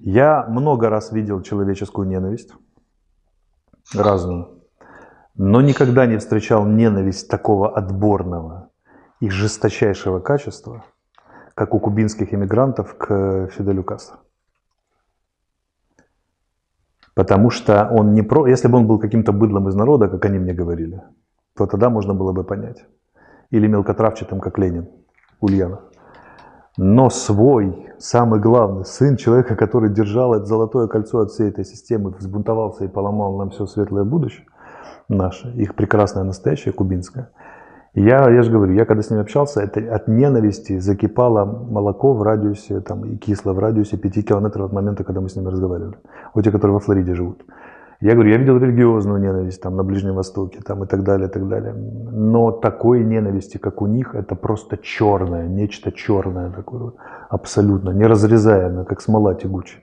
Я 0.00 0.46
много 0.48 0.88
раз 0.88 1.12
видел 1.12 1.42
человеческую 1.42 2.08
ненависть, 2.08 2.52
разную, 3.94 4.62
но 5.34 5.60
никогда 5.60 6.06
не 6.06 6.18
встречал 6.18 6.66
ненависть 6.66 7.28
такого 7.28 7.76
отборного 7.76 8.70
и 9.20 9.30
жесточайшего 9.30 10.20
качества, 10.20 10.84
как 11.54 11.74
у 11.74 11.80
кубинских 11.80 12.34
иммигрантов 12.34 12.96
к 12.96 13.48
Фиделю 13.52 13.84
Кастро. 13.84 14.18
Потому 17.14 17.50
что 17.50 17.88
он 17.90 18.12
не 18.12 18.22
про... 18.22 18.46
Если 18.46 18.66
бы 18.66 18.78
он 18.78 18.86
был 18.86 18.98
каким-то 18.98 19.32
быдлом 19.32 19.68
из 19.68 19.74
народа, 19.74 20.08
как 20.08 20.24
они 20.24 20.38
мне 20.38 20.52
говорили, 20.52 21.02
то 21.56 21.66
тогда 21.66 21.88
можно 21.88 22.12
было 22.12 22.32
бы 22.32 22.42
понять. 22.42 22.84
Или 23.50 23.68
мелкотравчатым, 23.68 24.40
как 24.40 24.58
Ленин, 24.58 24.88
Ульянов. 25.40 25.80
Но 26.76 27.08
свой, 27.10 27.86
самый 27.98 28.40
главный, 28.40 28.84
сын 28.84 29.16
человека, 29.16 29.54
который 29.54 29.90
держал 29.90 30.34
это 30.34 30.44
золотое 30.46 30.88
кольцо 30.88 31.20
от 31.20 31.30
всей 31.30 31.48
этой 31.48 31.64
системы, 31.64 32.10
взбунтовался 32.10 32.84
и 32.84 32.88
поломал 32.88 33.36
нам 33.36 33.50
все 33.50 33.66
светлое 33.66 34.04
будущее 34.04 34.46
наше, 35.08 35.50
их 35.52 35.74
прекрасное 35.74 36.24
настоящее 36.24 36.72
кубинское– 36.72 37.30
я, 37.94 38.28
я 38.28 38.42
же 38.42 38.50
говорю, 38.50 38.74
я 38.74 38.86
когда 38.86 39.04
с 39.04 39.10
ними 39.10 39.22
общался, 39.22 39.60
это 39.60 39.94
от 39.94 40.08
ненависти 40.08 40.80
закипало 40.80 41.44
молоко 41.44 42.12
в 42.12 42.22
радиусе, 42.22 42.80
там, 42.80 43.04
и 43.04 43.16
кисло 43.16 43.52
в 43.52 43.60
радиусе 43.60 43.96
5 43.96 44.26
километров 44.26 44.66
от 44.66 44.72
момента, 44.72 45.04
когда 45.04 45.20
мы 45.20 45.28
с 45.28 45.36
ними 45.36 45.48
разговаривали. 45.48 45.96
У 46.34 46.42
тех, 46.42 46.52
которые 46.52 46.74
во 46.74 46.80
Флориде 46.80 47.14
живут. 47.14 47.44
Я 48.04 48.12
говорю, 48.14 48.30
я 48.30 48.36
видел 48.36 48.58
религиозную 48.58 49.18
ненависть 49.18 49.62
там, 49.62 49.76
на 49.76 49.82
Ближнем 49.82 50.14
Востоке 50.14 50.60
там, 50.60 50.84
и 50.84 50.86
так 50.86 51.04
далее, 51.04 51.28
и 51.28 51.30
так 51.30 51.48
далее. 51.48 51.72
Но 51.72 52.52
такой 52.52 53.02
ненависти, 53.02 53.56
как 53.56 53.80
у 53.80 53.86
них, 53.86 54.14
это 54.14 54.34
просто 54.34 54.76
черное, 54.76 55.48
нечто 55.48 55.90
черное 55.90 56.50
такое, 56.50 56.92
абсолютно, 57.30 57.90
неразрезаемое, 57.90 58.84
как 58.84 59.00
смола 59.00 59.34
тягучая. 59.34 59.82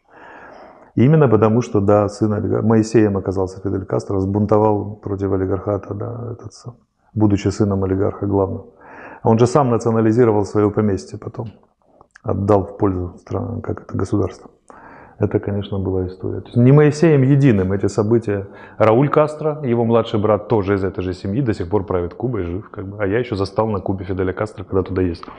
Именно 0.93 1.28
потому, 1.28 1.61
что, 1.61 1.82
да, 1.82 2.07
сын 2.09 2.67
Моисеем 2.67 3.17
оказался 3.17 3.59
Фидель 3.59 3.86
Кастро, 3.86 4.19
сбунтовал 4.19 4.97
против 4.97 5.32
олигархата, 5.32 5.93
да, 5.95 6.34
этот 6.34 6.53
сам 6.53 6.76
будучи 7.13 7.49
сыном 7.49 7.84
олигарха 7.84 8.26
главного. 8.26 8.65
Он 9.24 9.39
же 9.39 9.47
сам 9.47 9.69
национализировал 9.69 10.45
свое 10.45 10.69
поместье 10.69 11.17
потом, 11.17 11.47
отдал 12.24 12.65
в 12.65 12.78
пользу 12.78 13.15
страны, 13.19 13.61
как 13.61 13.82
это 13.82 13.97
государство. 13.97 14.49
Это, 15.22 15.39
конечно, 15.39 15.78
была 15.78 16.07
история. 16.07 16.41
То 16.41 16.47
есть 16.47 16.57
не 16.57 16.72
Моисеем 16.72 17.22
единым 17.22 17.74
эти 17.74 17.88
события. 17.88 18.47
Рауль 18.78 19.07
Кастро, 19.07 19.61
его 19.63 19.86
младший 19.86 20.19
брат, 20.19 20.47
тоже 20.47 20.74
из 20.74 20.84
этой 20.84 21.03
же 21.03 21.13
семьи, 21.13 21.41
до 21.41 21.53
сих 21.53 21.69
пор 21.69 21.86
правит 21.86 22.15
Кубой, 22.15 22.43
жив. 22.43 22.69
Как 22.72 22.88
бы. 22.88 22.97
А 22.99 23.05
я 23.05 23.19
еще 23.19 23.36
застал 23.36 23.67
на 23.67 23.80
Кубе 23.80 24.03
Фиделя 24.03 24.34
Кастро, 24.34 24.63
когда 24.63 24.82
туда 24.82 25.03
ездил. 25.03 25.32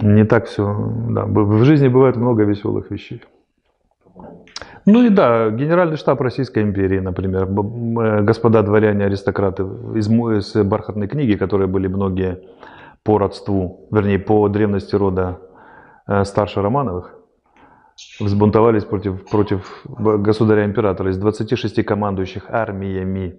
Не 0.00 0.24
так 0.24 0.46
все. 0.46 0.64
Да. 1.10 1.24
В 1.24 1.62
жизни 1.62 1.86
бывает 1.86 2.16
много 2.16 2.42
веселых 2.42 2.90
вещей. 2.90 3.22
Ну 4.84 5.04
и 5.04 5.10
да, 5.10 5.50
Генеральный 5.50 5.96
штаб 5.96 6.20
Российской 6.20 6.64
империи, 6.64 6.98
например, 6.98 7.44
э, 7.44 8.22
господа 8.22 8.62
дворяне, 8.62 9.04
аристократы 9.04 9.62
из, 9.94 10.08
из 10.08 10.64
бархатной 10.64 11.06
книги, 11.06 11.34
которые 11.34 11.68
были 11.68 11.86
многие 11.86 12.40
по 13.04 13.18
родству, 13.18 13.86
вернее, 13.92 14.18
по 14.18 14.48
древности 14.48 14.96
рода 14.96 15.38
э, 16.08 16.24
старше 16.24 16.62
Романовых, 16.62 17.21
взбунтовались 18.20 18.84
против, 18.84 19.28
против 19.28 19.82
государя-императора. 19.84 21.10
Из 21.10 21.18
26 21.18 21.84
командующих 21.84 22.44
армиями 22.48 23.38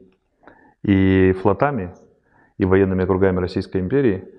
и 0.84 1.34
флотами 1.42 1.94
и 2.58 2.66
военными 2.66 3.06
кругами 3.06 3.40
Российской 3.40 3.80
империи– 3.82 4.28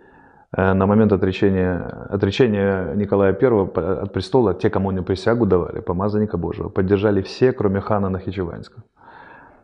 Э, 0.57 0.73
на 0.73 0.87
момент 0.87 1.13
отречения, 1.13 1.79
отречения 2.11 2.95
Николая 2.95 3.37
I 3.41 4.03
от 4.03 4.13
престола, 4.13 4.55
те, 4.55 4.71
кому 4.71 4.91
они 4.91 5.01
присягу 5.01 5.47
давали, 5.47 5.81
помазанника 5.81 6.37
Божьего, 6.37 6.69
поддержали 6.69 7.23
все, 7.23 7.53
кроме 7.53 7.81
хана 7.81 8.09
Нахичеванского, 8.09 8.85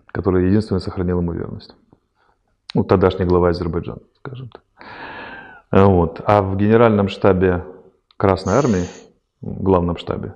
который 0.06 0.48
единственный 0.48 0.80
сохранил 0.80 1.20
ему 1.20 1.32
верность. 1.32 1.76
Ну, 2.74 2.84
тогдашний 2.84 3.24
глава 3.24 3.48
Азербайджана, 3.50 4.00
скажем 4.16 4.48
так. 4.48 4.62
Э, 5.70 5.84
вот. 5.84 6.20
А 6.24 6.42
в 6.42 6.56
генеральном 6.56 7.08
штабе 7.08 7.64
Красной 8.16 8.54
Армии, 8.54 8.84
главном 9.40 9.96
штабе, 9.96 10.34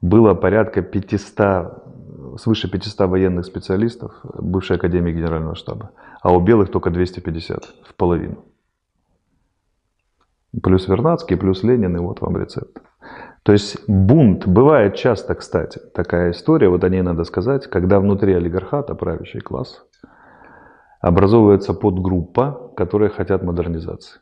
было 0.00 0.34
порядка 0.34 0.82
500, 0.82 2.38
свыше 2.38 2.70
500 2.70 3.08
военных 3.08 3.46
специалистов, 3.46 4.12
бывшей 4.22 4.76
академии 4.76 5.12
генерального 5.12 5.54
штаба, 5.54 5.90
а 6.22 6.32
у 6.32 6.40
белых 6.40 6.70
только 6.70 6.90
250, 6.90 7.64
в 7.82 7.94
половину. 7.94 8.44
Плюс 10.62 10.88
Вернадский, 10.88 11.36
плюс 11.36 11.62
Ленин, 11.62 11.96
и 11.96 12.00
вот 12.00 12.20
вам 12.20 12.36
рецепт. 12.36 12.80
То 13.42 13.52
есть 13.52 13.88
бунт, 13.88 14.46
бывает 14.46 14.96
часто, 14.96 15.34
кстати, 15.34 15.80
такая 15.94 16.32
история, 16.32 16.68
вот 16.68 16.82
о 16.82 16.88
ней 16.88 17.02
надо 17.02 17.24
сказать, 17.24 17.66
когда 17.68 18.00
внутри 18.00 18.34
олигархата, 18.34 18.94
правящий 18.94 19.40
класс, 19.40 19.84
образовывается 21.00 21.74
подгруппа, 21.74 22.72
которые 22.76 23.10
хотят 23.10 23.42
модернизации. 23.42 24.20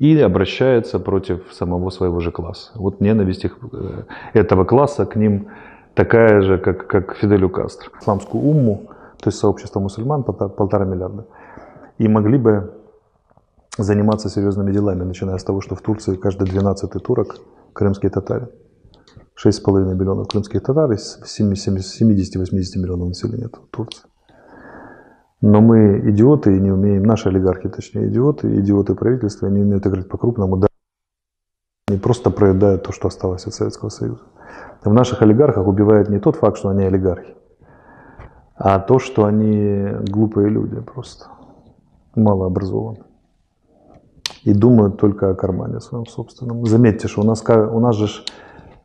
И 0.00 0.18
обращается 0.18 0.98
против 0.98 1.52
самого 1.52 1.90
своего 1.90 2.20
же 2.20 2.32
класса. 2.32 2.72
Вот 2.74 3.00
ненависть 3.00 3.44
их, 3.44 3.58
э, 3.72 4.04
этого 4.32 4.64
класса 4.64 5.04
к 5.04 5.14
ним 5.14 5.48
такая 5.94 6.40
же, 6.40 6.56
как, 6.56 6.86
как 6.86 7.16
Фиделю 7.16 7.50
Кастро. 7.50 7.90
Исламскую 8.00 8.42
умму, 8.42 8.88
то 9.18 9.28
есть 9.28 9.38
сообщество 9.38 9.78
мусульман, 9.78 10.22
полтора, 10.22 10.86
миллиарда. 10.86 11.26
И 11.98 12.08
могли 12.08 12.38
бы 12.38 12.72
заниматься 13.76 14.30
серьезными 14.30 14.72
делами, 14.72 15.04
начиная 15.04 15.36
с 15.36 15.44
того, 15.44 15.60
что 15.60 15.74
в 15.74 15.82
Турции 15.82 16.16
каждый 16.16 16.48
12-й 16.48 17.00
турок– 17.00 17.36
крымские 17.74 18.10
татары. 18.10 18.48
6,5 19.36 19.94
миллионов 19.94 20.28
крымских 20.28 20.62
татар 20.62 20.90
из 20.92 21.18
70-80 21.22 22.78
миллионов 22.78 23.08
населения 23.08 23.50
Турции. 23.70 24.09
Но 25.40 25.60
мы 25.60 26.10
идиоты 26.10 26.56
и 26.56 26.60
не 26.60 26.70
умеем, 26.70 27.02
наши 27.02 27.28
олигархи, 27.28 27.68
точнее, 27.68 28.08
идиоты, 28.08 28.54
идиоты 28.60 28.94
правительства 28.94 29.46
не 29.46 29.62
умеют 29.62 29.86
играть 29.86 30.08
по-крупному. 30.08 30.58
Да, 30.58 30.68
они 31.88 31.98
просто 31.98 32.30
проедают 32.30 32.82
то, 32.82 32.92
что 32.92 33.08
осталось 33.08 33.46
от 33.46 33.54
Советского 33.54 33.88
Союза. 33.88 34.22
В 34.84 34.92
наших 34.92 35.22
олигархах 35.22 35.66
убивает 35.66 36.08
не 36.10 36.18
тот 36.18 36.36
факт, 36.36 36.58
что 36.58 36.68
они 36.68 36.84
олигархи, 36.84 37.34
а 38.54 38.78
то, 38.80 38.98
что 38.98 39.24
они 39.24 39.88
глупые 40.08 40.48
люди 40.50 40.80
просто, 40.80 41.26
малообразованные 42.14 43.04
и 44.44 44.54
думают 44.54 44.98
только 44.98 45.30
о 45.30 45.34
кармане 45.34 45.80
своем 45.80 46.06
собственном. 46.06 46.64
Заметьте, 46.66 47.08
что 47.08 47.22
у 47.22 47.24
нас, 47.24 47.44
у 47.46 47.80
нас 47.80 47.96
же 47.96 48.06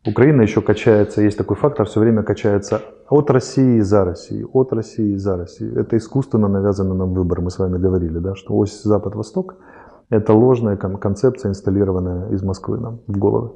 Украина 0.06 0.44
еще 0.44 0.62
качается, 0.62 1.24
есть 1.24 1.38
такой 1.38 1.56
фактор, 1.56 1.88
все 1.88 2.00
время 2.00 2.22
качается 2.22 2.82
от 3.10 3.32
России 3.32 3.80
за 3.80 4.06
Россию, 4.06 4.50
от 4.54 4.72
России 4.72 5.16
за 5.16 5.36
Россию. 5.36 5.80
Это 5.80 5.98
искусственно 5.98 6.48
навязанный 6.48 6.96
нам 6.96 7.14
выбор, 7.14 7.42
мы 7.42 7.50
с 7.50 7.58
вами 7.58 7.80
говорили, 7.80 8.20
да, 8.20 8.36
что 8.36 8.56
ось 8.56 8.84
Запад-Восток– 8.84 9.56
это 10.12 10.34
ложная 10.34 10.78
концепция, 10.78 11.50
инсталлированная 11.50 12.30
из 12.30 12.44
Москвы 12.44 12.78
нам 12.78 13.00
в 13.08 13.18
головы. 13.18 13.54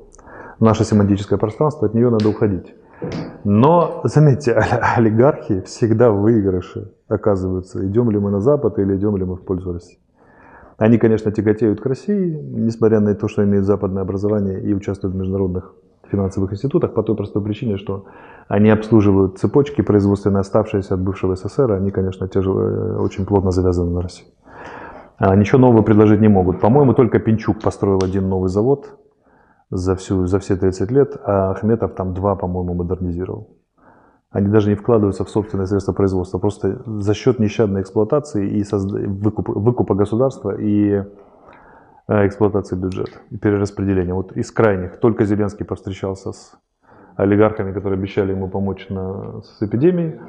Наше 0.60 0.86
семантическое 0.86 1.38
пространство, 1.38 1.88
от 1.88 1.94
нее 1.94 2.10
надо 2.10 2.28
уходить. 2.28 2.74
Но, 3.44 4.02
заметьте, 4.04 4.54
олигархи 4.98 5.62
всегда 5.62 6.10
в 6.10 6.22
выигрыше 6.22 6.94
оказываются, 7.08 7.86
идем 7.86 8.10
ли 8.10 8.18
мы 8.18 8.32
на 8.32 8.40
Запад 8.40 8.80
или 8.80 8.96
идем 8.96 9.18
ли 9.18 9.24
мы 9.24 9.36
в 9.36 9.46
пользу 9.46 9.72
России. 9.72 10.00
Они, 10.78 10.98
конечно, 10.98 11.32
тяготеют 11.32 11.80
к 11.80 11.86
России, 11.86 12.40
несмотря 12.42 13.02
на 13.02 13.14
то, 13.14 13.28
что 13.28 13.44
имеют 13.44 13.66
западное 13.66 14.02
образование 14.02 14.64
и 14.64 14.74
участвуют 14.74 15.14
в 15.14 15.18
международных 15.20 15.76
финансовых 16.12 16.54
институтах, 16.54 16.94
по 16.94 17.04
той 17.04 17.16
простой 17.16 17.42
причине, 17.44 17.78
что 17.78 18.06
они 18.48 18.70
обслуживают 18.70 19.38
цепочки 19.38 19.82
производственные, 19.82 20.42
оставшиеся 20.42 20.96
от 20.96 21.02
бывшего 21.02 21.36
СССР, 21.36 21.72
они, 21.72 21.92
конечно, 21.92 22.28
те 22.28 22.40
э, 22.40 22.98
очень 23.00 23.26
плотно 23.26 23.52
завязаны 23.52 23.92
на 23.92 24.02
Россию. 24.02 24.30
А 25.18 25.36
ничего 25.36 25.60
нового 25.60 25.82
предложить 25.82 26.22
не 26.22 26.30
могут. 26.30 26.62
По-моему, 26.62 26.94
только 26.94 27.20
Пинчук 27.20 27.62
построил 27.62 28.00
один 28.04 28.30
новый 28.30 28.50
завод 28.50 28.98
за, 29.70 29.96
всю, 29.96 30.26
за 30.26 30.40
все 30.40 30.56
30 30.56 30.92
лет, 30.92 31.18
а 31.24 31.52
Ахметов 31.52 31.94
там 31.94 32.14
два, 32.14 32.36
по-моему, 32.36 32.74
модернизировал. 32.74 33.50
Они 34.32 34.48
даже 34.48 34.70
не 34.70 34.76
вкладываются 34.76 35.26
в 35.26 35.30
собственные 35.30 35.68
средства 35.68 35.92
производства, 35.92 36.38
просто 36.38 36.82
за 36.86 37.14
счет 37.14 37.40
нещадной 37.40 37.82
эксплуатации 37.82 38.48
и 38.48 38.64
созда... 38.64 39.00
выкупа, 39.00 39.52
выкупа 39.52 39.96
государства 39.96 40.56
и 40.58 41.04
эксплуатации 42.10 42.76
бюджета 42.76 43.20
и 43.30 43.38
перераспределения. 43.38 44.14
Вот 44.14 44.32
из 44.32 44.52
крайних 44.52 45.00
только 45.00 45.26
Зеленский 45.26 45.66
повстречался 45.66 46.32
с 46.32 46.54
олигархами, 47.16 47.72
которые 47.72 47.98
обещали 47.98 48.32
ему 48.32 48.50
помочь 48.50 48.90
на, 48.90 49.42
с 49.42 49.62
эпидемией, 49.62 50.20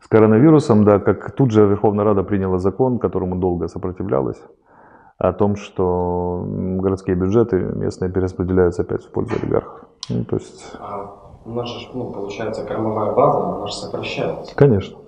С 0.00 0.08
коронавирусом, 0.08 0.84
да, 0.84 0.98
как 0.98 1.32
тут 1.32 1.50
же 1.50 1.66
Верховная 1.66 2.04
Рада 2.04 2.22
приняла 2.22 2.58
закон, 2.58 2.98
которому 2.98 3.36
долго 3.36 3.66
сопротивлялась, 3.66 4.40
о 5.18 5.32
том, 5.32 5.56
что 5.56 6.44
городские 6.46 7.16
бюджеты 7.16 7.56
местные 7.56 8.10
перераспределяются 8.12 8.82
опять 8.82 9.04
в 9.04 9.10
пользу 9.10 9.34
олигархов. 9.42 9.88
Ну, 10.10 10.24
то 10.24 10.36
есть... 10.36 10.76
А 10.78 11.40
у 11.44 11.50
нас 11.50 11.68
же, 11.68 11.88
ну, 11.94 12.12
получается, 12.12 12.64
кормовая 12.64 13.14
база, 13.14 13.38
она 13.38 13.66
же 13.66 13.72
сокращается. 13.72 14.54
Конечно. 14.54 14.98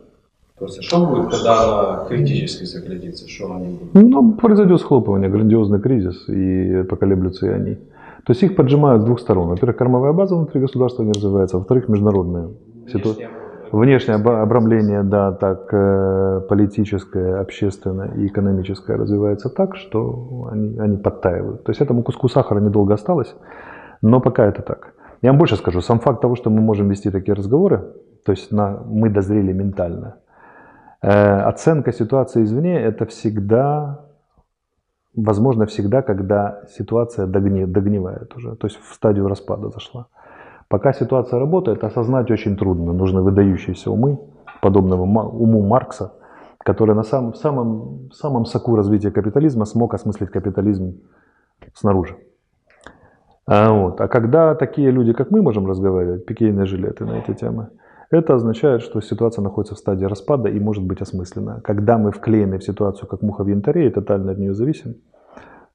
То 0.58 0.64
есть, 0.64 0.78
а 0.78 0.82
что 0.82 1.06
будет, 1.06 1.30
когда 1.30 1.62
она 1.62 2.04
критически 2.08 2.64
сократится? 2.64 3.28
Что 3.28 3.54
они 3.54 3.78
будут? 3.78 3.94
Ну, 3.94 4.32
произойдет 4.32 4.80
схлопывание, 4.80 5.30
грандиозный 5.30 5.80
кризис, 5.80 6.28
и 6.28 6.82
поколеблются 6.82 7.46
и 7.46 7.50
они. 7.50 7.74
То 8.24 8.32
есть 8.32 8.42
их 8.42 8.56
поджимают 8.56 9.02
с 9.02 9.04
двух 9.04 9.20
сторон. 9.20 9.48
Во-первых, 9.48 9.76
кормовая 9.76 10.12
база 10.12 10.34
внутри 10.34 10.60
государства 10.60 11.02
не 11.02 11.12
развивается, 11.12 11.56
а 11.56 11.60
во-вторых, 11.60 11.88
международные 11.88 12.48
ситуации. 12.92 13.28
Внешнее 13.70 14.16
обрамление, 14.16 15.02
да, 15.02 15.32
так 15.32 15.68
э, 15.72 16.40
политическое, 16.48 17.38
общественное 17.40 18.12
и 18.16 18.26
экономическое 18.26 18.96
развивается 18.96 19.50
так, 19.50 19.76
что 19.76 20.48
они, 20.50 20.78
они 20.78 20.96
подтаивают. 20.96 21.64
То 21.64 21.70
есть 21.70 21.80
этому 21.82 22.02
куску 22.02 22.28
сахара 22.28 22.60
недолго 22.60 22.94
осталось, 22.94 23.34
но 24.00 24.20
пока 24.20 24.46
это 24.46 24.62
так. 24.62 24.94
Я 25.20 25.30
вам 25.30 25.38
больше 25.38 25.56
скажу, 25.56 25.82
сам 25.82 26.00
факт 26.00 26.22
того, 26.22 26.34
что 26.34 26.48
мы 26.50 26.60
можем 26.62 26.88
вести 26.88 27.10
такие 27.10 27.34
разговоры, 27.34 27.84
то 28.24 28.32
есть 28.32 28.52
на, 28.52 28.82
мы 28.86 29.10
дозрели 29.10 29.52
ментально, 29.52 30.16
оценка 31.00 31.92
ситуации 31.92 32.42
извне 32.42 32.80
это 32.80 33.06
всегда, 33.06 34.04
возможно 35.14 35.66
всегда, 35.66 36.02
когда 36.02 36.62
ситуация 36.76 37.26
догни, 37.26 37.66
догнивает 37.66 38.34
уже, 38.36 38.56
то 38.56 38.66
есть 38.66 38.78
в 38.80 38.94
стадию 38.94 39.28
распада 39.28 39.68
зашла. 39.70 40.06
Пока 40.68 40.92
ситуация 40.92 41.38
работает, 41.38 41.82
осознать 41.82 42.30
очень 42.30 42.56
трудно. 42.56 42.92
Нужны 42.92 43.22
выдающиеся 43.22 43.90
умы, 43.90 44.18
подобного 44.60 45.02
уму 45.02 45.62
Маркса, 45.62 46.12
который 46.58 46.94
на 46.94 47.04
самом, 47.04 47.34
самом, 47.34 48.10
самом 48.12 48.44
соку 48.44 48.76
развития 48.76 49.10
капитализма 49.10 49.64
смог 49.64 49.94
осмыслить 49.94 50.30
капитализм 50.30 51.00
снаружи. 51.74 52.18
А, 53.46 53.72
вот. 53.72 54.00
а 54.00 54.08
когда 54.08 54.54
такие 54.54 54.90
люди, 54.90 55.14
как 55.14 55.30
мы, 55.30 55.40
можем 55.40 55.66
разговаривать, 55.66 56.26
пикейные 56.26 56.66
жилеты 56.66 57.06
на 57.06 57.12
эти 57.12 57.32
темы, 57.32 57.70
это 58.10 58.34
означает, 58.34 58.82
что 58.82 59.00
ситуация 59.00 59.42
находится 59.42 59.74
в 59.74 59.78
стадии 59.78 60.04
распада 60.04 60.48
и 60.48 60.60
может 60.60 60.84
быть 60.84 61.02
осмыслена. 61.02 61.60
Когда 61.62 61.98
мы 61.98 62.10
вклеены 62.10 62.58
в 62.58 62.64
ситуацию, 62.64 63.08
как 63.08 63.22
муха 63.22 63.44
в 63.44 63.48
янтаре, 63.48 63.86
и 63.86 63.90
тотально 63.90 64.32
от 64.32 64.38
нее 64.38 64.54
зависим, 64.54 64.94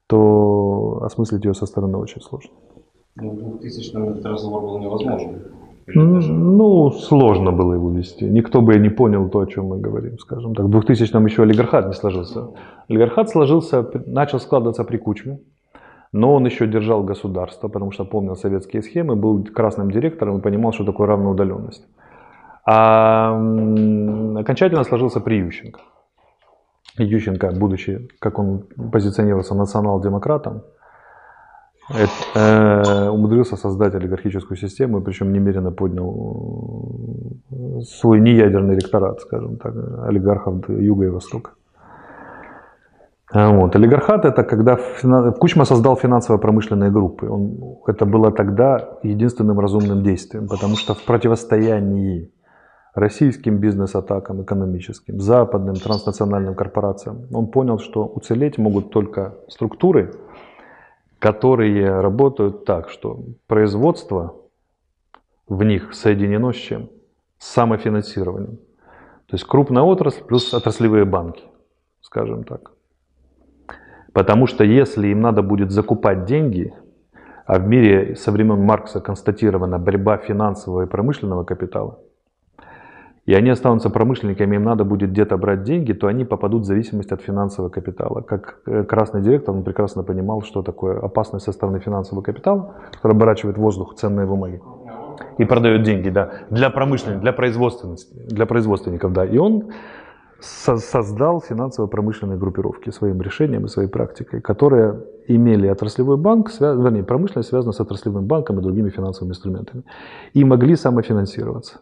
то 0.08 1.00
осмыслить 1.04 1.46
ее 1.46 1.54
со 1.54 1.66
стороны 1.66 1.98
очень 1.98 2.22
сложно. 2.22 2.52
Ну, 3.16 3.30
в 3.32 3.64
2000-м 3.64 4.10
этот 4.10 4.26
разговор 4.26 4.62
был 4.62 4.80
невозможен. 4.80 5.42
Ну, 5.86 6.92
сложно 6.92 7.52
было 7.52 7.74
его 7.74 7.92
вести. 7.92 8.26
Никто 8.26 8.62
бы 8.62 8.80
не 8.80 8.90
понял 8.90 9.30
то, 9.30 9.40
о 9.40 9.46
чем 9.46 9.66
мы 9.66 9.80
говорим, 9.80 10.18
скажем 10.18 10.56
так. 10.56 10.66
В 10.66 10.70
2000-м 10.70 11.26
еще 11.26 11.44
олигархат 11.44 11.88
не 11.88 11.94
сложился. 11.94 12.48
Олигархат 12.90 13.30
сложился, 13.30 13.86
начал 14.06 14.40
складываться 14.40 14.84
при 14.84 14.98
Кучме, 14.98 15.40
но 16.14 16.34
он 16.34 16.46
еще 16.46 16.68
держал 16.68 17.04
государство, 17.04 17.68
потому 17.68 17.92
что 17.92 18.06
помнил 18.06 18.36
советские 18.36 18.82
схемы, 18.82 19.16
был 19.16 19.44
красным 19.44 19.92
директором 19.92 20.38
и 20.38 20.42
понимал, 20.42 20.72
что 20.72 20.86
такое 20.86 21.08
равноудаленность. 21.08 21.86
А 22.66 23.32
окончательно 24.40 24.84
сложился 24.84 25.20
при 25.20 25.36
Ющенко. 25.36 25.80
Ющенко, 26.98 27.52
будучи, 27.52 28.08
как 28.20 28.40
он 28.40 28.64
позиционировался, 28.92 29.56
национал-демократом, 29.56 30.64
э, 32.36 33.10
умудрился 33.10 33.58
создать 33.58 33.96
олигархическую 33.96 34.58
систему, 34.58 35.02
причем 35.02 35.34
немерено 35.34 35.72
поднял 35.72 37.42
э, 37.52 37.82
свой 37.82 38.20
неядерный 38.20 38.76
ректорат, 38.76 39.22
скажем 39.22 39.58
так, 39.58 39.74
олигархов 40.08 40.70
Юга 40.70 41.06
и 41.06 41.10
Востока. 41.10 41.52
А 43.34 43.50
вот. 43.50 43.76
Олигархат 43.76 44.26
это 44.26 44.44
когда 44.44 44.78
Кучма 45.40 45.66
создал 45.66 45.96
финансово-промышленные 45.96 46.92
группы. 46.92 47.28
Он, 47.28 47.80
это 47.88 48.06
было 48.06 48.32
тогда 48.32 49.00
единственным 49.02 49.60
разумным 49.60 50.04
действием, 50.04 50.48
потому 50.48 50.76
что 50.76 50.94
в 50.94 51.04
противостоянии 51.04 52.30
российским 52.94 53.58
бизнес-атакам 53.58 54.44
экономическим, 54.44 55.20
западным 55.20 55.76
транснациональным 55.76 56.56
корпорациям, 56.56 57.28
он 57.34 57.48
понял, 57.48 57.80
что 57.80 58.06
уцелеть 58.06 58.58
могут 58.58 58.92
только 58.92 59.36
структуры, 59.48 60.14
которые 61.20 62.02
работают 62.02 62.66
так, 62.66 62.90
что 62.90 63.20
производство 63.48 64.36
в 65.48 65.64
них 65.64 65.94
соединено 65.94 66.52
с 66.52 66.58
чем? 66.58 66.90
С 67.38 67.48
самофинансированием. 67.48 68.58
То 69.28 69.36
есть 69.36 69.46
крупная 69.46 69.84
отрасль 69.84 70.24
плюс 70.24 70.54
отраслевые 70.54 71.06
банки, 71.06 71.44
скажем 72.02 72.44
так. 72.44 72.72
Потому 74.14 74.46
что 74.46 74.64
если 74.64 75.08
им 75.08 75.22
надо 75.22 75.42
будет 75.42 75.72
закупать 75.72 76.26
деньги, 76.26 76.74
а 77.46 77.58
в 77.58 77.68
мире 77.68 78.16
со 78.16 78.32
времен 78.32 78.62
Маркса 78.62 79.02
констатирована 79.02 79.80
борьба 79.80 80.18
финансового 80.18 80.84
и 80.84 80.88
промышленного 80.88 81.44
капитала, 81.44 82.00
и 83.26 83.34
они 83.34 83.50
останутся 83.50 83.90
промышленниками, 83.90 84.56
им 84.56 84.64
надо 84.64 84.84
будет 84.84 85.12
где-то 85.12 85.38
брать 85.38 85.64
деньги, 85.64 85.94
то 85.94 86.08
они 86.08 86.26
попадут 86.26 86.64
в 86.64 86.66
зависимость 86.66 87.12
от 87.12 87.22
финансового 87.22 87.70
капитала. 87.70 88.22
Как 88.22 88.60
э, 88.66 88.84
красный 88.84 89.22
директор, 89.22 89.56
он 89.56 89.64
прекрасно 89.64 90.04
понимал, 90.04 90.42
что 90.42 90.62
такое 90.62 91.00
опасность 91.00 91.46
со 91.46 91.54
стороны 91.54 91.80
финансового 91.80 92.24
капитала, 92.24 92.76
который 92.92 93.14
оборачивает 93.14 93.58
воздух 93.58 93.96
ценные 93.96 94.26
бумаги 94.26 94.62
и 95.38 95.46
продает 95.46 95.84
деньги 95.84 96.10
да, 96.10 96.32
для 96.50 96.70
промышленников, 96.70 97.22
для, 97.22 97.34
производственности, 97.34 98.14
для 98.14 98.46
производственников. 98.46 99.14
Да. 99.14 99.26
И 99.26 99.38
он 99.38 99.72
со 100.40 100.78
создал 100.78 101.40
финансово-промышленные 101.40 102.38
группировки 102.38 102.90
своим 102.90 103.22
решением 103.22 103.66
и 103.66 103.70
своей 103.70 103.88
практикой, 103.88 104.42
которые 104.42 105.00
имели 105.28 105.68
отраслевой 105.68 106.18
банк, 106.18 106.50
связ... 106.50 106.78
вернее, 106.78 107.04
промышленность 107.04 107.50
связана 107.50 107.72
с 107.72 107.80
отраслевым 107.80 108.26
банком 108.26 108.60
и 108.60 108.62
другими 108.62 108.90
финансовыми 108.90 109.32
инструментами, 109.32 109.84
и 110.34 110.44
могли 110.44 110.76
самофинансироваться. 110.76 111.80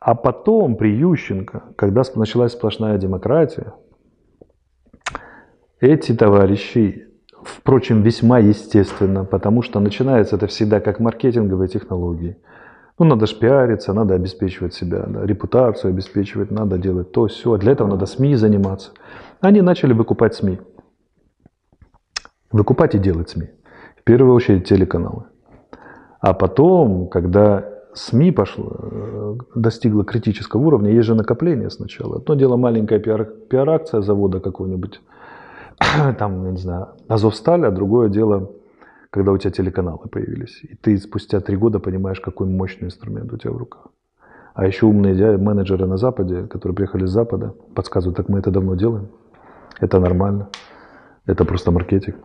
А 0.00 0.14
потом 0.14 0.76
при 0.76 0.90
Ющенко, 0.90 1.62
когда 1.76 2.02
началась 2.14 2.52
сплошная 2.52 2.98
демократия, 2.98 3.74
эти 5.80 6.14
товарищи, 6.14 7.08
впрочем, 7.42 8.02
весьма 8.02 8.38
естественно, 8.38 9.24
потому 9.24 9.62
что 9.62 9.80
начинается 9.80 10.36
это 10.36 10.46
всегда 10.46 10.80
как 10.80 11.00
маркетинговые 11.00 11.68
технологии. 11.68 12.36
Ну, 12.98 13.04
надо 13.04 13.26
ж 13.26 13.38
пиариться, 13.38 13.92
надо 13.92 14.14
обеспечивать 14.14 14.74
себя, 14.74 15.04
да, 15.06 15.24
репутацию 15.24 15.90
обеспечивать, 15.90 16.50
надо 16.50 16.78
делать 16.78 17.12
то, 17.12 17.26
все. 17.26 17.56
Для 17.56 17.72
этого 17.72 17.88
надо 17.88 18.06
СМИ 18.06 18.34
заниматься. 18.34 18.90
Они 19.40 19.62
начали 19.62 19.92
выкупать 19.92 20.34
СМИ. 20.34 20.58
Выкупать 22.50 22.96
и 22.96 22.98
делать 22.98 23.30
СМИ. 23.30 23.50
В 23.96 24.02
первую 24.02 24.34
очередь 24.34 24.66
телеканалы. 24.66 25.26
А 26.20 26.34
потом, 26.34 27.08
когда 27.08 27.77
СМИ 27.98 28.32
пошло, 28.32 28.76
э, 28.80 29.34
достигло 29.54 30.04
критического 30.04 30.60
уровня, 30.60 30.92
есть 30.92 31.06
же 31.06 31.14
накопление 31.14 31.70
сначала. 31.70 32.16
Одно 32.16 32.34
дело 32.34 32.56
маленькая 32.56 33.00
пиар, 33.00 33.24
пиар-акция 33.24 34.02
завода 34.02 34.40
какого-нибудь, 34.40 35.00
там, 36.18 36.44
я 36.44 36.50
не 36.52 36.58
знаю, 36.58 36.88
Азовсталь, 37.08 37.66
а 37.66 37.70
другое 37.70 38.08
дело, 38.08 38.50
когда 39.10 39.32
у 39.32 39.38
тебя 39.38 39.50
телеканалы 39.50 40.08
появились. 40.08 40.60
И 40.62 40.76
ты 40.76 40.96
спустя 40.98 41.40
три 41.40 41.56
года 41.56 41.80
понимаешь, 41.80 42.20
какой 42.20 42.46
мощный 42.46 42.86
инструмент 42.86 43.32
у 43.32 43.36
тебя 43.36 43.52
в 43.52 43.56
руках. 43.56 43.88
А 44.54 44.66
еще 44.66 44.86
умные 44.86 45.36
менеджеры 45.36 45.86
на 45.86 45.96
Западе, 45.96 46.42
которые 46.42 46.76
приехали 46.76 47.06
с 47.06 47.10
Запада, 47.10 47.54
подсказывают, 47.74 48.16
так 48.16 48.28
мы 48.28 48.38
это 48.38 48.50
давно 48.50 48.74
делаем. 48.74 49.08
Это 49.80 50.00
нормально. 50.00 50.48
Это 51.26 51.44
просто 51.44 51.70
маркетинг. 51.70 52.16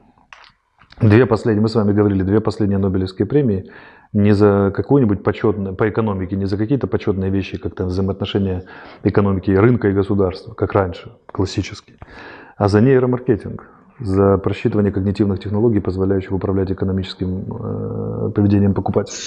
Две 1.01 1.25
последние, 1.25 1.61
мы 1.61 1.69
с 1.69 1.75
вами 1.75 1.91
говорили, 1.91 2.23
две 2.23 2.39
последние 2.39 2.77
Нобелевские 2.77 3.25
премии 3.25 3.71
не 4.13 4.33
за 4.33 4.71
какую-нибудь 4.75 5.23
почетную, 5.23 5.75
по 5.75 5.89
экономике, 5.89 6.35
не 6.35 6.45
за 6.45 6.55
какие-то 6.57 6.85
почетные 6.87 7.31
вещи, 7.31 7.57
как 7.57 7.75
то 7.75 7.85
взаимоотношения 7.85 8.65
экономики 9.03 9.49
рынка 9.49 9.89
и 9.89 9.91
государства, 9.91 10.53
как 10.53 10.73
раньше, 10.73 11.11
классически, 11.25 11.95
а 12.55 12.67
за 12.67 12.79
нейромаркетинг, 12.79 13.67
за 13.99 14.37
просчитывание 14.37 14.91
когнитивных 14.91 15.39
технологий, 15.39 15.79
позволяющих 15.79 16.31
управлять 16.31 16.71
экономическим 16.71 17.45
э, 17.49 18.31
поведением 18.35 18.75
покупателя. 18.75 19.17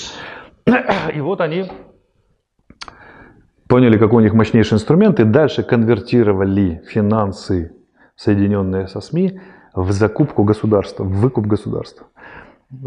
И 1.12 1.20
вот 1.20 1.40
они 1.40 1.70
поняли, 3.68 3.98
какой 3.98 4.22
у 4.22 4.24
них 4.24 4.34
мощнейший 4.34 4.76
инструмент, 4.76 5.18
и 5.18 5.24
дальше 5.24 5.64
конвертировали 5.64 6.82
финансы, 6.86 7.72
соединенные 8.14 8.86
со 8.86 9.00
СМИ, 9.00 9.40
в 9.76 9.92
закупку 9.92 10.42
государства, 10.42 11.04
в 11.04 11.20
выкуп 11.20 11.46
государства. 11.46 12.06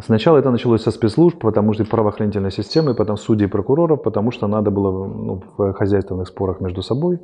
Сначала 0.03 0.37
это 0.37 0.51
началось 0.51 0.81
со 0.81 0.91
спецслужб, 0.91 1.39
потому 1.39 1.73
что 1.73 1.85
правоохранительной 1.85 2.51
системы, 2.51 2.95
потом 2.95 3.15
судей 3.15 3.45
и 3.45 3.49
прокуроров, 3.49 4.01
потому 4.03 4.31
что 4.31 4.47
надо 4.47 4.71
было 4.71 5.07
ну, 5.07 5.43
в 5.57 5.73
хозяйственных 5.73 6.27
спорах 6.27 6.59
между 6.59 6.81
собой, 6.81 7.21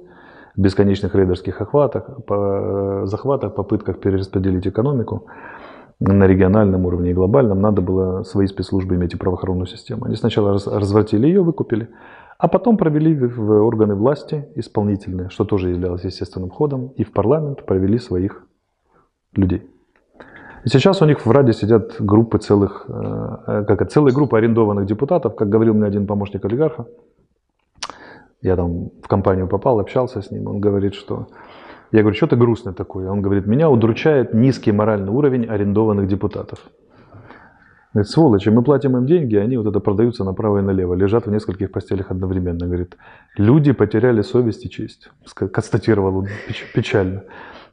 бесконечных 0.55 1.15
рейдерских 1.15 1.59
охватах, 1.59 2.25
по, 2.25 3.01
захватах, 3.05 3.55
попытках 3.55 3.99
перераспределить 3.99 4.67
экономику 4.67 5.25
на 5.99 6.27
региональном 6.27 6.85
уровне 6.85 7.11
и 7.11 7.13
глобальном, 7.13 7.59
надо 7.59 7.81
было 7.81 8.23
свои 8.23 8.47
спецслужбы 8.47 8.95
иметь 8.95 9.13
и 9.13 9.17
правоохранную 9.17 9.67
систему. 9.67 10.05
Они 10.05 10.15
сначала 10.15 10.53
раз, 10.53 10.67
развратили 10.67 11.27
ее, 11.27 11.41
выкупили, 11.41 11.89
А 12.37 12.47
потом 12.47 12.77
провели 12.77 13.15
в 13.15 13.51
органы 13.65 13.95
власти 13.95 14.47
исполнительные, 14.55 15.29
что 15.29 15.45
тоже 15.45 15.69
являлось 15.69 16.03
естественным 16.03 16.49
ходом, 16.49 16.89
и 16.97 17.03
в 17.03 17.11
парламент 17.11 17.65
провели 17.65 17.97
своих 17.97 18.45
людей. 19.35 19.69
И 20.65 20.69
сейчас 20.69 21.01
у 21.01 21.05
них 21.05 21.25
в 21.25 21.31
Раде 21.31 21.53
сидят 21.53 21.95
группы 21.99 22.39
целых, 22.39 22.85
э, 22.87 23.65
как 23.67 23.87
целая 23.91 24.13
группа 24.13 24.37
арендованных 24.37 24.87
депутатов, 24.87 25.35
как 25.35 25.47
говорил 25.47 25.75
мне 25.75 25.85
один 25.85 26.07
помощник 26.07 26.43
олигарха. 26.45 26.87
Я 28.41 28.55
там 28.55 28.89
в 29.03 29.07
компанию 29.07 29.47
попал, 29.47 29.79
общался 29.79 30.21
с 30.21 30.31
ним, 30.31 30.47
он 30.47 30.59
говорит, 30.59 30.95
что... 30.95 31.27
Я 31.91 32.01
говорю, 32.01 32.15
что 32.15 32.27
ты 32.27 32.35
грустный 32.35 32.73
такой? 32.73 33.07
Он 33.07 33.21
говорит, 33.21 33.45
меня 33.45 33.69
удручает 33.69 34.33
низкий 34.33 34.71
моральный 34.71 35.11
уровень 35.11 35.45
арендованных 35.45 36.07
депутатов. 36.07 36.59
Говорит, 37.93 38.11
сволочи, 38.11 38.49
мы 38.49 38.63
платим 38.63 38.97
им 38.97 39.05
деньги, 39.05 39.35
они 39.35 39.57
вот 39.57 39.67
это 39.67 39.79
продаются 39.79 40.23
направо 40.23 40.57
и 40.57 40.61
налево, 40.61 40.95
лежат 40.95 41.27
в 41.27 41.31
нескольких 41.31 41.71
постелях 41.71 42.11
одновременно. 42.11 42.65
Говорит, 42.65 42.97
люди 43.37 43.71
потеряли 43.71 44.21
совесть 44.21 44.65
и 44.65 44.69
честь, 44.69 45.09
констатировал 45.33 46.17
он 46.17 46.27
печально. 46.73 47.23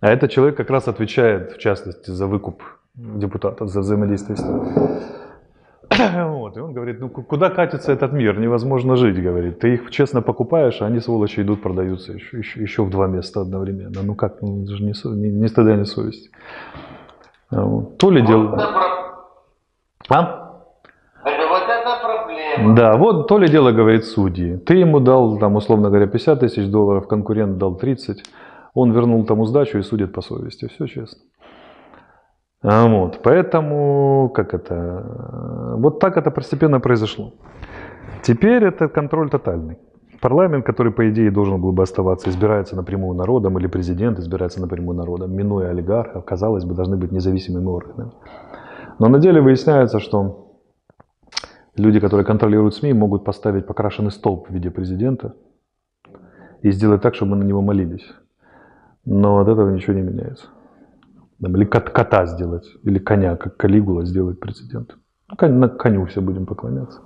А 0.02 0.08
этот 0.08 0.32
человек 0.32 0.56
как 0.56 0.68
раз 0.68 0.88
отвечает, 0.88 1.52
в 1.52 1.58
частности, 1.58 2.10
за 2.10 2.26
выкуп 2.26 2.60
депутатов, 2.94 3.68
за 3.68 3.80
взаимодействие 3.80 4.36
с 4.36 4.42
ним. 4.42 4.64
Вот, 6.28 6.56
и 6.56 6.60
он 6.60 6.72
говорит, 6.72 6.98
ну 7.00 7.08
куда 7.08 7.50
катится 7.50 7.92
этот 7.92 8.12
мир, 8.12 8.40
невозможно 8.40 8.96
жить, 8.96 9.22
говорит. 9.22 9.60
Ты 9.60 9.74
их 9.74 9.90
честно 9.90 10.20
покупаешь, 10.20 10.82
а 10.82 10.86
они, 10.86 10.98
сволочи, 10.98 11.40
идут, 11.42 11.62
продаются 11.62 12.12
еще, 12.12 12.38
еще, 12.38 12.60
еще 12.60 12.82
в 12.82 12.90
два 12.90 13.06
места 13.06 13.42
одновременно. 13.42 14.02
Ну 14.02 14.16
как, 14.16 14.42
ну 14.42 14.64
это 14.64 14.74
же 14.74 14.82
не, 14.82 14.92
не, 15.16 15.30
не 15.30 15.48
стыда, 15.48 15.76
не 15.76 15.84
совесть. 15.84 16.30
Вот. 17.50 17.98
То 17.98 18.10
ли 18.10 18.22
дело... 18.26 18.58
А? 20.08 20.64
Это 21.24 21.48
вот 21.48 21.62
это 21.62 21.98
проблема. 22.02 22.74
Да, 22.74 22.96
вот 22.96 23.28
то 23.28 23.38
ли 23.38 23.48
дело, 23.48 23.70
говорит 23.70 24.04
судьи. 24.04 24.56
Ты 24.56 24.74
ему 24.74 24.98
дал, 24.98 25.38
там, 25.38 25.54
условно 25.54 25.90
говоря, 25.90 26.08
50 26.08 26.40
тысяч 26.40 26.66
долларов, 26.66 27.06
конкурент 27.06 27.58
дал 27.58 27.76
30, 27.76 28.24
он 28.74 28.92
вернул 28.92 29.24
тому 29.24 29.44
сдачу 29.44 29.78
и 29.78 29.82
судит 29.82 30.12
по 30.12 30.22
совести. 30.22 30.68
Все 30.68 30.86
честно. 30.86 31.18
А 32.62 32.86
вот, 32.86 33.20
поэтому, 33.24 34.30
как 34.32 34.54
это, 34.54 35.74
вот 35.78 35.98
так 35.98 36.16
это 36.16 36.30
постепенно 36.30 36.78
произошло. 36.78 37.34
Теперь 38.22 38.64
это 38.64 38.88
контроль 38.88 39.30
тотальный. 39.30 39.78
Парламент, 40.20 40.64
который, 40.64 40.92
по 40.92 41.10
идее, 41.10 41.32
должен 41.32 41.60
был 41.60 41.72
бы 41.72 41.82
оставаться, 41.82 42.30
избирается 42.30 42.76
напрямую 42.76 43.16
народом, 43.16 43.58
или 43.58 43.66
президент 43.66 44.20
избирается 44.20 44.60
напрямую 44.60 44.96
народом, 44.96 45.34
минуя 45.34 45.70
олигархов, 45.70 46.24
казалось 46.24 46.64
бы, 46.64 46.74
должны 46.74 46.96
быть 46.96 47.10
независимыми 47.10 47.66
органами. 47.66 48.12
Но 49.00 49.08
на 49.08 49.18
деле 49.18 49.40
выясняется, 49.40 49.98
что 49.98 50.52
люди, 51.76 51.98
которые 51.98 52.24
контролируют 52.24 52.76
СМИ, 52.76 52.92
могут 52.92 53.24
поставить 53.24 53.66
покрашенный 53.66 54.12
столб 54.12 54.48
в 54.48 54.52
виде 54.54 54.70
президента 54.70 55.34
и 56.60 56.70
сделать 56.70 57.02
так, 57.02 57.16
чтобы 57.16 57.32
мы 57.32 57.38
на 57.38 57.44
него 57.44 57.60
молились. 57.60 58.08
Но 59.04 59.38
от 59.40 59.48
этого 59.48 59.70
ничего 59.70 59.94
не 59.94 60.02
меняется. 60.02 60.46
Или 61.40 61.64
кота 61.64 62.26
сделать, 62.26 62.66
или 62.84 62.98
коня, 62.98 63.36
как 63.36 63.56
Калигула 63.56 64.04
сделать 64.04 64.38
президент. 64.38 64.96
Ну, 65.28 65.48
на 65.48 65.68
коню 65.68 66.06
все 66.06 66.20
будем 66.20 66.46
поклоняться. 66.46 67.00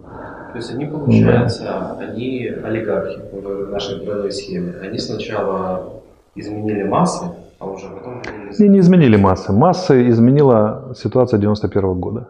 То 0.52 0.56
есть 0.56 0.74
они, 0.74 0.86
получается, 0.86 1.62
да. 1.64 1.96
они 2.00 2.48
олигархи 2.48 3.20
в 3.32 3.70
нашей 3.70 4.04
правовой 4.04 4.32
схеме. 4.32 4.74
Они 4.82 4.98
сначала 4.98 6.02
изменили 6.34 6.82
массы, 6.82 7.26
а 7.58 7.66
уже 7.66 7.88
потом... 7.88 8.22
Не, 8.58 8.68
не 8.68 8.80
изменили 8.80 9.16
массы. 9.16 9.52
Массы 9.52 10.08
изменила 10.08 10.92
ситуация 10.96 11.38
91 11.38 11.82
-го 11.84 11.94
года. 11.94 12.28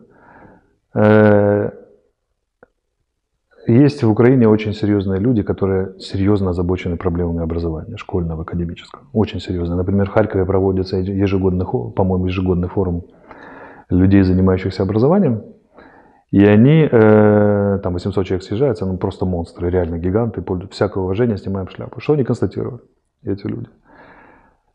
Есть 3.66 4.04
в 4.04 4.10
Украине 4.10 4.48
очень 4.48 4.72
серьезные 4.72 5.18
люди, 5.18 5.42
которые 5.42 5.98
серьезно 5.98 6.50
озабочены 6.50 6.96
проблемами 6.96 7.42
образования, 7.42 7.96
школьного, 7.96 8.42
академического. 8.42 9.02
Очень 9.12 9.40
серьезно. 9.40 9.74
Например, 9.74 10.08
в 10.08 10.12
Харькове 10.12 10.44
проводится 10.44 10.98
ежегодный, 10.98 11.66
по-моему, 11.66 12.26
ежегодный 12.26 12.68
форум 12.68 13.06
людей, 13.90 14.22
занимающихся 14.22 14.84
образованием. 14.84 15.42
И 16.30 16.44
они, 16.44 16.88
э, 16.90 17.80
там 17.82 17.94
800 17.94 18.24
человек 18.24 18.44
съезжаются, 18.44 18.86
ну 18.86 18.98
просто 18.98 19.26
монстры, 19.26 19.70
реально 19.70 19.98
гиганты, 19.98 20.44
всякое 20.70 21.02
уважение, 21.02 21.36
снимаем 21.36 21.68
шляпу. 21.68 22.00
Что 22.00 22.12
они 22.12 22.24
констатируют, 22.24 22.82
эти 23.24 23.46
люди? 23.46 23.68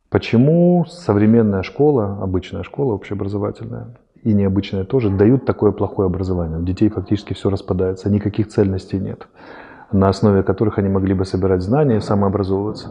Почему 0.09 0.85
современная 0.85 1.63
школа, 1.63 2.19
обычная 2.21 2.63
школа 2.63 2.93
общеобразовательная, 2.93 3.97
и 4.23 4.33
необычная 4.33 4.83
тоже, 4.83 5.09
дают 5.09 5.45
такое 5.45 5.71
плохое 5.71 6.07
образование? 6.07 6.59
У 6.59 6.63
детей 6.63 6.89
фактически 6.89 7.33
все 7.33 7.49
распадается, 7.49 8.09
никаких 8.09 8.47
цельностей 8.47 8.99
нет, 8.99 9.27
на 9.91 10.09
основе 10.09 10.43
которых 10.43 10.77
они 10.77 10.89
могли 10.89 11.13
бы 11.13 11.25
собирать 11.25 11.61
знания 11.61 11.97
и 11.97 12.01
самообразовываться. 12.01 12.89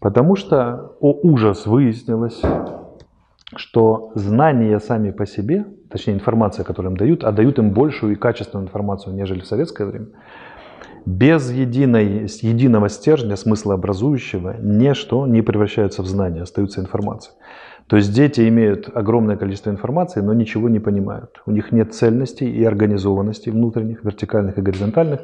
Потому 0.00 0.36
что, 0.36 0.92
о 1.00 1.18
ужас, 1.22 1.66
выяснилось, 1.66 2.40
что 3.56 4.12
знания 4.14 4.78
сами 4.78 5.10
по 5.10 5.26
себе, 5.26 5.66
точнее 5.90 6.14
информация, 6.14 6.64
которую 6.64 6.92
им 6.92 6.96
дают, 6.96 7.24
а 7.24 7.32
дают 7.32 7.58
им 7.58 7.72
большую 7.72 8.12
и 8.12 8.16
качественную 8.16 8.66
информацию, 8.66 9.14
нежели 9.14 9.40
в 9.40 9.46
советское 9.46 9.86
время, 9.86 10.08
без 11.06 11.50
единой, 11.50 12.28
единого 12.42 12.88
стержня, 12.88 13.36
смысла 13.36 13.74
образующего, 13.74 14.56
ничто 14.60 15.26
не 15.26 15.42
превращается 15.42 16.02
в 16.02 16.06
знание, 16.06 16.42
остается 16.42 16.80
информация. 16.80 17.34
То 17.88 17.96
есть 17.96 18.12
дети 18.12 18.46
имеют 18.48 18.90
огромное 18.94 19.36
количество 19.36 19.70
информации, 19.70 20.20
но 20.20 20.34
ничего 20.34 20.68
не 20.68 20.78
понимают. 20.78 21.42
У 21.46 21.52
них 21.52 21.72
нет 21.72 21.94
цельностей 21.94 22.50
и 22.50 22.64
организованности 22.64 23.48
внутренних, 23.50 24.04
вертикальных 24.04 24.58
и 24.58 24.60
горизонтальных, 24.60 25.20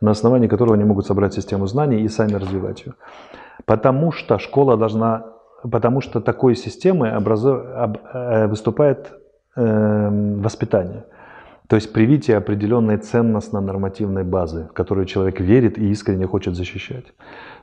на 0.00 0.10
основании 0.10 0.48
которого 0.48 0.74
они 0.74 0.84
могут 0.84 1.06
собрать 1.06 1.34
систему 1.34 1.66
знаний 1.68 2.02
и 2.02 2.08
сами 2.08 2.34
развивать 2.34 2.86
ее. 2.86 2.94
Потому 3.66 4.10
что 4.10 4.38
школа 4.38 4.76
должна, 4.76 5.26
потому 5.62 6.00
что 6.00 6.20
такой 6.20 6.56
системой 6.56 7.16
образу, 7.16 7.54
об, 7.54 7.98
э, 8.12 8.48
выступает 8.48 9.12
э, 9.56 10.40
воспитание. 10.42 11.04
То 11.68 11.76
есть 11.76 11.92
привитие 11.92 12.38
определенной 12.38 12.96
ценностно-нормативной 12.96 14.24
базы, 14.24 14.66
в 14.70 14.72
которую 14.72 15.06
человек 15.06 15.38
верит 15.38 15.78
и 15.78 15.90
искренне 15.90 16.26
хочет 16.26 16.56
защищать. 16.56 17.04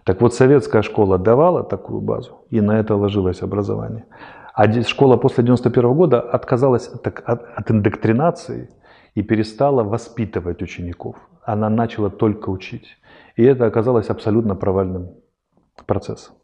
Так 0.05 0.21
вот, 0.21 0.33
советская 0.33 0.83
школа 0.83 1.17
давала 1.17 1.63
такую 1.63 2.01
базу, 2.01 2.45
и 2.51 2.61
на 2.61 2.79
это 2.79 2.95
ложилось 2.95 3.41
образование. 3.41 4.05
А 4.55 4.71
школа 4.83 5.17
после 5.17 5.43
91 5.43 5.93
года 5.93 6.21
отказалась 6.21 6.87
от, 6.87 7.05
от 7.05 7.71
индоктринации 7.71 8.69
и 9.13 9.21
перестала 9.21 9.83
воспитывать 9.83 10.61
учеников. 10.61 11.17
Она 11.43 11.69
начала 11.69 12.09
только 12.09 12.49
учить. 12.49 12.97
И 13.35 13.43
это 13.43 13.65
оказалось 13.65 14.09
абсолютно 14.09 14.55
провальным 14.55 15.09
процессом 15.85 16.35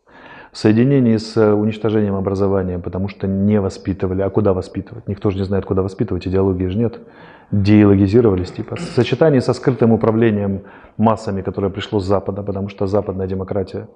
в 0.52 0.58
соединении 0.58 1.16
с 1.16 1.38
э, 1.38 1.54
уничтожением 1.54 2.16
образования, 2.16 2.78
потому 2.78 3.08
что 3.08 3.28
не 3.28 3.62
воспитывали. 3.62 4.22
А 4.22 4.30
куда 4.30 4.54
воспитывать? 4.54 5.08
Никто 5.08 5.32
же 5.32 5.38
не 5.38 5.46
знает, 5.46 5.66
куда 5.66 5.82
воспитывать, 5.82 6.28
идеологии 6.28 6.68
же 6.68 6.78
нет. 6.78 7.00
Диалогизировались 7.52 8.52
типа. 8.52 8.76
В 8.76 8.82
сочетании 8.82 9.40
со 9.40 9.54
скрытым 9.54 9.94
управлением 9.94 10.64
массами, 10.98 11.42
которое 11.42 11.70
пришло 11.70 12.00
с 12.00 12.06
Запада, 12.06 12.44
потому 12.44 12.68
что 12.68 12.86
западная 12.86 13.28
демократия 13.28 13.88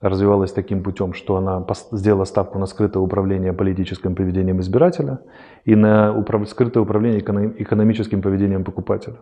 развивалась 0.00 0.52
таким 0.52 0.82
путем, 0.82 1.14
что 1.14 1.36
она 1.36 1.64
сделала 1.92 2.24
ставку 2.24 2.58
на 2.58 2.66
скрытое 2.66 3.02
управление 3.02 3.52
политическим 3.52 4.14
поведением 4.14 4.60
избирателя 4.60 5.20
и 5.64 5.74
на 5.74 6.14
скрытое 6.46 6.82
управление 6.82 7.20
экономическим 7.20 8.22
поведением 8.22 8.64
покупателя. 8.64 9.16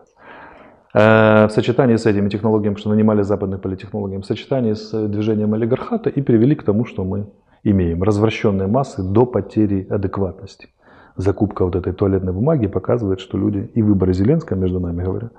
Э, 0.93 1.47
в 1.47 1.51
сочетании 1.51 1.95
с 1.95 2.05
этими 2.05 2.29
технологиями, 2.29 2.75
что 2.75 2.89
нанимали 2.89 3.21
западных 3.21 3.61
политтехнологов, 3.61 4.23
в 4.23 4.25
сочетании 4.25 4.73
с 4.73 5.07
движением 5.07 5.53
олигархата 5.53 6.09
и 6.09 6.21
привели 6.21 6.55
к 6.55 6.63
тому, 6.63 6.85
что 6.85 7.03
мы 7.03 7.27
имеем. 7.63 8.03
Развращенные 8.03 8.67
массы 8.67 9.03
до 9.03 9.25
потери 9.25 9.87
адекватности. 9.89 10.69
Закупка 11.17 11.65
вот 11.65 11.75
этой 11.75 11.93
туалетной 11.93 12.33
бумаги 12.33 12.67
показывает, 12.67 13.21
что 13.21 13.37
люди, 13.37 13.71
и 13.73 13.81
выборы 13.81 14.13
Зеленского, 14.13 14.57
между 14.57 14.79
нами 14.79 15.03
говоря, 15.03 15.31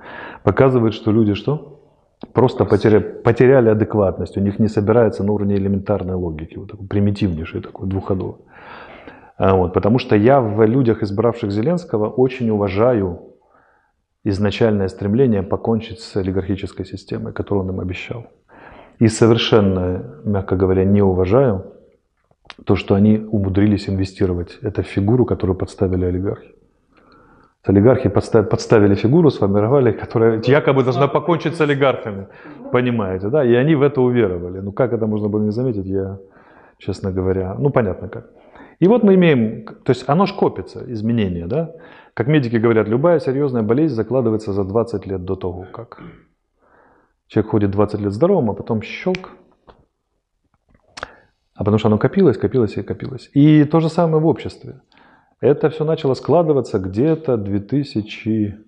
показывает, 0.43 0.95
что 0.95 1.13
люди 1.13 1.35
что? 1.35 1.76
Просто 2.33 2.65
потеряли, 2.65 3.03
потеряли 3.03 3.69
адекватность. 3.69 4.37
У 4.37 4.41
них 4.41 4.59
не 4.59 4.69
собирается 4.69 5.23
на 5.23 5.33
уровне 5.33 5.57
элементарной 5.57 6.15
логики, 6.15 6.57
вот 6.57 6.71
такой 6.71 6.87
примитивнейший, 6.87 7.61
такой 7.61 7.89
двухходовый. 7.89 8.41
А 9.37 9.55
вот, 9.55 9.75
потому 9.75 9.99
что 9.99 10.17
я 10.17 10.41
в 10.41 10.65
людях, 10.67 11.03
избравших 11.03 11.51
Зеленского, 11.51 12.09
очень 12.09 12.49
уважаю 12.51 13.21
изначальное 14.25 14.89
стремление 14.89 15.43
покончить 15.43 16.01
с 16.01 16.17
олигархической 16.17 16.87
системой, 16.87 17.33
которую 17.33 17.65
он 17.65 17.75
им 17.75 17.81
обещал. 17.81 18.27
И 18.99 19.09
совершенно, 19.09 20.17
мягко 20.25 20.57
говоря, 20.57 20.85
не 20.85 21.03
уважаю 21.03 21.73
то, 22.65 22.77
что 22.77 22.95
они 22.95 23.19
умудрились 23.19 23.89
инвестировать 23.89 24.59
это 24.63 24.83
в 24.83 24.87
фигуру, 24.87 25.27
которую 25.27 25.57
подставили 25.57 26.07
олигархи. 26.07 26.56
Олигархи 27.67 28.09
подставили 28.09 28.95
фигуру, 28.95 29.31
сформировали, 29.31 29.93
которая 29.93 30.41
якобы 30.47 30.85
должна 30.85 31.09
покончить 31.09 31.57
с 31.57 31.61
олигархами. 31.61 32.29
Понимаете, 32.73 33.29
да? 33.29 33.45
И 33.45 33.55
они 33.55 33.75
в 33.75 33.83
это 33.83 34.01
уверовали. 34.01 34.61
Ну 34.61 34.73
как 34.73 34.93
это 34.93 35.07
можно 35.07 35.29
было 35.29 35.43
не 35.43 35.51
заметить, 35.51 35.87
я, 35.87 36.19
честно 36.79 37.11
говоря, 37.11 37.57
ну 37.59 37.71
понятно 37.71 38.09
как. 38.09 38.31
И 38.79 38.89
вот 38.89 39.03
мы 39.03 39.15
имеем, 39.15 39.65
то 39.65 39.93
есть 39.93 40.09
оно 40.09 40.27
ж 40.27 40.33
копится, 40.33 40.85
изменения, 40.93 41.47
да? 41.47 41.73
Как 42.15 42.29
медики 42.29 42.57
говорят, 42.57 42.89
любая 42.89 43.21
серьезная 43.21 43.63
болезнь 43.63 43.95
закладывается 43.95 44.53
за 44.53 44.65
20 44.65 45.07
лет 45.07 45.25
до 45.25 45.35
того, 45.35 45.67
как. 45.73 46.01
Человек 47.27 47.51
ходит 47.51 47.71
20 47.71 48.01
лет 48.01 48.13
здоровым, 48.13 48.51
а 48.51 48.55
потом 48.55 48.83
щелк. 48.83 49.31
А 51.55 51.59
потому 51.59 51.79
что 51.79 51.89
оно 51.89 51.99
копилось, 51.99 52.39
копилось 52.39 52.77
и 52.77 52.83
копилось. 52.83 53.31
И 53.35 53.65
то 53.65 53.81
же 53.81 53.89
самое 53.89 54.23
в 54.23 54.27
обществе. 54.27 54.81
Это 55.41 55.69
все 55.69 55.85
начало 55.85 56.15
складываться 56.15 56.79
где-то 56.79 57.37
2000, 57.37 58.59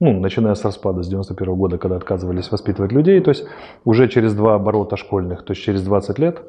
ну, 0.00 0.20
начиная 0.20 0.54
с 0.54 0.64
распада 0.64 1.02
с 1.02 1.08
91 1.08 1.54
года, 1.56 1.78
когда 1.78 1.96
отказывались 1.96 2.52
воспитывать 2.52 2.92
людей, 2.92 3.20
то 3.20 3.30
есть 3.30 3.46
уже 3.84 4.08
через 4.08 4.34
два 4.34 4.54
оборота 4.54 4.96
школьных, 4.96 5.44
то 5.44 5.52
есть 5.52 5.62
через 5.62 5.82
20 5.82 6.18
лет, 6.20 6.42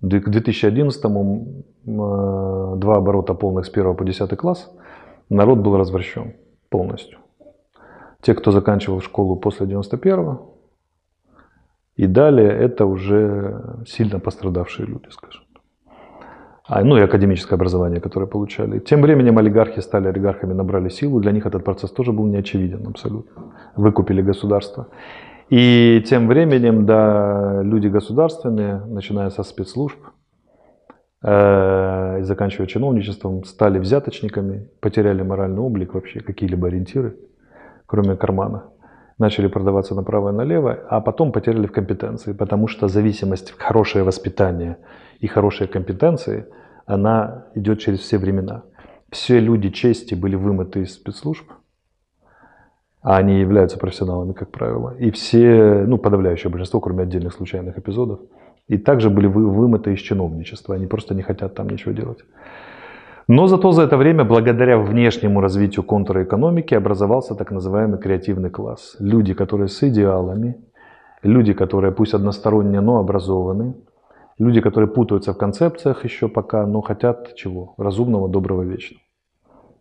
к 0.00 0.28
2011 0.28 1.04
му 1.04 1.64
э, 1.86 2.76
два 2.76 2.96
оборота 2.96 3.34
полных 3.34 3.64
с 3.64 3.70
1 3.70 3.96
по 3.96 4.04
10 4.04 4.36
класс, 4.36 4.70
народ 5.30 5.58
был 5.58 5.76
развращен 5.76 6.34
полностью. 6.68 7.18
Те, 8.20 8.34
кто 8.34 8.50
заканчивал 8.50 9.00
школу 9.00 9.36
после 9.36 9.66
91 9.66 10.38
и 11.96 12.06
далее, 12.06 12.50
это 12.50 12.84
уже 12.84 13.82
сильно 13.86 14.20
пострадавшие 14.20 14.86
люди, 14.86 15.08
скажем 15.10 15.49
ну 16.84 16.96
и 16.96 17.00
академическое 17.00 17.56
образование, 17.56 18.00
которое 18.00 18.26
получали. 18.26 18.78
Тем 18.78 19.02
временем 19.02 19.38
олигархи 19.38 19.80
стали 19.80 20.06
олигархами, 20.06 20.52
набрали 20.52 20.88
силу. 20.88 21.20
Для 21.20 21.32
них 21.32 21.44
этот 21.44 21.64
процесс 21.64 21.90
тоже 21.90 22.12
был 22.12 22.26
неочевиден 22.26 22.86
абсолютно. 22.86 23.42
Выкупили 23.74 24.22
государство. 24.22 24.86
И 25.48 26.00
тем 26.08 26.28
временем, 26.28 26.86
да, 26.86 27.60
люди 27.64 27.88
государственные, 27.88 28.84
начиная 28.86 29.30
со 29.30 29.42
спецслужб 29.42 29.98
э, 31.24 32.18
и 32.20 32.22
заканчивая 32.22 32.68
чиновничеством, 32.68 33.42
стали 33.42 33.80
взяточниками, 33.80 34.68
потеряли 34.80 35.22
моральный 35.22 35.60
облик 35.60 35.94
вообще, 35.94 36.20
какие-либо 36.20 36.68
ориентиры, 36.68 37.16
кроме 37.86 38.14
кармана. 38.14 38.66
Начали 39.18 39.48
продаваться 39.48 39.96
направо 39.96 40.30
и 40.30 40.36
налево, 40.36 40.78
а 40.88 41.00
потом 41.00 41.32
потеряли 41.32 41.66
в 41.66 41.72
компетенции, 41.72 42.32
потому 42.32 42.68
что 42.68 42.86
зависимость, 42.86 43.54
хорошее 43.58 44.04
воспитание 44.04 44.76
и 45.18 45.26
хорошие 45.26 45.66
компетенции– 45.66 46.46
она 46.90 47.46
идет 47.54 47.78
через 47.78 48.00
все 48.00 48.18
времена. 48.18 48.64
Все 49.10 49.40
люди 49.40 49.70
чести 49.70 50.14
были 50.14 50.36
вымыты 50.36 50.82
из 50.82 50.94
спецслужб, 50.94 51.50
а 53.02 53.16
они 53.16 53.40
являются 53.40 53.78
профессионалами, 53.78 54.32
как 54.32 54.50
правило. 54.50 54.94
И 54.98 55.10
все, 55.10 55.84
ну, 55.86 55.98
подавляющее 55.98 56.50
большинство, 56.50 56.80
кроме 56.80 57.04
отдельных 57.04 57.32
случайных 57.32 57.78
эпизодов, 57.78 58.20
и 58.68 58.76
также 58.78 59.10
были 59.10 59.26
вы, 59.26 59.48
вымыты 59.48 59.92
из 59.92 60.00
чиновничества. 60.00 60.74
Они 60.74 60.86
просто 60.86 61.14
не 61.14 61.22
хотят 61.22 61.54
там 61.54 61.68
ничего 61.70 61.92
делать. 61.92 62.18
Но 63.28 63.46
зато 63.46 63.72
за 63.72 63.82
это 63.82 63.96
время, 63.96 64.24
благодаря 64.24 64.78
внешнему 64.78 65.40
развитию 65.40 65.84
контрэкономики, 65.84 66.74
образовался 66.74 67.34
так 67.34 67.52
называемый 67.52 67.98
креативный 67.98 68.50
класс. 68.50 68.96
Люди, 68.98 69.34
которые 69.34 69.68
с 69.68 69.82
идеалами, 69.82 70.56
люди, 71.22 71.52
которые 71.52 71.92
пусть 71.92 72.14
односторонне, 72.14 72.80
но 72.80 72.98
образованы, 72.98 73.74
Люди, 74.40 74.62
которые 74.62 74.88
путаются 74.88 75.34
в 75.34 75.36
концепциях 75.36 76.04
еще 76.04 76.26
пока, 76.26 76.66
но 76.66 76.80
хотят 76.80 77.34
чего? 77.34 77.74
Разумного, 77.76 78.26
доброго, 78.26 78.62
вечного. 78.62 79.02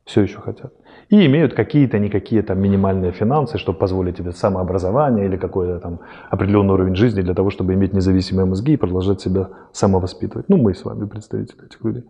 Все 0.03 0.21
еще 0.21 0.39
хотят. 0.39 0.73
И 1.09 1.25
имеют 1.25 1.53
какие-то, 1.53 1.97
никакие 1.97 2.41
там 2.41 2.59
минимальные 2.59 3.13
финансы, 3.13 3.57
чтобы 3.57 3.79
позволить 3.79 4.17
тебе 4.17 4.33
самообразование 4.33 5.27
или 5.27 5.37
какой-то 5.37 5.79
там 5.79 5.99
определенный 6.29 6.73
уровень 6.73 6.95
жизни 6.95 7.21
для 7.21 7.33
того, 7.33 7.51
чтобы 7.51 7.73
иметь 7.73 7.93
независимые 7.93 8.45
мозги 8.45 8.73
и 8.73 8.77
продолжать 8.77 9.21
себя 9.21 9.47
самовоспитывать. 9.71 10.49
Ну, 10.49 10.57
мы 10.57 10.73
с 10.73 10.83
вами 10.83 11.07
представители 11.07 11.65
этих 11.65 11.81
людей. 11.85 12.03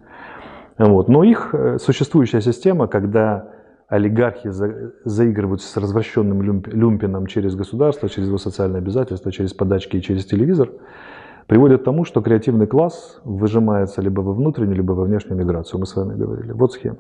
Вот. 0.80 1.08
Но 1.08 1.24
их 1.24 1.54
э, 1.54 1.78
существующая 1.78 2.42
система, 2.42 2.88
когда 2.88 3.46
олигархи 3.90 4.50
за, 4.50 4.92
заигрывают 5.06 5.62
с 5.62 5.78
развращенным 5.78 6.42
люмпином 6.42 7.28
через 7.28 7.54
государство, 7.54 8.10
через 8.10 8.28
его 8.28 8.40
социальные 8.40 8.80
обязательства, 8.80 9.32
через 9.32 9.54
подачки 9.54 9.98
и 9.98 10.02
через 10.02 10.26
телевизор, 10.26 10.70
приводит 11.50 11.82
к 11.82 11.84
тому, 11.84 12.06
что 12.06 12.22
креативный 12.22 12.68
класс 12.68 13.20
выжимается 13.26 14.04
либо 14.04 14.22
во 14.22 14.34
внутреннюю, 14.34 14.76
либо 14.76 14.94
во 14.94 15.04
внешнюю 15.04 15.36
миграцию. 15.36 15.80
Мы 15.80 15.88
с 15.88 15.96
вами 15.96 16.16
говорили. 16.16 16.52
Вот 16.52 16.74
схема. 16.74 17.00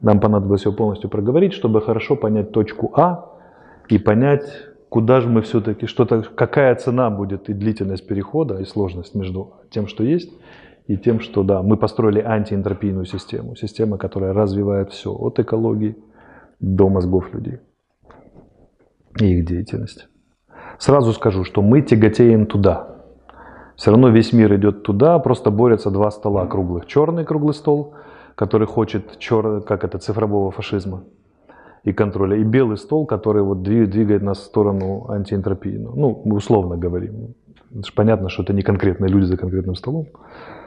Нам 0.00 0.20
понадобилось 0.20 0.64
ее 0.66 0.72
полностью 0.72 1.10
проговорить, 1.10 1.52
чтобы 1.52 1.82
хорошо 1.82 2.14
понять 2.14 2.52
точку 2.52 2.92
А 2.94 3.28
и 3.88 3.98
понять, 3.98 4.48
куда 4.88 5.20
же 5.20 5.28
мы 5.28 5.42
все-таки, 5.42 5.86
что-то, 5.86 6.22
какая 6.22 6.76
цена 6.76 7.10
будет 7.10 7.50
и 7.50 7.52
длительность 7.52 8.06
перехода, 8.06 8.58
и 8.58 8.64
сложность 8.64 9.16
между 9.16 9.54
тем, 9.70 9.88
что 9.88 10.04
есть, 10.04 10.32
и 10.86 10.96
тем, 10.96 11.18
что 11.18 11.42
да, 11.42 11.60
мы 11.60 11.76
построили 11.76 12.20
антиэнтропийную 12.20 13.04
систему, 13.04 13.56
систему, 13.56 13.98
которая 13.98 14.32
развивает 14.32 14.92
все, 14.92 15.12
от 15.12 15.40
экологии 15.40 15.96
до 16.60 16.88
мозгов 16.88 17.34
людей 17.34 17.58
и 19.20 19.38
их 19.38 19.44
деятельности. 19.44 20.04
Сразу 20.78 21.12
скажу, 21.12 21.42
что 21.42 21.62
мы 21.62 21.82
тяготеем 21.82 22.46
туда– 22.46 22.86
все 23.80 23.92
равно 23.92 24.10
весь 24.10 24.34
мир 24.34 24.54
идет 24.56 24.82
туда, 24.82 25.18
просто 25.18 25.50
борются 25.50 25.90
два 25.90 26.10
стола 26.10 26.46
круглых. 26.46 26.84
Черный 26.84 27.24
круглый 27.24 27.54
стол, 27.54 27.94
который 28.34 28.66
хочет, 28.66 29.18
чер... 29.18 29.62
как 29.62 29.84
это, 29.84 29.98
цифрового 29.98 30.50
фашизма 30.50 31.04
и 31.82 31.94
контроля, 31.94 32.36
и 32.36 32.44
белый 32.44 32.76
стол, 32.76 33.06
который 33.06 33.42
вот 33.42 33.62
двигает 33.62 34.20
нас 34.22 34.38
в 34.40 34.42
сторону 34.42 35.06
антиэнтропии. 35.08 35.78
Ну, 35.78 35.94
ну, 35.96 36.22
мы 36.26 36.36
условно 36.36 36.76
говорим. 36.76 37.34
Это 37.70 37.86
же 37.86 37.92
понятно, 37.94 38.28
что 38.28 38.42
это 38.42 38.52
не 38.52 38.60
конкретные 38.60 39.08
люди 39.08 39.24
за 39.24 39.38
конкретным 39.38 39.74
столом. 39.74 40.08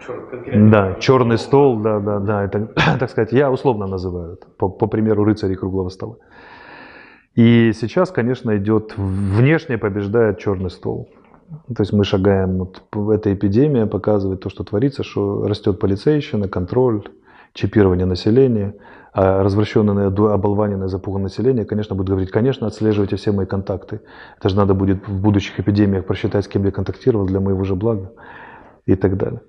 Черный, 0.04 0.72
да, 0.72 0.96
черный 1.00 1.38
стол, 1.38 1.82
да, 1.82 2.00
да, 2.00 2.20
да. 2.20 2.44
Это, 2.44 2.68
так 3.00 3.12
сказать, 3.12 3.32
я 3.32 3.52
условно 3.52 3.86
называю 3.86 4.34
это, 4.34 4.48
по, 4.58 4.70
по 4.70 4.88
примеру 4.88 5.24
рыцарей 5.24 5.56
круглого 5.56 5.90
стола. 5.90 6.16
И 7.36 7.74
сейчас, 7.74 8.10
конечно, 8.10 8.58
идет, 8.58 8.98
внешне 8.98 9.78
побеждает 9.78 10.40
черный 10.40 10.72
стол. 10.72 11.10
То 11.68 11.82
есть 11.82 11.94
мы 11.94 12.04
шагаем, 12.04 12.58
вот 12.58 12.84
эта 13.14 13.34
эпидемия 13.34 13.86
показывает 13.86 14.42
то, 14.42 14.50
что 14.50 14.64
творится, 14.64 15.04
что 15.04 15.48
растет 15.48 15.80
полицейщина, 15.80 16.48
контроль, 16.48 17.04
чипирование 17.54 18.06
населения, 18.06 18.76
а 19.14 19.44
развращенное, 19.44 20.08
оболваненное, 20.08 20.88
запуганное 20.88 21.26
население, 21.26 21.66
конечно, 21.66 21.96
будет 21.96 22.10
говорить, 22.10 22.32
конечно, 22.32 22.66
отслеживайте 22.66 23.16
все 23.16 23.32
мои 23.32 23.46
контакты. 23.46 24.02
Это 24.40 24.50
же 24.50 24.56
надо 24.56 24.74
будет 24.74 25.08
в 25.08 25.22
будущих 25.22 25.60
эпидемиях 25.60 26.06
просчитать, 26.06 26.46
с 26.46 26.48
кем 26.48 26.66
я 26.66 26.72
контактировал 26.72 27.26
для 27.28 27.40
моего 27.40 27.64
же 27.64 27.76
блага 27.76 28.12
и 28.86 28.96
так 28.96 29.18
далее. 29.18 29.42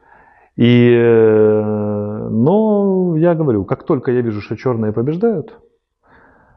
И, 0.57 0.91
э, 0.95 2.29
но 2.31 3.17
я 3.17 3.35
говорю, 3.35 3.65
как 3.65 3.85
только 3.85 4.13
я 4.13 4.21
вижу, 4.21 4.41
что 4.41 4.57
черные 4.57 4.93
побеждают, 4.93 5.59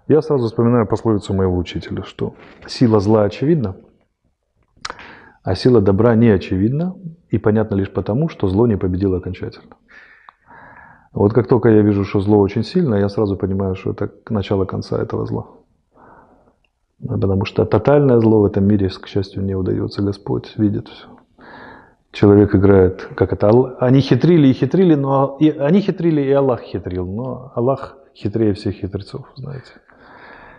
я 0.07 0.21
сразу 0.21 0.47
вспоминаю 0.47 0.85
пословицу 0.85 1.33
моего 1.33 1.57
учителя, 1.57 2.03
что 2.03 2.35
сила 2.67 2.99
зла 2.99 3.23
очевидна, 3.23 3.75
а 5.47 5.55
сила 5.55 5.79
добра 5.79 6.13
не 6.15 6.27
очевидна 6.27 6.93
и 7.29 7.37
понятна 7.37 7.75
лишь 7.75 7.89
потому, 7.89 8.27
что 8.27 8.49
зло 8.49 8.67
не 8.67 8.75
победило 8.75 9.17
окончательно. 9.19 9.77
Вот 11.13 11.31
как 11.31 11.47
только 11.47 11.69
я 11.69 11.81
вижу, 11.83 12.03
что 12.03 12.19
зло 12.19 12.39
очень 12.39 12.65
сильно, 12.65 12.95
я 12.95 13.07
сразу 13.07 13.37
понимаю, 13.37 13.75
что 13.75 13.91
это 13.91 14.11
начало 14.29 14.65
конца 14.65 15.01
этого 15.01 15.25
зла. 15.25 15.47
Потому 16.99 17.45
что 17.45 17.63
тотальное 17.63 18.19
зло 18.19 18.41
в 18.41 18.45
этом 18.45 18.65
мире, 18.65 18.89
к 18.89 19.07
счастью, 19.07 19.41
не 19.41 19.55
удается. 19.55 20.01
Господь 20.01 20.53
видит 20.57 20.89
все. 20.89 21.07
Человек 22.11 22.53
играет, 22.53 23.07
как 23.15 23.31
это, 23.31 23.49
они 23.79 24.01
хитрили 24.01 24.47
и 24.47 24.53
хитрили, 24.53 24.95
но 24.95 25.37
и, 25.39 25.49
они 25.49 25.79
хитрили, 25.79 26.23
и 26.23 26.31
Аллах 26.31 26.59
хитрил, 26.59 27.05
но 27.05 27.53
Аллах 27.55 27.95
хитрее 28.13 28.53
всех 28.53 28.75
хитрецов, 28.75 29.31
знаете, 29.37 29.71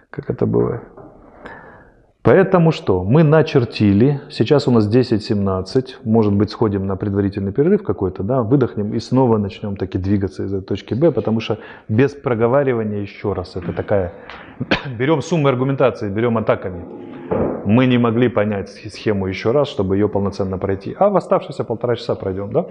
как 0.09 0.31
это 0.31 0.47
бывает. 0.47 0.85
Поэтому 2.23 2.73
что? 2.73 3.05
Мы 3.05 3.23
начертили, 3.23 4.21
сейчас 4.29 4.69
у 4.69 4.71
нас 4.71 4.87
10-17, 4.95 5.87
может 6.05 6.35
быть 6.35 6.51
сходим 6.51 6.87
на 6.87 6.97
предварительный 6.97 7.53
перерыв 7.53 7.83
какой-то, 7.83 8.23
да, 8.23 8.43
выдохнем 8.43 8.93
и 8.93 8.99
снова 8.99 9.39
начнем 9.39 9.77
таки 9.77 9.99
двигаться 9.99 10.45
из 10.45 10.53
этой 10.53 10.67
точки 10.67 10.95
Б, 10.95 11.13
потому 11.13 11.41
что 11.41 11.59
без 11.89 12.13
проговаривания 12.13 13.01
еще 13.01 13.33
раз, 13.33 13.57
это 13.57 13.73
такая, 13.73 14.13
берем 14.99 15.23
сумму 15.23 15.49
аргументации, 15.49 16.11
берем 16.11 16.37
атаками. 16.37 16.85
Мы 17.65 17.87
не 17.87 17.99
могли 17.99 18.29
понять 18.29 18.69
схему 18.69 19.27
еще 19.27 19.53
раз, 19.53 19.69
чтобы 19.69 19.97
ее 19.97 20.09
полноценно 20.09 20.59
пройти, 20.59 20.97
а 20.99 21.11
в 21.11 21.17
оставшиеся 21.17 21.65
полтора 21.65 21.97
часа 21.97 22.15
пройдем, 22.15 22.53
да? 22.53 22.67